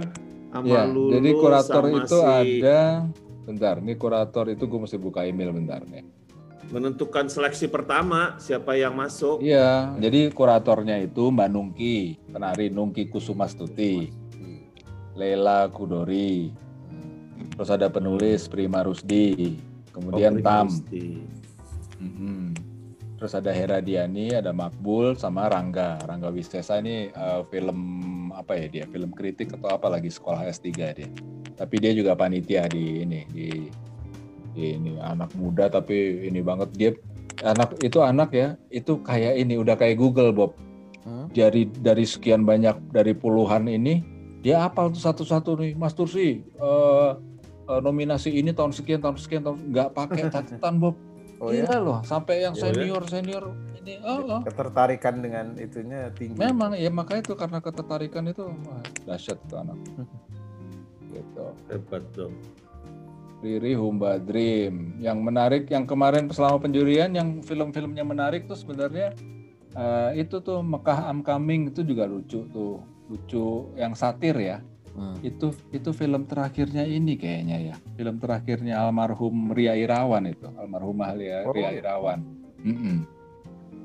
Sama 0.49 0.63
Iya, 0.65 0.81
Lulu 0.87 1.11
jadi 1.11 1.29
kurator 1.35 1.83
sama 1.83 1.97
itu 1.99 2.17
si- 2.17 2.27
ada 2.63 2.79
bentar, 3.43 3.75
ini 3.83 3.93
kurator 3.93 4.45
itu 4.47 4.63
gue 4.63 4.79
mesti 4.79 4.95
buka 4.95 5.27
email 5.27 5.51
bentar 5.51 5.83
nih. 5.83 6.03
Menentukan 6.69 7.25
seleksi 7.27 7.65
pertama 7.67 8.37
siapa 8.37 8.77
yang 8.77 8.93
masuk. 8.93 9.41
Iya, 9.41 9.93
jadi 9.97 10.29
kuratornya 10.29 11.01
itu 11.01 11.33
Mbak 11.33 11.49
Nungki, 11.49 11.97
penari 12.29 12.69
Nungki 12.69 13.09
Kusumastuti, 13.09 14.13
Lela 15.17 15.67
Kudori, 15.73 16.53
terus 17.57 17.69
ada 17.73 17.89
penulis 17.89 18.45
Prima 18.47 18.85
Rusdi, 18.85 19.57
kemudian 19.91 20.39
Oh, 20.39 20.43
Tam, 20.45 20.67
Kristi. 20.69 21.25
Mhm. 21.99 22.55
terus 23.19 23.35
ada 23.35 23.51
Hera 23.51 23.83
Diani, 23.83 24.31
ada 24.31 24.55
Makbul, 24.55 25.19
sama 25.19 25.51
Rangga. 25.51 25.99
Rangga 26.07 26.31
Wisesa 26.31 26.79
ini 26.79 27.11
eh, 27.11 27.41
film 27.51 27.75
apa 28.31 28.55
ya 28.55 28.71
dia? 28.71 28.85
Film 28.87 29.11
kritik 29.11 29.51
atau 29.59 29.75
apa 29.75 29.91
lagi 29.91 30.07
sekolah 30.07 30.47
S3 30.47 30.71
dia. 30.95 31.09
Tapi 31.59 31.75
dia 31.83 31.91
juga 31.91 32.15
panitia 32.15 32.63
di 32.71 33.03
ini 33.03 33.27
di 33.27 33.67
ini 34.59 34.99
anak 34.99 35.31
muda 35.39 35.71
tapi 35.71 36.27
ini 36.27 36.43
banget 36.43 36.69
dia 36.75 36.91
anak 37.43 37.79
itu 37.79 37.99
anak 38.03 38.29
ya 38.35 38.47
itu 38.67 38.99
kayak 38.99 39.39
ini 39.39 39.55
udah 39.59 39.75
kayak 39.79 39.95
Google 39.99 40.35
Bob. 40.35 40.51
Hmm? 41.07 41.31
Dari 41.31 41.71
dari 41.79 42.03
sekian 42.03 42.43
banyak 42.43 42.91
dari 42.91 43.15
puluhan 43.15 43.71
ini 43.71 44.03
dia 44.39 44.63
apal 44.63 44.91
tuh 44.91 45.03
satu-satu 45.03 45.59
nih 45.59 45.71
Mas 45.75 45.95
Tursi 45.95 46.43
eh, 46.43 47.11
eh, 47.69 47.79
nominasi 47.79 48.35
ini 48.35 48.51
tahun 48.51 48.75
sekian 48.75 48.99
tahun 48.99 49.15
sekian 49.19 49.43
tahun 49.47 49.57
nggak 49.71 49.89
pakai 49.95 50.21
catatan 50.33 50.75
Bob. 50.79 50.95
Oh 51.39 51.55
ya, 51.55 51.63
Gila 51.63 51.77
loh, 51.79 51.99
sampai 52.03 52.43
yang 52.43 52.51
Oh 52.51 52.67
ya? 52.67 52.75
senior 52.75 53.03
senior 53.07 53.43
ini, 53.79 53.95
oh, 54.03 54.27
oh. 54.27 54.41
ketertarikan 54.43 55.23
dengan 55.23 55.55
itunya 55.55 56.11
tinggi. 56.11 56.35
memang 56.35 56.75
ya 56.75 56.91
makanya 56.91 57.31
itu 57.31 57.33
karena 57.39 57.63
ketertarikan 57.63 58.27
itu 58.27 58.43
wah, 58.43 58.83
dahsyat 59.07 59.39
itu 59.39 59.55
anak. 59.55 59.79
gitu. 61.15 61.45
Hebat 61.71 62.03
dong. 62.11 62.33
Riri 63.39 63.73
Humba 63.75 64.19
Dream. 64.19 64.99
Yang 64.99 65.17
menarik, 65.23 65.63
yang 65.71 65.87
kemarin 65.87 66.27
selama 66.29 66.59
penjurian, 66.59 67.11
yang 67.15 67.39
film-filmnya 67.39 68.03
menarik 68.03 68.45
tuh 68.45 68.59
sebenarnya 68.59 69.15
eh, 69.73 70.11
itu 70.19 70.43
tuh 70.43 70.59
Mekah 70.59 71.07
I'm 71.07 71.23
Coming 71.23 71.71
itu 71.71 71.81
juga 71.87 72.03
lucu 72.03 72.43
tuh, 72.51 72.83
lucu 73.07 73.71
yang 73.79 73.95
satir 73.95 74.35
ya. 74.35 74.59
Hmm. 74.97 75.15
Itu 75.23 75.55
itu 75.71 75.95
film 75.95 76.27
terakhirnya 76.27 76.83
ini 76.83 77.15
kayaknya 77.15 77.57
ya, 77.71 77.75
film 77.95 78.19
terakhirnya 78.19 78.83
almarhum 78.83 79.55
Ria 79.55 79.77
Irawan 79.77 80.27
itu, 80.27 80.49
almarhumah 80.59 81.15
Ria, 81.15 81.47
Oh. 81.47 81.55
Ria 81.55 81.71
Irawan. 81.71 82.19
Mm-mm. 82.59 83.07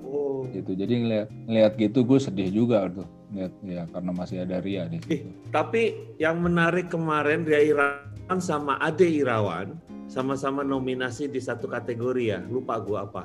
Oh. 0.04 0.44
gitu 0.52 0.76
jadi 0.76 0.94
ngeliat 1.00 1.28
ngeliat 1.48 1.72
gitu 1.80 2.04
gue 2.04 2.18
sedih 2.20 2.50
juga 2.52 2.86
tuh 2.92 3.08
ngeliat 3.34 3.54
ya 3.66 3.82
karena 3.90 4.10
masih 4.14 4.36
ada 4.46 4.62
Ria 4.62 4.86
di 4.86 5.02
situ. 5.02 5.26
tapi 5.50 6.14
yang 6.22 6.38
menarik 6.38 6.86
kemarin 6.86 7.42
Ria 7.42 7.60
Irawan 7.60 8.38
sama 8.38 8.78
Ade 8.78 9.10
Irawan 9.10 9.74
sama-sama 10.06 10.62
nominasi 10.62 11.26
di 11.26 11.40
satu 11.42 11.66
kategori 11.66 12.24
ya. 12.30 12.40
Lupa 12.46 12.78
gua 12.78 13.08
apa. 13.08 13.24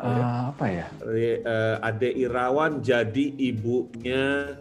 Ah, 0.00 0.52
apa 0.52 0.64
ya 0.68 0.88
eh, 1.12 1.76
Ade 1.80 2.08
Irawan 2.12 2.80
jadi 2.80 3.36
ibunya 3.36 4.56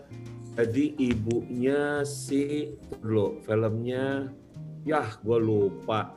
jadi 0.55 0.86
ibunya 0.99 2.03
si 2.03 2.75
dulu 2.99 3.39
filmnya 3.47 4.32
ya 4.84 5.03
gue 5.23 5.39
lupa 5.39 6.15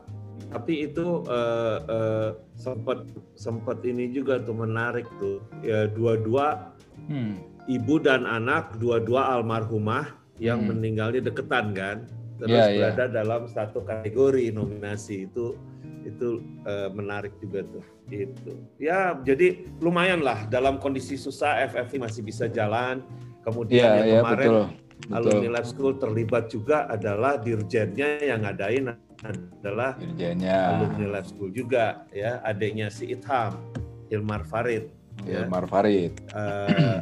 tapi 0.50 0.90
itu 0.90 1.22
eh, 1.26 1.78
eh, 1.86 2.30
sempat 2.58 3.06
sempat 3.38 3.82
ini 3.86 4.10
juga 4.10 4.42
tuh 4.42 4.58
menarik 4.58 5.06
tuh 5.22 5.38
ya 5.62 5.86
dua-dua 5.90 6.74
hmm. 7.06 7.51
Ibu 7.66 7.98
dan 7.98 8.24
anak 8.24 8.76
dua-dua 8.78 9.38
almarhumah 9.38 10.08
yang 10.38 10.64
Hmm. 10.64 10.74
meninggalnya 10.74 11.22
deketan 11.22 11.70
kan? 11.72 11.96
Terus 12.42 12.50
Iya, 12.50 12.66
iya. 12.66 12.78
berada 12.90 13.04
dalam 13.12 13.42
satu 13.46 13.86
kategori 13.86 14.50
nominasi. 14.50 15.30
Itu 15.30 15.54
itu 16.02 16.42
eh, 16.66 16.90
menarik 16.90 17.30
juga 17.38 17.62
tuh. 17.62 17.84
Itu. 18.10 18.58
Ya 18.76 19.14
jadi 19.16 19.62
lumayan 19.78 20.18
lah. 20.20 20.50
Dalam 20.50 20.82
kondisi 20.82 21.14
susah 21.14 21.62
FFI 21.70 22.02
masih 22.02 22.22
bisa 22.22 22.50
jalan. 22.50 23.06
Kemudian 23.42 23.78
Iya 23.86 23.90
yang 24.02 24.06
iya 24.06 24.20
kemarin 24.22 24.48
betul. 24.50 24.66
betul. 24.66 25.14
alumni 25.14 25.48
lab 25.54 25.66
school 25.66 25.92
terlibat 25.98 26.44
juga 26.46 26.86
adalah 26.86 27.34
dirjennya 27.36 28.22
yang 28.22 28.42
ngadain 28.42 28.90
adalah 29.22 29.94
dirjennya. 29.94 30.58
alumni 30.74 31.06
lab 31.18 31.26
school 31.26 31.50
juga 31.50 32.02
ya. 32.10 32.42
Adiknya 32.42 32.90
si 32.90 33.10
Itham 33.10 33.62
Hilmar 34.10 34.42
Farid 34.42 34.90
ya. 35.22 35.46
Ilmar 35.46 35.70
Farid. 35.70 36.18
Eh, 36.34 36.98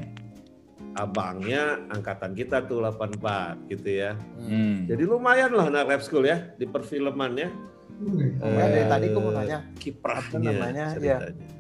abangnya 0.95 1.79
angkatan 1.89 2.33
kita 2.33 2.65
tuh 2.65 2.83
84 2.83 3.69
gitu 3.69 3.89
ya. 3.89 4.19
hmm. 4.39 4.87
Jadi 4.87 5.03
lumayan 5.05 5.51
lah 5.53 5.69
anak 5.69 5.85
lab 5.87 6.03
school 6.03 6.23
ya 6.23 6.51
di 6.55 6.65
perfilman 6.65 7.33
ya. 7.37 7.51
Oh, 8.41 8.49
ya, 8.49 8.65
dari 8.65 8.85
tadi 8.89 9.07
gue 9.07 9.21
mau 9.21 9.29
Eh, 9.29 9.37
nanya, 9.37 9.59
kiprahnya 9.77 10.33
Apa 10.33 10.41
namanya, 10.41 10.87
ya. 10.97 11.19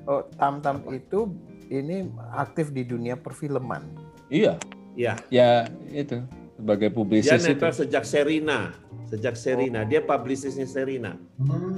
oh 0.08 0.24
tam-tam 0.32 0.80
itu 0.88 1.28
ini 1.68 2.08
aktif 2.32 2.72
di 2.72 2.82
dunia 2.82 3.14
perfilman. 3.14 3.84
iya 4.26 4.56
Ya, 4.90 5.14
ya 5.28 5.68
itu 5.88 6.18
sebagai 6.56 6.88
dia 6.88 6.96
publisis 6.96 7.40
itu 7.40 7.54
nempel 7.54 7.72
sejak 7.72 8.04
Serina. 8.04 8.74
sejak 9.06 9.34
Serina. 9.34 9.84
Dia 9.84 10.00
publisisnya 10.00 10.64
Serina. 10.64 11.14
Hmm. 11.36 11.76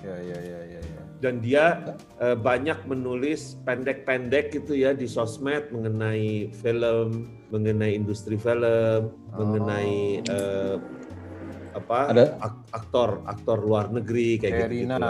Ya, 0.00 0.14
ya, 0.16 0.38
ya, 0.38 0.60
ya, 0.64 0.80
ya. 0.80 0.83
Dan 1.24 1.40
dia 1.40 1.96
eh, 2.20 2.36
banyak 2.36 2.84
menulis 2.84 3.56
pendek-pendek 3.64 4.52
gitu 4.52 4.76
ya 4.76 4.92
di 4.92 5.08
sosmed 5.08 5.72
mengenai 5.72 6.52
film, 6.52 7.32
mengenai 7.48 7.96
industri 7.96 8.36
film, 8.36 9.08
Oh. 9.32 9.40
mengenai 9.40 10.20
eh, 10.20 10.76
apa 11.72 11.98
Ada- 12.06 12.36
ak- 12.38 12.64
aktor 12.70 13.24
aktor 13.24 13.58
luar 13.58 13.88
negeri 13.88 14.36
kayak 14.36 14.52
gitu. 14.70 14.84
Serina, 14.84 15.00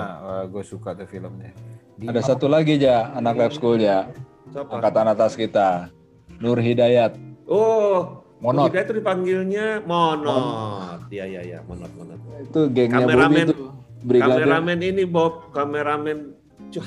gue 0.47 0.63
suka 0.65 0.95
tuh 0.95 1.05
filmnya. 1.05 1.51
Di- 1.95 2.07
Ada 2.07 2.23
satu 2.25 2.47
lagi 2.47 2.79
ja, 2.79 3.11
anak 3.13 3.35
lab 3.37 3.53
school 3.53 3.77
ya, 3.77 4.07
Siapa? 4.49 4.71
angkatan 4.71 5.07
atas 5.11 5.35
kita, 5.35 5.91
Nur 6.39 6.57
Hidayat. 6.57 7.19
Oh, 7.45 8.23
Monot. 8.39 8.71
Kita 8.71 8.81
itu 8.83 8.93
dipanggilnya 8.97 9.83
Monot. 9.85 11.05
Iya 11.11 11.25
iya 11.27 11.41
iya, 11.45 11.59
Monot 11.63 11.91
Monot. 11.93 12.19
Itu 12.41 12.61
gengnya 12.69 13.03
Kameramen. 13.03 13.29
Bobby 13.29 13.53
tuh. 13.53 13.69
Brigade. 14.05 14.45
Kameramen 14.45 14.79
ini 14.85 15.03
Bob, 15.09 15.49
kameramen 15.57 16.37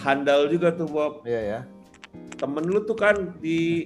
handal 0.06 0.46
juga 0.54 0.70
tuh 0.70 0.86
Bob. 0.86 1.26
Iya 1.26 1.42
ya. 1.42 1.60
Temen 2.38 2.64
lu 2.70 2.86
tuh 2.86 2.94
kan 2.94 3.34
di 3.42 3.84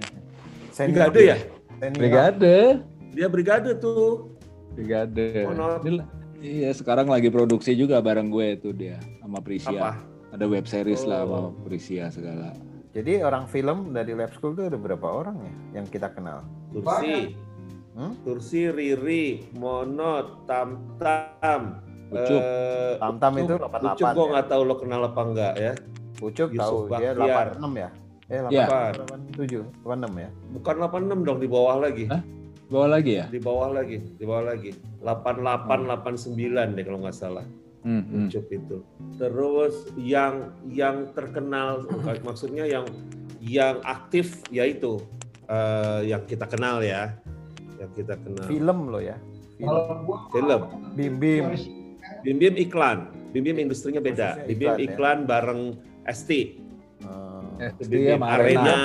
Senior. 0.75 1.07
brigade 1.07 1.21
ya? 1.23 1.37
Senior. 1.79 1.99
Brigade. 1.99 2.55
Dia 3.15 3.27
brigade 3.31 3.71
tuh. 3.79 4.35
Brigade. 4.75 5.47
Monot. 5.47 5.83
Iya, 6.41 6.73
sekarang 6.73 7.05
lagi 7.05 7.29
produksi 7.29 7.77
juga 7.77 8.01
bareng 8.01 8.33
gue 8.33 8.57
itu 8.57 8.69
dia 8.73 8.97
sama 9.21 9.39
Prisia. 9.39 9.71
Apa? 9.77 9.91
Ada 10.33 10.45
web 10.49 10.65
series 10.65 11.05
lah 11.05 11.23
sama 11.23 11.37
Oh. 11.37 11.49
Prisia 11.63 12.09
segala. 12.09 12.51
Jadi 12.91 13.23
orang 13.23 13.47
film 13.47 13.95
dari 13.95 14.11
lab 14.11 14.35
school 14.35 14.51
tuh 14.51 14.67
ada 14.67 14.75
berapa 14.75 15.05
orang 15.05 15.37
ya 15.39 15.53
yang 15.79 15.85
kita 15.87 16.11
kenal? 16.11 16.43
Tursi. 16.75 17.37
Hmm? 17.95 18.15
Tursi, 18.23 18.71
Riri, 18.71 19.51
Monot, 19.55 20.47
Tam 20.47 20.95
Tam. 20.97 21.90
Ucup. 22.11 22.41
Eh, 22.43 22.93
Tam-tam 22.99 23.33
itu 23.39 23.53
Ucup 23.55 23.71
88 23.71 24.15
gue 24.15 24.25
ya. 24.27 24.31
nggak 24.35 24.47
tahu 24.51 24.61
lo 24.67 24.75
kenal 24.77 25.01
apa 25.07 25.21
enggak 25.23 25.53
ya. 25.55 25.73
Ucup 26.21 26.49
Yusuf 26.51 26.91
tahu 26.91 26.99
dia 26.99 27.11
Baktiar. 27.15 27.47
86 27.57 27.73
ya. 27.79 27.89
Eh 28.31 28.39
Iya. 28.47 28.65
87, 29.35 29.83
86 29.83 30.23
ya. 30.23 30.29
Bukan 30.55 30.75
86 30.79 31.27
dong 31.27 31.39
di 31.43 31.47
bawah 31.51 31.75
lagi. 31.83 32.05
Hah? 32.07 32.21
Bawa 32.71 32.87
lagi 32.87 33.19
ya? 33.19 33.25
Di 33.27 33.39
bawah 33.43 33.67
lagi, 33.75 33.99
di 33.99 34.23
bawah 34.23 34.55
lagi. 34.55 34.71
88 35.03 35.91
89 35.91 36.75
deh 36.79 36.83
kalau 36.87 36.99
nggak 37.03 37.17
salah. 37.17 37.43
Hmm, 37.83 37.99
hmm. 38.07 38.31
Ucup 38.31 38.45
itu. 38.47 38.77
Terus 39.19 39.75
yang 39.99 40.55
yang 40.71 41.11
terkenal 41.11 41.83
maksudnya 42.27 42.63
yang 42.63 42.87
yang 43.43 43.83
aktif 43.83 44.39
yaitu 44.53 45.03
eh, 45.51 46.07
yang 46.07 46.23
kita 46.23 46.47
kenal 46.47 46.79
ya. 46.79 47.11
Yang 47.75 47.91
kita 48.05 48.15
kenal. 48.23 48.47
Film 48.47 48.87
lo 48.87 49.03
ya. 49.03 49.19
Film. 49.59 50.07
Film. 50.31 50.61
Bim 50.95 51.13
Bim. 51.19 51.45
Bim 52.21 52.37
Bim 52.37 52.55
iklan. 52.55 52.97
Bim 53.31 53.41
Bim 53.41 53.57
industrinya 53.57 53.99
beda. 53.99 54.35
Khususnya 54.37 54.47
Bim 54.47 54.57
Bim 54.59 54.75
iklan, 54.83 55.17
ya. 55.17 55.27
bareng 55.27 55.61
ST. 56.05 56.31
Eh, 56.31 56.49
Eh, 57.61 57.71
Bim 57.85 58.09
sama 58.11 58.27
Arena. 58.31 58.61
Arena. 58.61 58.79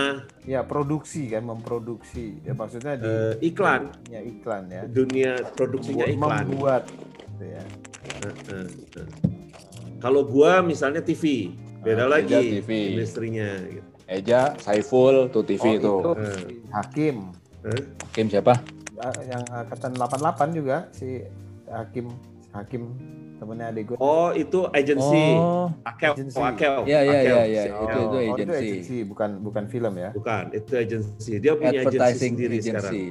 ya 0.45 0.61
produksi 0.63 1.27
kan 1.27 1.43
memproduksi. 1.43 2.39
Ya 2.41 2.53
maksudnya 2.53 2.95
di 2.95 3.09
eh, 3.09 3.33
iklan. 3.43 3.89
ya 4.07 4.21
iklan 4.21 4.63
ya. 4.69 4.83
Dunia 4.85 5.33
produksinya 5.51 6.05
Buat- 6.05 6.15
iklan. 6.15 6.45
Membuat 6.47 6.83
gitu 6.87 7.45
ya. 7.47 7.63
Kalau 9.97 10.23
gua 10.25 10.61
misalnya 10.61 11.01
TV, 11.01 11.51
beda 11.81 12.05
Ah, 12.07 12.11
lagi 12.13 12.37
Eja 12.37 12.41
TV. 12.61 12.71
industrinya. 12.95 13.49
Gitu. 13.65 13.89
Eja, 14.07 14.41
Saiful, 14.57 15.27
tuh 15.29 15.43
TV 15.43 15.59
Oh, 15.59 15.75
tuh. 15.77 15.99
itu 15.99 16.11
Eh. 16.21 16.41
Hakim. 16.71 17.17
Hakim 18.05 18.27
siapa? 18.29 18.55
Ah, 18.97 19.13
yang 19.25 19.43
angkatan 19.45 19.93
88 19.93 20.49
juga 20.55 20.77
si 20.91 21.21
Hakim 21.67 22.07
Hakim 22.57 22.83
temennya 23.37 23.69
adik 23.69 23.93
gue. 23.93 23.97
Oh 24.01 24.33
itu 24.33 24.65
agensi. 24.73 25.25
Oh, 25.37 25.69
Akel. 25.85 26.13
Agensi. 26.17 26.37
Oh, 26.41 26.45
Akel. 26.49 26.75
Iya, 26.89 27.01
iya, 27.05 27.21
iya, 27.21 27.43
iya. 27.45 27.63
Itu- 27.69 27.85
Akel. 27.85 28.01
itu 28.01 28.17
oh, 28.17 28.35
agensi. 28.35 28.97
bukan 29.05 29.31
bukan 29.45 29.65
film 29.69 29.93
ya. 30.01 30.11
Bukan, 30.17 30.45
itu 30.57 30.73
agensi. 30.73 31.33
Dia 31.37 31.53
punya 31.53 31.85
agensi 31.85 32.01
advertising 32.01 32.33
sendiri 32.33 32.57
sekarang. 32.65 32.93
agency. 32.97 33.03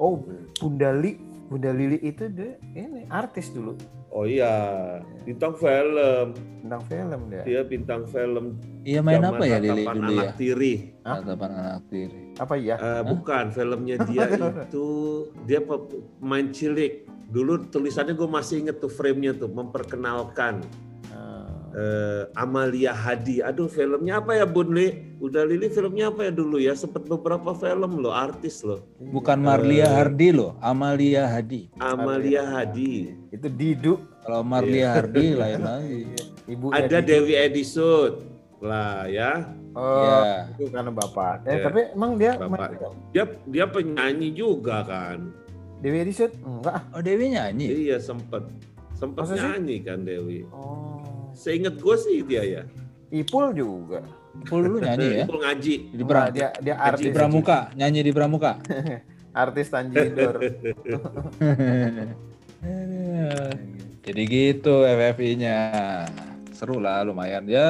Oh, 0.00 0.24
Bunda 0.56 0.90
Li, 0.96 1.20
Bunda 1.52 1.70
Lili 1.76 2.00
itu 2.00 2.24
dia 2.32 2.56
ini 2.72 3.04
artis 3.12 3.52
dulu 3.52 3.76
Oh 4.10 4.26
iya, 4.26 4.50
bintang 5.22 5.54
film. 5.54 6.34
tentang 6.66 6.82
film 6.90 7.20
dia. 7.30 7.42
Dia 7.46 7.60
bintang 7.62 8.02
film. 8.10 8.58
Iya 8.82 9.06
main 9.06 9.22
apa 9.22 9.46
ya 9.46 9.62
Lili 9.62 9.86
dulu 9.86 10.10
ya? 10.18 10.22
Anak 10.26 10.34
Tiri. 10.34 10.74
Hah? 11.06 11.22
Tatapan 11.22 11.50
anak 11.54 11.78
tiri. 11.86 12.20
Apa 12.42 12.54
ya? 12.58 12.74
Eh, 12.74 13.02
bukan, 13.06 13.44
filmnya 13.54 13.96
dia 14.10 14.24
itu 14.66 14.86
dia 15.46 15.60
pemain 15.62 16.46
cilik. 16.50 17.06
Dulu 17.30 17.70
tulisannya 17.70 18.12
gue 18.12 18.26
masih 18.26 18.60
inget 18.60 18.76
tuh 18.78 18.90
frame-nya 18.90 19.32
tuh 19.32 19.48
memperkenalkan 19.48 20.66
Ah, 21.10 21.50
eh, 21.74 22.22
Amalia 22.34 22.94
Hadi. 22.94 23.42
Aduh, 23.42 23.66
filmnya 23.66 24.18
apa 24.18 24.30
ya 24.32 24.46
Bun 24.46 24.70
Li? 24.70 25.10
Udah 25.18 25.42
Lili 25.42 25.66
filmnya 25.66 26.08
apa 26.08 26.26
ya 26.26 26.32
dulu 26.32 26.56
ya? 26.56 26.70
Sempet 26.72 27.02
beberapa 27.04 27.50
film 27.52 27.98
loh, 27.98 28.14
artis 28.14 28.62
loh. 28.62 28.86
Bukan 28.96 29.36
Marlia 29.36 29.90
Hardi 29.90 30.30
loh, 30.30 30.54
Amalia 30.58 31.26
Hadi. 31.26 31.66
Amalia 31.76 32.46
Hadi. 32.46 33.10
itu 33.28 33.46
Didu. 33.48 33.98
Kalau 34.22 34.42
Marlia 34.42 34.94
Hardi 34.94 35.34
lain 35.34 35.60
lagi. 35.60 36.00
Ibu 36.46 36.70
Ada 36.70 36.98
Dewi 37.00 37.34
Edisut 37.34 38.22
lah 38.60 39.06
ya. 39.06 39.50
Oh, 39.70 40.02
Ya. 40.02 40.50
itu 40.52 40.66
karena 40.68 40.90
bapak. 40.90 41.42
Eh, 41.42 41.58
Ya. 41.58 41.62
tapi 41.64 41.80
emang 41.90 42.12
dia 42.18 42.32
Bapak. 42.34 42.70
main? 42.70 42.92
Dia 43.10 43.24
dia 43.46 43.66
penyanyi 43.66 44.30
juga 44.30 44.82
kan. 44.82 45.30
Dewi 45.80 45.96
Edisut? 46.00 46.32
Enggak. 46.40 46.84
Oh 46.92 47.00
Dewi 47.00 47.32
nyanyi. 47.32 47.88
Iya 47.88 47.96
sempet 47.96 48.44
sempet 48.92 49.24
Masa 49.24 49.34
sih? 49.34 49.40
nyanyi 49.40 49.76
kan 49.80 50.04
Dewi. 50.04 50.44
Oh. 50.52 51.00
Seinget 51.32 51.80
gue 51.80 51.96
sih 51.96 52.20
dia 52.20 52.42
ya. 52.44 52.62
Ipul 53.08 53.56
juga. 53.56 54.04
Ipul 54.36 54.60
dulu 54.62 54.78
nyanyi 54.78 55.06
ya. 55.20 55.24
Ipul 55.24 55.38
ngaji. 55.40 55.74
Di, 55.90 56.04
pra, 56.04 56.28
dia 56.28 56.52
dia 56.60 56.76
artis 56.76 57.08
di 57.08 57.10
Pramuka, 57.10 57.72
nyanyi 57.74 58.00
di 58.04 58.12
Pramuka. 58.12 58.60
artis 59.42 59.66
Tanjidor. 59.68 60.36
Jadi 64.00 64.22
gitu 64.26 64.74
FFI-nya. 64.82 65.56
Seru 66.52 66.76
lah 66.76 67.00
lumayan. 67.00 67.48
Ya 67.48 67.68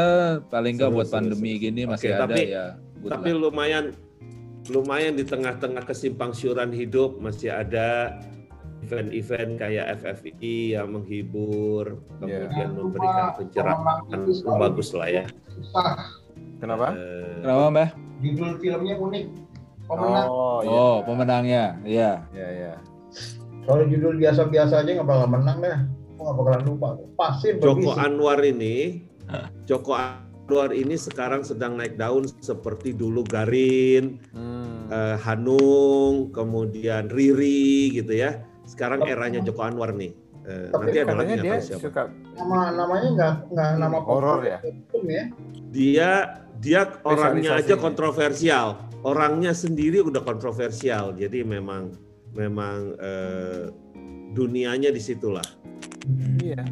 paling 0.50 0.74
nggak 0.74 0.90
buat 0.90 1.06
seru, 1.06 1.14
pandemi 1.30 1.54
seru. 1.54 1.62
gini 1.62 1.80
Oke, 1.86 1.90
masih 1.94 2.08
ada 2.10 2.26
tapi- 2.26 2.48
ya. 2.50 2.66
good 2.98 3.10
Tapi 3.14 3.30
lah. 3.30 3.38
lumayan 3.38 3.84
lumayan 4.70 5.18
di 5.18 5.26
tengah-tengah 5.26 5.82
kesimpang 5.82 6.30
siuran 6.30 6.70
hidup 6.70 7.18
masih 7.18 7.50
ada 7.50 8.16
event-event 8.86 9.60
kayak 9.60 10.00
FFI 10.00 10.78
yang 10.78 10.94
menghibur, 10.94 12.00
kemudian 12.18 12.74
memberikan 12.74 13.36
pencerahan 13.36 14.02
itu 14.08 14.32
bagus 14.46 14.90
lah 14.96 15.08
ya. 15.10 15.24
susah 15.52 16.10
Kenapa? 16.62 16.92
Eh, 16.96 17.40
Kenapa 17.44 17.64
Mbah? 17.70 17.90
judul 18.20 18.50
filmnya 18.60 18.94
unik 19.00 19.24
pemenang 19.88 20.28
Oh, 20.28 20.60
iya. 20.60 20.70
Oh 20.70 20.96
pemenangnya, 21.02 21.64
iya. 21.88 22.10
Iya, 22.36 22.48
iya. 22.52 22.74
kalau 23.64 23.84
judul 23.88 24.16
biasa-biasa 24.20 24.84
aja 24.84 24.90
nggak 24.96 25.08
bakal 25.08 25.28
menang 25.28 25.58
Gua 25.60 26.22
nggak 26.30 26.36
bakalan 26.36 26.62
lupa 26.68 26.88
pasti 27.16 27.56
Joko 27.56 27.96
berbisi. 27.96 27.96
Anwar 27.96 28.38
ini, 28.44 28.76
Joko 29.64 29.92
Anwar 29.96 30.29
ini 30.70 30.94
sekarang 30.94 31.42
sedang 31.42 31.78
naik 31.78 31.94
daun 31.94 32.26
seperti 32.42 32.90
dulu 32.90 33.22
Garin, 33.22 34.18
Hmm. 34.34 34.90
eh, 34.90 35.16
Hanung, 35.22 36.30
kemudian 36.30 37.06
Riri 37.06 37.94
gitu 37.94 38.10
ya. 38.10 38.42
Sekarang 38.66 39.02
eranya 39.02 39.38
Joko 39.40 39.62
Anwar 39.62 39.94
nih. 39.94 40.10
Eh, 40.40 40.68
Tapi 40.68 40.82
nanti 40.84 40.98
ada 40.98 41.14
lagi 41.14 41.34
dia 41.36 41.52
tahu 41.52 41.62
siapa. 41.62 41.82
suka 41.84 42.02
nama 42.34 42.58
namanya 42.72 43.08
nggak 43.12 43.34
nggak 43.52 43.70
nama 43.76 43.98
Horor 44.00 44.40
ya? 44.40 44.58
ya 45.04 45.24
Dia 45.70 46.10
dia 46.56 46.80
orangnya 47.02 47.56
aja 47.56 47.76
kontroversial. 47.76 48.66
Orangnya 49.00 49.52
sendiri 49.52 50.00
udah 50.00 50.20
kontroversial. 50.20 51.14
Jadi 51.14 51.40
memang 51.40 51.92
memang 52.32 52.96
eh, 52.96 53.68
dunianya 54.32 54.90
di 54.90 54.98
situlah. 54.98 55.44
Iya. 56.40 56.64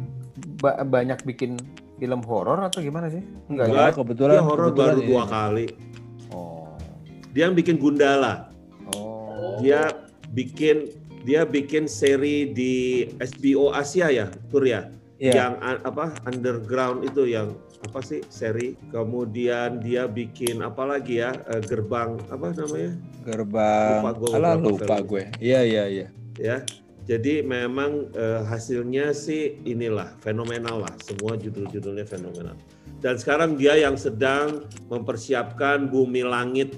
Ba- 0.59 0.81
banyak 0.81 1.23
bikin 1.23 1.55
film 1.99 2.21
horor 2.23 2.59
atau 2.63 2.79
gimana 2.79 3.11
sih? 3.11 3.21
Enggak 3.51 3.67
ya? 3.67 3.71
Enggak. 3.71 3.91
Oh, 3.91 3.95
kebetulan 4.01 4.35
Dia 4.35 4.43
horor 4.43 4.69
baru 4.71 4.99
ini. 4.99 5.07
dua 5.07 5.23
kali. 5.27 5.65
Oh. 6.31 6.73
Dia 7.35 7.51
yang 7.51 7.55
bikin 7.55 7.75
Gundala. 7.77 8.49
Oh. 8.95 9.59
Dia 9.59 9.91
bikin 10.31 10.89
dia 11.27 11.43
bikin 11.43 11.83
seri 11.85 12.47
di 12.49 13.03
HBO 13.19 13.75
Asia 13.75 14.07
ya, 14.07 14.31
Tur 14.47 14.63
ya. 14.63 14.87
Iya. 15.19 15.35
Yang 15.35 15.53
apa 15.83 16.05
underground 16.23 17.03
itu 17.03 17.27
yang 17.27 17.51
apa 17.83 17.99
sih 17.99 18.23
seri. 18.31 18.79
Kemudian 18.89 19.83
dia 19.83 20.07
bikin 20.07 20.63
apa 20.63 20.87
lagi 20.87 21.19
ya? 21.19 21.35
eh, 21.51 21.59
gerbang 21.59 22.15
apa 22.31 22.55
namanya? 22.55 22.95
Gerbang. 23.27 23.99
Lupa 23.99 24.27
Alah 24.31 24.55
beberapa 24.55 24.71
lupa 24.71 24.95
film. 24.95 25.09
gue. 25.11 25.23
Iya 25.43 25.59
iya 25.67 25.83
iya. 25.91 26.07
ya. 26.39 26.57
Jadi 27.09 27.41
memang 27.41 28.13
eh, 28.13 28.45
hasilnya 28.45 29.17
sih 29.17 29.57
inilah 29.65 30.13
fenomenal 30.21 30.85
lah. 30.85 30.93
Semua 31.01 31.33
judul-judulnya 31.33 32.05
fenomenal. 32.05 32.53
Dan 33.01 33.17
sekarang 33.17 33.57
dia 33.57 33.73
yang 33.81 33.97
sedang 33.97 34.69
mempersiapkan 34.93 35.89
Bumi 35.89 36.21
Langit 36.21 36.77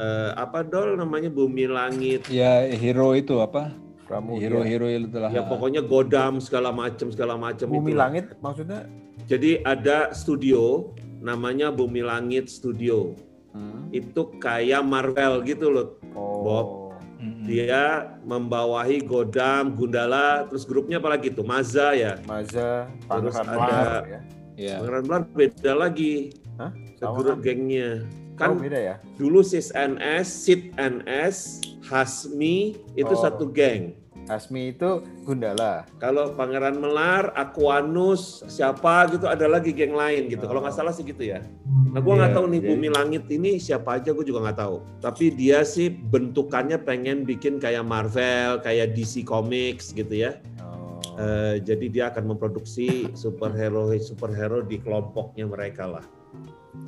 eh, 0.00 0.32
apa 0.32 0.64
dol 0.64 0.96
namanya 0.96 1.28
Bumi 1.28 1.68
Langit 1.68 2.24
Ya 2.32 2.64
hero 2.64 3.12
itu 3.12 3.36
apa? 3.44 3.76
Hero-hero 4.08 4.88
itu 4.88 5.20
lah. 5.20 5.28
Ya 5.28 5.44
pokoknya 5.44 5.84
Godam 5.84 6.40
segala 6.40 6.72
macam 6.72 7.12
segala 7.12 7.36
macam 7.36 7.68
Bumi 7.68 7.92
itu. 7.92 8.00
Langit 8.00 8.24
maksudnya? 8.40 8.88
Jadi 9.28 9.60
ada 9.68 10.16
studio 10.16 10.96
namanya 11.20 11.68
Bumi 11.68 12.00
Langit 12.00 12.48
Studio. 12.48 13.12
Hmm. 13.52 13.92
Itu 13.92 14.32
kayak 14.40 14.80
Marvel 14.80 15.44
gitu 15.44 15.68
loh. 15.68 16.00
Oh. 16.16 16.40
Bob. 16.40 16.87
Mm-mm. 17.18 17.44
Dia 17.44 18.14
membawahi 18.22 19.02
Godam, 19.02 19.74
Gundala, 19.74 20.46
terus 20.46 20.62
grupnya 20.62 21.02
apa 21.02 21.10
lagi 21.10 21.34
tuh? 21.34 21.42
Maza 21.42 21.90
ya. 21.92 22.14
Maza, 22.24 22.86
Terus 23.02 23.34
Pangeran 23.34 23.58
ada- 23.58 24.02
ya. 24.06 24.20
Iya. 24.54 24.74
Pangeran 24.78 25.22
beda 25.28 25.72
lagi. 25.74 26.14
Hah? 26.58 26.70
Grup 26.98 27.38
kan? 27.38 27.42
gengnya. 27.42 27.90
oh, 28.02 28.38
Kan 28.38 28.58
beda 28.58 28.78
ya? 28.78 28.94
dulu 29.14 29.42
Sis 29.42 29.70
NS, 29.70 30.26
Sid 30.30 30.62
NS, 30.74 31.58
Hasmi 31.86 32.78
itu 32.94 33.14
Oh. 33.14 33.18
satu 33.18 33.50
geng. 33.50 33.98
Asmi 34.28 34.72
itu 34.72 35.00
Gundala. 35.24 35.88
Kalau 35.96 36.32
Pangeran 36.32 36.76
Melar, 36.76 37.32
Aquanus, 37.32 38.44
siapa 38.46 39.08
gitu 39.08 39.24
ada 39.24 39.44
lagi 39.44 39.72
geng 39.72 39.92
lain 39.92 40.28
gitu. 40.28 40.44
Kalau 40.44 40.60
nggak 40.60 40.72
salah 40.72 40.92
sih 40.92 41.02
gitu 41.02 41.24
ya. 41.24 41.40
Nah, 41.88 41.98
gue 41.98 42.12
nggak 42.12 42.30
Iya, 42.30 42.36
tahu 42.36 42.46
nih 42.46 42.60
jadi- 42.60 42.68
Bumi 42.68 42.88
Langit 42.88 43.24
ini 43.28 43.50
siapa 43.56 43.96
aja 43.96 44.12
gue 44.12 44.22
juga 44.22 44.44
nggak 44.44 44.58
tahu. 44.58 44.76
Tapi 45.00 45.24
dia 45.32 45.64
sih 45.64 45.88
bentukannya 45.88 46.76
pengen 46.78 47.24
bikin 47.24 47.56
kayak 47.56 47.82
Marvel, 47.82 48.60
kayak 48.60 48.92
DC 48.92 49.24
Comics 49.24 49.90
gitu 49.90 50.12
ya. 50.12 50.36
Oh. 50.60 51.00
Eh, 51.16 51.58
jadi 51.60 51.86
dia 51.88 52.04
akan 52.08 52.30
memproduksi 52.30 53.08
superhero 53.12 53.90
superhero 53.98 54.60
di 54.60 54.76
kelompoknya 54.76 55.48
mereka 55.48 55.88
lah. 55.88 56.04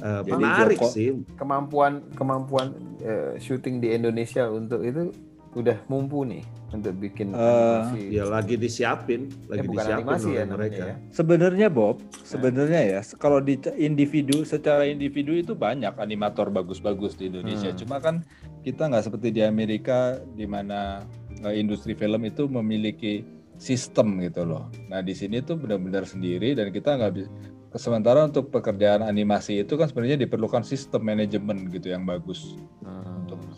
Eh, 0.00 0.22
Jadi 0.22 0.30
menarik 0.30 0.78
Joko- 0.78 0.92
sih. 0.92 1.08
kemampuan 1.34 2.04
kemampuan 2.14 2.72
eh, 3.00 3.34
syuting 3.36 3.80
di 3.80 3.90
Indonesia 3.90 4.46
untuk 4.46 4.84
itu 4.84 5.10
udah 5.50 5.82
mumpuni 5.90 6.46
untuk 6.70 6.94
bikin 6.96 7.34
Eh, 7.34 7.38
animasi. 7.38 8.00
Ya 8.14 8.24
lagi 8.24 8.54
disiapin, 8.54 9.26
Eh, 9.26 9.50
lagi 9.50 9.66
bukan 9.66 9.82
disiapin 9.82 9.98
animasi 9.98 10.28
oleh 10.30 10.38
ya 10.38 10.44
mereka. 10.46 10.82
ya. 10.86 10.94
Sebenarnya 11.10 11.66
Bob, 11.66 11.96
sebenarnya 12.22 12.80
ya 12.86 13.00
kalau 13.18 13.42
di 13.42 13.58
individu 13.74 14.46
secara 14.46 14.86
individu 14.86 15.34
itu 15.34 15.58
banyak 15.58 15.90
animator 15.98 16.46
bagus-bagus 16.48 17.18
di 17.18 17.26
Indonesia. 17.26 17.74
Hmm. 17.74 17.78
Cuma 17.78 17.98
kan 17.98 18.22
kita 18.62 18.86
nggak 18.86 19.04
seperti 19.04 19.28
di 19.32 19.42
Amerika 19.42 20.22
di 20.38 20.46
mana 20.46 21.02
eh, 21.42 21.58
industri 21.58 21.98
film 21.98 22.22
itu 22.22 22.46
memiliki 22.46 23.26
sistem 23.58 24.22
gitu 24.22 24.46
loh. 24.46 24.70
Nah 24.86 25.02
di 25.02 25.12
sini 25.12 25.42
tuh 25.42 25.58
benar-benar 25.58 26.06
sendiri 26.06 26.54
dan 26.54 26.70
kita 26.70 26.94
nggak 26.94 27.12
bisa. 27.12 27.30
Sementara 27.72 28.26
untuk 28.26 28.50
pekerjaan 28.50 28.98
animasi 29.00 29.62
itu 29.62 29.74
kan 29.74 29.86
sebenarnya 29.86 30.18
diperlukan 30.20 30.62
sistem 30.62 31.06
manajemen 31.06 31.70
gitu 31.70 31.90
yang 31.90 32.02
bagus 32.02 32.54
Hmm. 32.82 33.09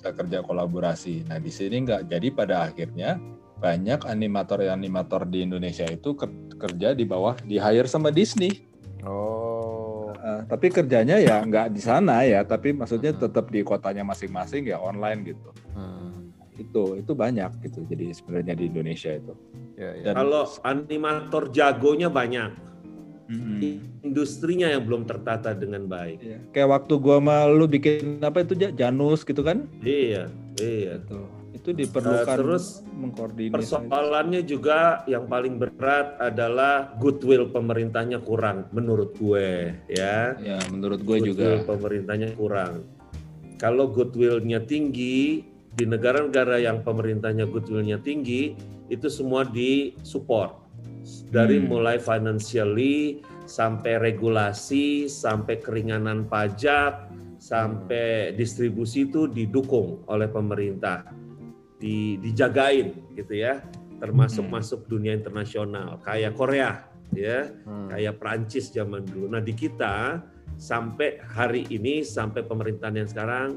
Bisa 0.03 0.11
kerja 0.11 0.43
kolaborasi. 0.43 1.31
Nah 1.31 1.39
di 1.39 1.55
sini 1.55 1.87
nggak. 1.87 2.11
Jadi 2.11 2.35
pada 2.35 2.67
akhirnya 2.67 3.23
banyak 3.63 4.03
animator-animator 4.03 5.31
di 5.31 5.47
Indonesia 5.47 5.87
itu 5.87 6.19
ker- 6.19 6.59
kerja 6.59 6.91
di 6.91 7.07
bawah 7.07 7.39
di 7.39 7.55
hire 7.55 7.87
sama 7.87 8.11
Disney. 8.11 8.67
Oh. 9.07 10.11
Eh, 10.11 10.43
tapi 10.51 10.75
kerjanya 10.75 11.23
ya 11.23 11.39
nggak 11.39 11.71
di 11.71 11.79
sana 11.79 12.27
ya, 12.27 12.43
tapi 12.43 12.75
maksudnya 12.75 13.15
Hmm. 13.15 13.23
tetap 13.23 13.47
di 13.47 13.63
kotanya 13.63 14.03
masing-masing 14.03 14.67
ya 14.67 14.83
online 14.83 15.23
gitu. 15.23 15.51
Hmm. 15.79 16.35
Itu 16.59 16.99
itu 16.99 17.15
banyak 17.15 17.63
gitu. 17.63 17.87
Jadi 17.87 18.11
sebenarnya 18.11 18.59
di 18.59 18.65
Indonesia 18.67 19.15
itu. 19.15 19.39
Ya, 19.79 19.95
ya. 19.95 20.03
Dan- 20.11 20.19
Kalau 20.19 20.43
animator 20.67 21.55
jagonya 21.55 22.11
banyak, 22.11 22.51
Mm-mm. 23.33 24.05
industrinya 24.05 24.69
yang 24.69 24.85
belum 24.85 25.09
tertata 25.09 25.57
dengan 25.57 25.89
baik. 25.89 26.21
Iya. 26.21 26.39
Kayak 26.53 26.69
waktu 26.69 26.93
gua 27.01 27.17
sama 27.17 27.49
lu 27.49 27.65
bikin 27.65 28.21
apa 28.21 28.45
itu 28.45 28.53
Ja- 28.55 28.75
Janus 28.77 29.25
gitu 29.25 29.41
kan? 29.41 29.65
Iya, 29.81 30.29
iya. 30.61 31.01
Itu 31.01 31.19
itu 31.53 31.71
diperlukan 31.71 32.27
Eh, 32.27 32.39
terus 32.43 32.65
mengkoordinasi. 32.91 33.55
Persoalannya 33.55 34.43
juga 34.43 35.07
yang 35.07 35.31
paling 35.31 35.57
berat 35.57 36.19
adalah 36.19 36.91
goodwill 36.99 37.47
pemerintahnya 37.49 38.19
kurang 38.19 38.67
menurut 38.75 39.15
gue 39.15 39.71
ya. 39.87 40.35
Ya 40.43 40.59
menurut 40.69 41.01
gue 41.01 41.23
Goodwill 41.23 41.63
juga. 41.63 41.63
pemerintahnya 41.65 42.35
kurang. 42.35 42.83
Kalau 43.63 43.87
goodwillnya 43.87 44.67
tinggi 44.67 45.47
di 45.73 45.85
negara-negara 45.87 46.59
yang 46.59 46.83
pemerintahnya 46.83 47.47
goodwillnya 47.47 48.03
tinggi 48.03 48.59
itu 48.91 49.07
semua 49.07 49.47
disupport 49.47 50.62
dari 51.31 51.59
Hmm. 51.59 51.69
mulai 51.69 51.97
financially 51.99 53.23
sampai 53.45 53.99
regulasi 53.99 55.11
sampai 55.11 55.59
keringanan 55.59 56.27
pajak 56.31 57.11
sampai 57.43 58.31
distribusi 58.39 59.11
itu 59.11 59.27
didukung 59.27 60.07
oleh 60.07 60.31
pemerintah 60.31 61.11
di 61.83 62.15
dijagain 62.23 62.95
gitu 63.19 63.35
ya 63.35 63.59
termasuk 63.99 64.47
Hmm. 64.47 64.63
masuk 64.63 64.87
dunia 64.87 65.11
internasional 65.15 65.99
kayak 66.07 66.39
Korea 66.39 66.87
ya 67.11 67.51
Hmm. 67.67 67.91
kayak 67.91 68.23
Prancis 68.23 68.71
zaman 68.71 69.03
dulu. 69.03 69.27
Nah 69.31 69.43
di 69.43 69.53
kita 69.53 70.23
sampai 70.55 71.19
hari 71.19 71.67
ini 71.71 72.07
sampai 72.07 72.47
pemerintahan 72.47 72.95
yang 73.03 73.11
sekarang 73.11 73.49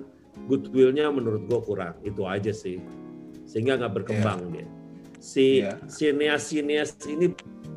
goodwillnya 0.49 1.07
menurut 1.13 1.45
gue 1.45 1.59
kurang 1.61 1.95
itu 2.01 2.25
aja 2.25 2.51
sih 2.51 2.81
sehingga 3.45 3.77
nggak 3.77 3.93
berkembang 4.01 4.49
dia. 4.49 4.67
Si 5.18 5.61
Iya. 5.63 5.80
sineas-sineas 5.88 6.95
ini 7.05 7.32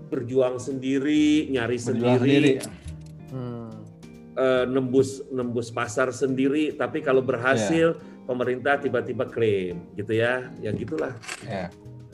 berjuang 0.08 0.56
sendiri, 0.56 1.48
nyari 1.52 1.76
Berjuang 1.76 2.18
sendiri, 2.20 2.52
Hmm. 3.28 3.68
eh, 4.34 4.64
nembus 4.64 5.20
nembus 5.28 5.68
pasar 5.68 6.08
sendiri. 6.10 6.72
Tapi 6.72 7.04
kalau 7.04 7.20
berhasil 7.20 7.92
pemerintah 8.24 8.80
tiba-tiba 8.80 9.28
klaim 9.28 9.84
gitu 9.94 10.12
ya, 10.16 10.48
ya 10.60 10.70
gitulah. 10.72 11.12
Ya, 11.44 11.68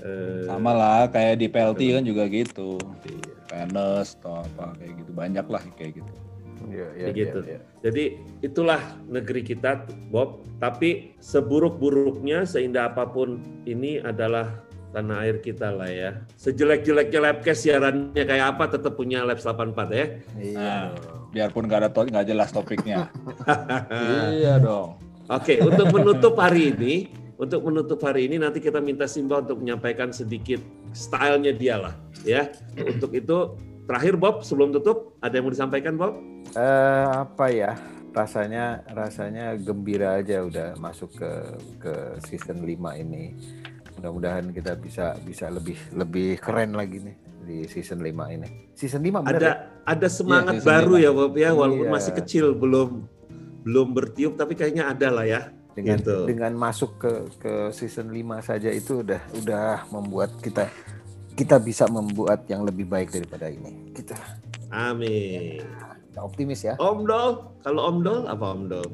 Eh, 0.05 0.45
sama 0.45 0.77
lah 0.77 1.09
kayak 1.09 1.41
di 1.41 1.47
PLT 1.49 1.81
kan 1.97 2.05
juga 2.05 2.29
gitu. 2.29 2.77
iya. 3.09 3.33
PNS 3.49 4.20
atau 4.20 4.45
apa 4.45 4.77
kayak 4.77 5.01
gitu 5.01 5.11
banyak 5.16 5.47
lah 5.49 5.62
kayak 5.79 6.03
gitu. 6.03 6.12
Ya, 6.68 6.89
ya, 6.97 7.07
Begitu. 7.12 7.39
ya, 7.45 7.57
ya. 7.57 7.61
Jadi 7.85 8.05
itulah 8.41 8.81
negeri 9.05 9.45
kita, 9.45 9.85
Bob. 10.09 10.45
Tapi 10.61 11.12
seburuk-buruknya, 11.20 12.49
seindah 12.49 12.89
apa 12.89 13.05
pun 13.05 13.37
ini 13.68 14.01
adalah 14.01 14.63
tanah 14.95 15.26
air 15.26 15.42
kita 15.42 15.74
lah 15.74 15.90
ya. 15.90 16.22
Sejelek-jeleknya 16.38 17.18
labcast 17.18 17.66
siarannya 17.66 18.22
kayak 18.22 18.47
apa, 18.55 18.78
tetap 18.78 18.95
punya 18.95 19.26
Labs 19.26 19.42
84 19.42 19.90
ya. 19.90 20.07
Iya. 20.38 20.55
Nah. 20.55 20.86
Biarpun 21.34 21.66
nggak 21.66 21.80
ada 21.82 21.90
to- 21.90 22.07
nggak 22.07 22.26
jelas 22.30 22.55
topiknya. 22.55 23.11
iya 24.38 24.62
dong. 24.62 25.03
Oke, 25.26 25.59
untuk 25.59 25.90
menutup 25.90 26.38
hari 26.38 26.70
ini, 26.70 27.11
untuk 27.34 27.66
menutup 27.66 27.99
hari 28.07 28.30
ini 28.30 28.38
nanti 28.38 28.62
kita 28.62 28.78
minta 28.78 29.11
Simba 29.11 29.42
untuk 29.42 29.59
menyampaikan 29.59 30.14
sedikit 30.14 30.62
stylenya 30.95 31.51
dia 31.57 31.76
lah, 31.80 31.95
ya. 32.22 32.55
Untuk 32.78 33.11
itu 33.18 33.59
terakhir 33.90 34.14
Bob, 34.14 34.47
sebelum 34.47 34.70
tutup, 34.70 35.18
ada 35.18 35.34
yang 35.34 35.49
mau 35.49 35.53
disampaikan 35.53 35.99
Bob? 35.99 36.14
Eh, 36.55 37.07
apa 37.11 37.51
ya? 37.51 37.74
Rasanya 38.14 38.86
rasanya 38.95 39.59
gembira 39.59 40.22
aja 40.22 40.47
udah 40.47 40.78
masuk 40.78 41.18
ke 41.18 41.30
ke 41.82 41.95
season 42.30 42.62
5 42.62 42.95
ini. 42.95 43.34
Mudah-mudahan 44.05 44.52
kita 44.52 44.76
bisa 44.76 45.16
bisa 45.24 45.48
lebih 45.48 45.80
lebih 45.96 46.36
keren 46.36 46.76
lagi 46.76 47.00
nih 47.00 47.16
di 47.40 47.57
season 47.64 48.05
5 48.05 48.36
ini. 48.36 48.48
Season 48.76 49.00
5 49.00 49.24
bener 49.24 49.40
ada 49.40 49.48
ya? 49.48 49.55
ada 49.88 50.09
semangat 50.12 50.61
season 50.61 50.68
baru 50.68 50.94
lima. 51.00 51.05
ya 51.09 51.11
Bob 51.16 51.34
ya 51.40 51.50
walaupun 51.57 51.88
Iya. 51.88 51.94
masih 51.96 52.12
kecil 52.20 52.44
belum 52.52 52.90
belum 53.64 53.88
bertiup 53.96 54.36
tapi 54.36 54.52
kayaknya 54.52 54.92
ada 54.92 55.09
lah 55.09 55.24
ya 55.24 55.40
dengan 55.72 56.05
gitu. 56.05 56.28
dengan 56.28 56.52
masuk 56.52 57.00
ke 57.00 57.12
ke 57.40 57.52
season 57.72 58.12
5 58.12 58.44
saja 58.44 58.68
itu 58.68 59.00
udah 59.00 59.24
udah 59.40 59.88
membuat 59.88 60.36
kita 60.44 60.68
kita 61.32 61.57
bisa 61.57 61.88
membuat 61.88 62.44
yang 62.44 62.61
lebih 62.61 62.84
baik 62.84 63.09
daripada 63.09 63.48
ini. 63.48 63.88
Kita 63.96 64.20
amin 64.68 65.64
kita 66.12 66.20
optimis 66.20 66.61
ya. 66.61 66.76
Om 66.76 67.09
Dol 67.09 67.30
kalau 67.64 67.80
Om 67.88 67.96
Dol 68.05 68.20
apa 68.28 68.44
Om 68.52 68.62
Dol 68.68 68.90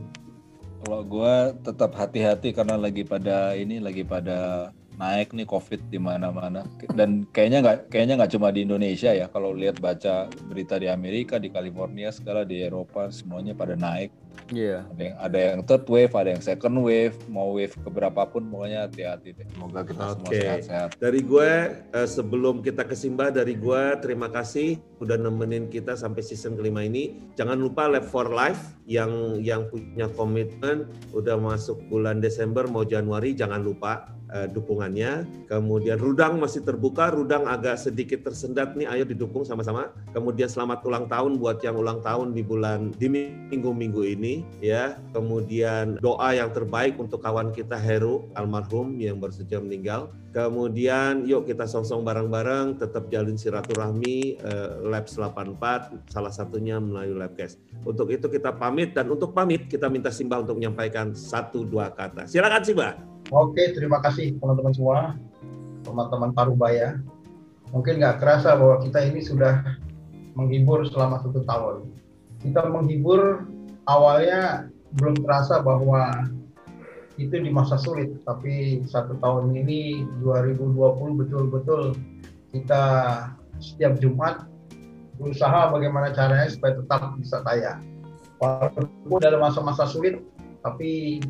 Kalau 0.81 1.05
gue 1.05 1.35
tetap 1.61 1.93
hati-hati 1.93 2.57
karena 2.57 2.81
lagi 2.81 3.05
pada 3.05 3.53
ini 3.53 3.77
lagi 3.85 4.01
pada 4.01 4.71
naik 5.01 5.33
nih 5.33 5.49
COVID 5.49 5.89
di 5.89 5.97
mana-mana. 5.97 6.69
Dan 6.93 7.25
kayaknya 7.33 7.65
nggak 7.65 7.79
kayaknya 7.89 8.15
nggak 8.21 8.33
cuma 8.37 8.53
di 8.53 8.69
Indonesia 8.69 9.11
ya. 9.17 9.33
Kalau 9.33 9.57
lihat 9.57 9.81
baca 9.81 10.29
berita 10.53 10.77
di 10.77 10.93
Amerika 10.93 11.41
di 11.41 11.49
California 11.49 12.13
segala 12.13 12.45
di 12.45 12.61
Eropa 12.61 13.09
semuanya 13.09 13.57
pada 13.57 13.73
naik 13.73 14.13
Iya. 14.51 14.83
ada 14.89 15.03
yang 15.03 15.17
ada 15.21 15.39
yang 15.39 15.61
third 15.63 15.85
wave 15.87 16.13
ada 16.17 16.29
yang 16.35 16.43
second 16.43 16.77
wave 16.83 17.17
mau 17.31 17.55
wave 17.55 17.75
keberapapun 17.85 18.49
pokoknya 18.51 18.89
hati-hati 18.89 19.37
deh. 19.37 19.47
Semoga 19.53 19.81
kita 19.87 20.03
semua 20.17 20.31
Oke. 20.31 20.41
sehat-sehat. 20.41 20.89
Dari 20.99 21.21
gue 21.23 21.51
eh, 21.95 22.09
sebelum 22.09 22.65
kita 22.65 22.83
ke 22.89 22.97
Simba 22.99 23.31
dari 23.31 23.55
gue 23.55 23.83
terima 24.03 24.33
kasih 24.33 24.81
udah 24.99 25.17
nemenin 25.17 25.71
kita 25.71 25.95
sampai 25.95 26.21
season 26.25 26.59
kelima 26.59 26.85
ini. 26.85 27.33
Jangan 27.39 27.57
lupa 27.57 27.87
Lab 27.87 28.07
for 28.07 28.29
Life 28.29 28.81
yang 28.91 29.39
yang 29.39 29.71
punya 29.71 30.11
komitmen 30.13 30.91
udah 31.15 31.39
masuk 31.39 31.79
bulan 31.87 32.19
Desember 32.19 32.67
mau 32.67 32.83
Januari 32.83 33.33
jangan 33.39 33.63
lupa 33.63 34.11
eh, 34.35 34.51
dukungannya. 34.51 35.47
Kemudian 35.47 35.99
Rudang 35.99 36.43
masih 36.43 36.67
terbuka 36.67 37.11
Rudang 37.15 37.47
agak 37.47 37.79
sedikit 37.79 38.27
tersendat 38.27 38.75
nih. 38.75 38.91
Ayo 38.91 39.07
didukung 39.07 39.47
sama-sama. 39.47 39.95
Kemudian 40.11 40.51
selamat 40.51 40.83
ulang 40.83 41.07
tahun 41.07 41.39
buat 41.39 41.63
yang 41.63 41.79
ulang 41.79 42.03
tahun 42.03 42.35
di 42.35 42.43
bulan 42.43 42.91
di 42.99 43.07
minggu-minggu 43.09 44.03
ini 44.07 44.30
ini 44.31 44.47
ya. 44.63 44.95
Kemudian 45.11 45.99
doa 45.99 46.31
yang 46.31 46.55
terbaik 46.55 46.95
untuk 47.03 47.19
kawan 47.19 47.51
kita 47.51 47.75
Heru 47.75 48.31
almarhum 48.39 48.95
yang 49.03 49.19
baru 49.19 49.35
saja 49.35 49.59
meninggal. 49.59 50.15
Kemudian 50.31 51.27
yuk 51.27 51.51
kita 51.51 51.67
song-song 51.67 52.07
bareng-bareng 52.07 52.79
tetap 52.79 53.11
jalin 53.11 53.35
silaturahmi 53.35 54.39
eh, 54.39 54.71
Labs 54.87 55.19
84 55.19 56.07
salah 56.07 56.31
satunya 56.31 56.79
melalui 56.79 57.19
Labcast. 57.19 57.59
Untuk 57.83 58.15
itu 58.15 58.31
kita 58.31 58.55
pamit 58.55 58.95
dan 58.95 59.11
untuk 59.11 59.35
pamit 59.35 59.67
kita 59.67 59.91
minta 59.91 60.15
Simba 60.15 60.39
untuk 60.39 60.63
menyampaikan 60.63 61.11
satu 61.11 61.67
dua 61.67 61.91
kata. 61.91 62.31
Silakan 62.31 62.63
Simba. 62.63 62.89
Oke, 63.35 63.75
terima 63.75 63.99
kasih 64.03 64.39
teman-teman 64.39 64.75
semua, 64.75 64.99
teman-teman 65.83 66.31
Parubaya. 66.31 66.99
Mungkin 67.71 68.03
nggak 68.03 68.19
kerasa 68.19 68.59
bahwa 68.59 68.83
kita 68.83 69.07
ini 69.07 69.23
sudah 69.23 69.63
menghibur 70.35 70.87
selama 70.91 71.23
satu 71.23 71.43
tahun. 71.47 71.77
Kita 72.43 72.67
menghibur 72.71 73.47
awalnya 73.89 74.69
belum 74.99 75.23
terasa 75.23 75.63
bahwa 75.63 76.29
itu 77.21 77.37
di 77.37 77.53
masa 77.53 77.77
sulit, 77.77 78.17
tapi 78.25 78.81
satu 78.89 79.21
tahun 79.21 79.53
ini 79.53 80.09
2020 80.25 81.21
betul-betul 81.21 81.93
kita 82.51 82.83
setiap 83.61 84.01
Jumat 84.01 84.49
berusaha 85.21 85.69
bagaimana 85.69 86.17
caranya 86.17 86.49
supaya 86.49 86.81
tetap 86.81 87.13
bisa 87.21 87.45
tayang. 87.45 87.85
Walaupun 88.41 89.21
dalam 89.21 89.45
masa-masa 89.45 89.85
sulit, 89.85 90.17
tapi 90.65 91.21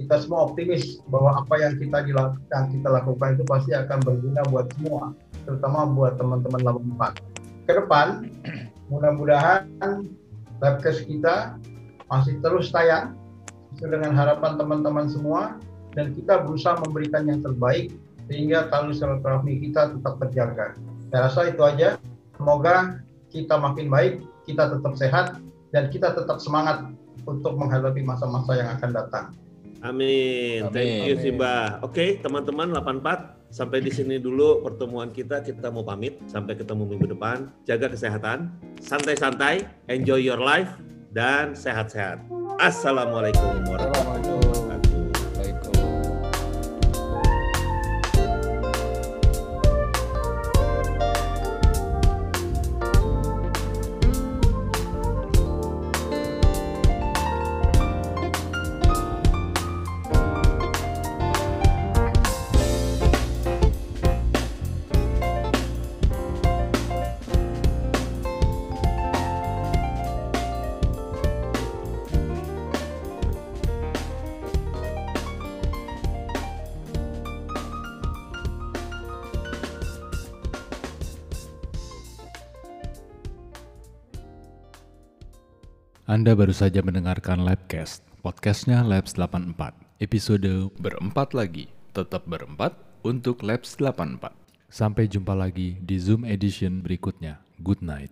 kita 0.00 0.16
semua 0.24 0.48
optimis 0.48 1.04
bahwa 1.12 1.44
apa 1.44 1.54
yang 1.60 1.76
kita 1.76 2.08
dilakukan 2.08 2.62
kita 2.72 2.88
lakukan 2.88 3.36
itu 3.36 3.44
pasti 3.44 3.70
akan 3.76 3.98
berguna 4.00 4.40
buat 4.48 4.66
semua, 4.80 5.12
terutama 5.44 5.84
buat 5.92 6.16
teman-teman 6.16 6.88
84. 6.96 7.68
Ke 7.68 7.72
depan, 7.84 8.06
mudah-mudahan 8.90 9.68
webcast 10.64 11.04
kita 11.04 11.60
masih 12.08 12.40
terus 12.40 12.72
tayang 12.72 13.14
sesuai 13.76 14.00
dengan 14.00 14.12
harapan 14.16 14.56
teman-teman 14.56 15.06
semua 15.06 15.60
dan 15.92 16.16
kita 16.16 16.40
berusaha 16.44 16.80
memberikan 16.80 17.28
yang 17.28 17.40
terbaik 17.44 17.92
sehingga 18.28 18.68
tali 18.68 18.92
silaturahmi 18.92 19.60
kita 19.68 19.96
tetap 19.96 20.14
terjaga. 20.20 20.76
Saya 21.08 21.20
rasa 21.28 21.40
itu 21.48 21.62
aja. 21.64 21.96
Semoga 22.36 23.00
kita 23.32 23.56
makin 23.56 23.88
baik, 23.88 24.24
kita 24.44 24.68
tetap 24.72 24.94
sehat, 24.94 25.26
dan 25.72 25.88
kita 25.88 26.12
tetap 26.12 26.38
semangat 26.38 26.86
untuk 27.24 27.56
menghadapi 27.56 28.04
masa-masa 28.04 28.56
yang 28.56 28.68
akan 28.78 28.90
datang. 28.92 29.26
Amin. 29.80 30.68
Amin. 30.68 30.74
Thank 30.74 31.08
you. 31.08 31.14
Simba. 31.18 31.80
Oke, 31.82 32.20
teman-teman 32.20 32.72
84 32.72 33.48
sampai 33.48 33.78
di 33.80 33.90
sini 33.90 34.20
dulu 34.20 34.60
pertemuan 34.60 35.08
kita. 35.10 35.40
Kita 35.40 35.72
mau 35.72 35.82
pamit 35.82 36.20
sampai 36.28 36.58
ketemu 36.58 36.84
minggu 36.84 37.14
depan. 37.16 37.48
Jaga 37.64 37.90
kesehatan, 37.90 38.52
santai-santai, 38.82 39.66
enjoy 39.88 40.20
your 40.20 40.40
life 40.40 40.68
dan 41.12 41.56
sehat-sehat. 41.56 42.20
Assalamualaikum 42.60 43.64
warahmatullahi 43.64 44.22
wabarakatuh. 44.22 44.57
Anda 86.18 86.34
baru 86.34 86.50
saja 86.50 86.82
mendengarkan 86.82 87.46
Labcast, 87.46 88.02
podcastnya 88.26 88.82
Labs 88.82 89.14
84, 89.14 89.54
episode 90.02 90.66
berempat 90.74 91.30
lagi, 91.30 91.70
tetap 91.94 92.26
berempat 92.26 92.74
untuk 93.06 93.46
Labs 93.46 93.78
84. 93.78 94.34
Sampai 94.66 95.06
jumpa 95.06 95.38
lagi 95.38 95.78
di 95.78 95.94
Zoom 95.94 96.26
edition 96.26 96.82
berikutnya. 96.82 97.38
Good 97.62 97.86
night. 97.86 98.10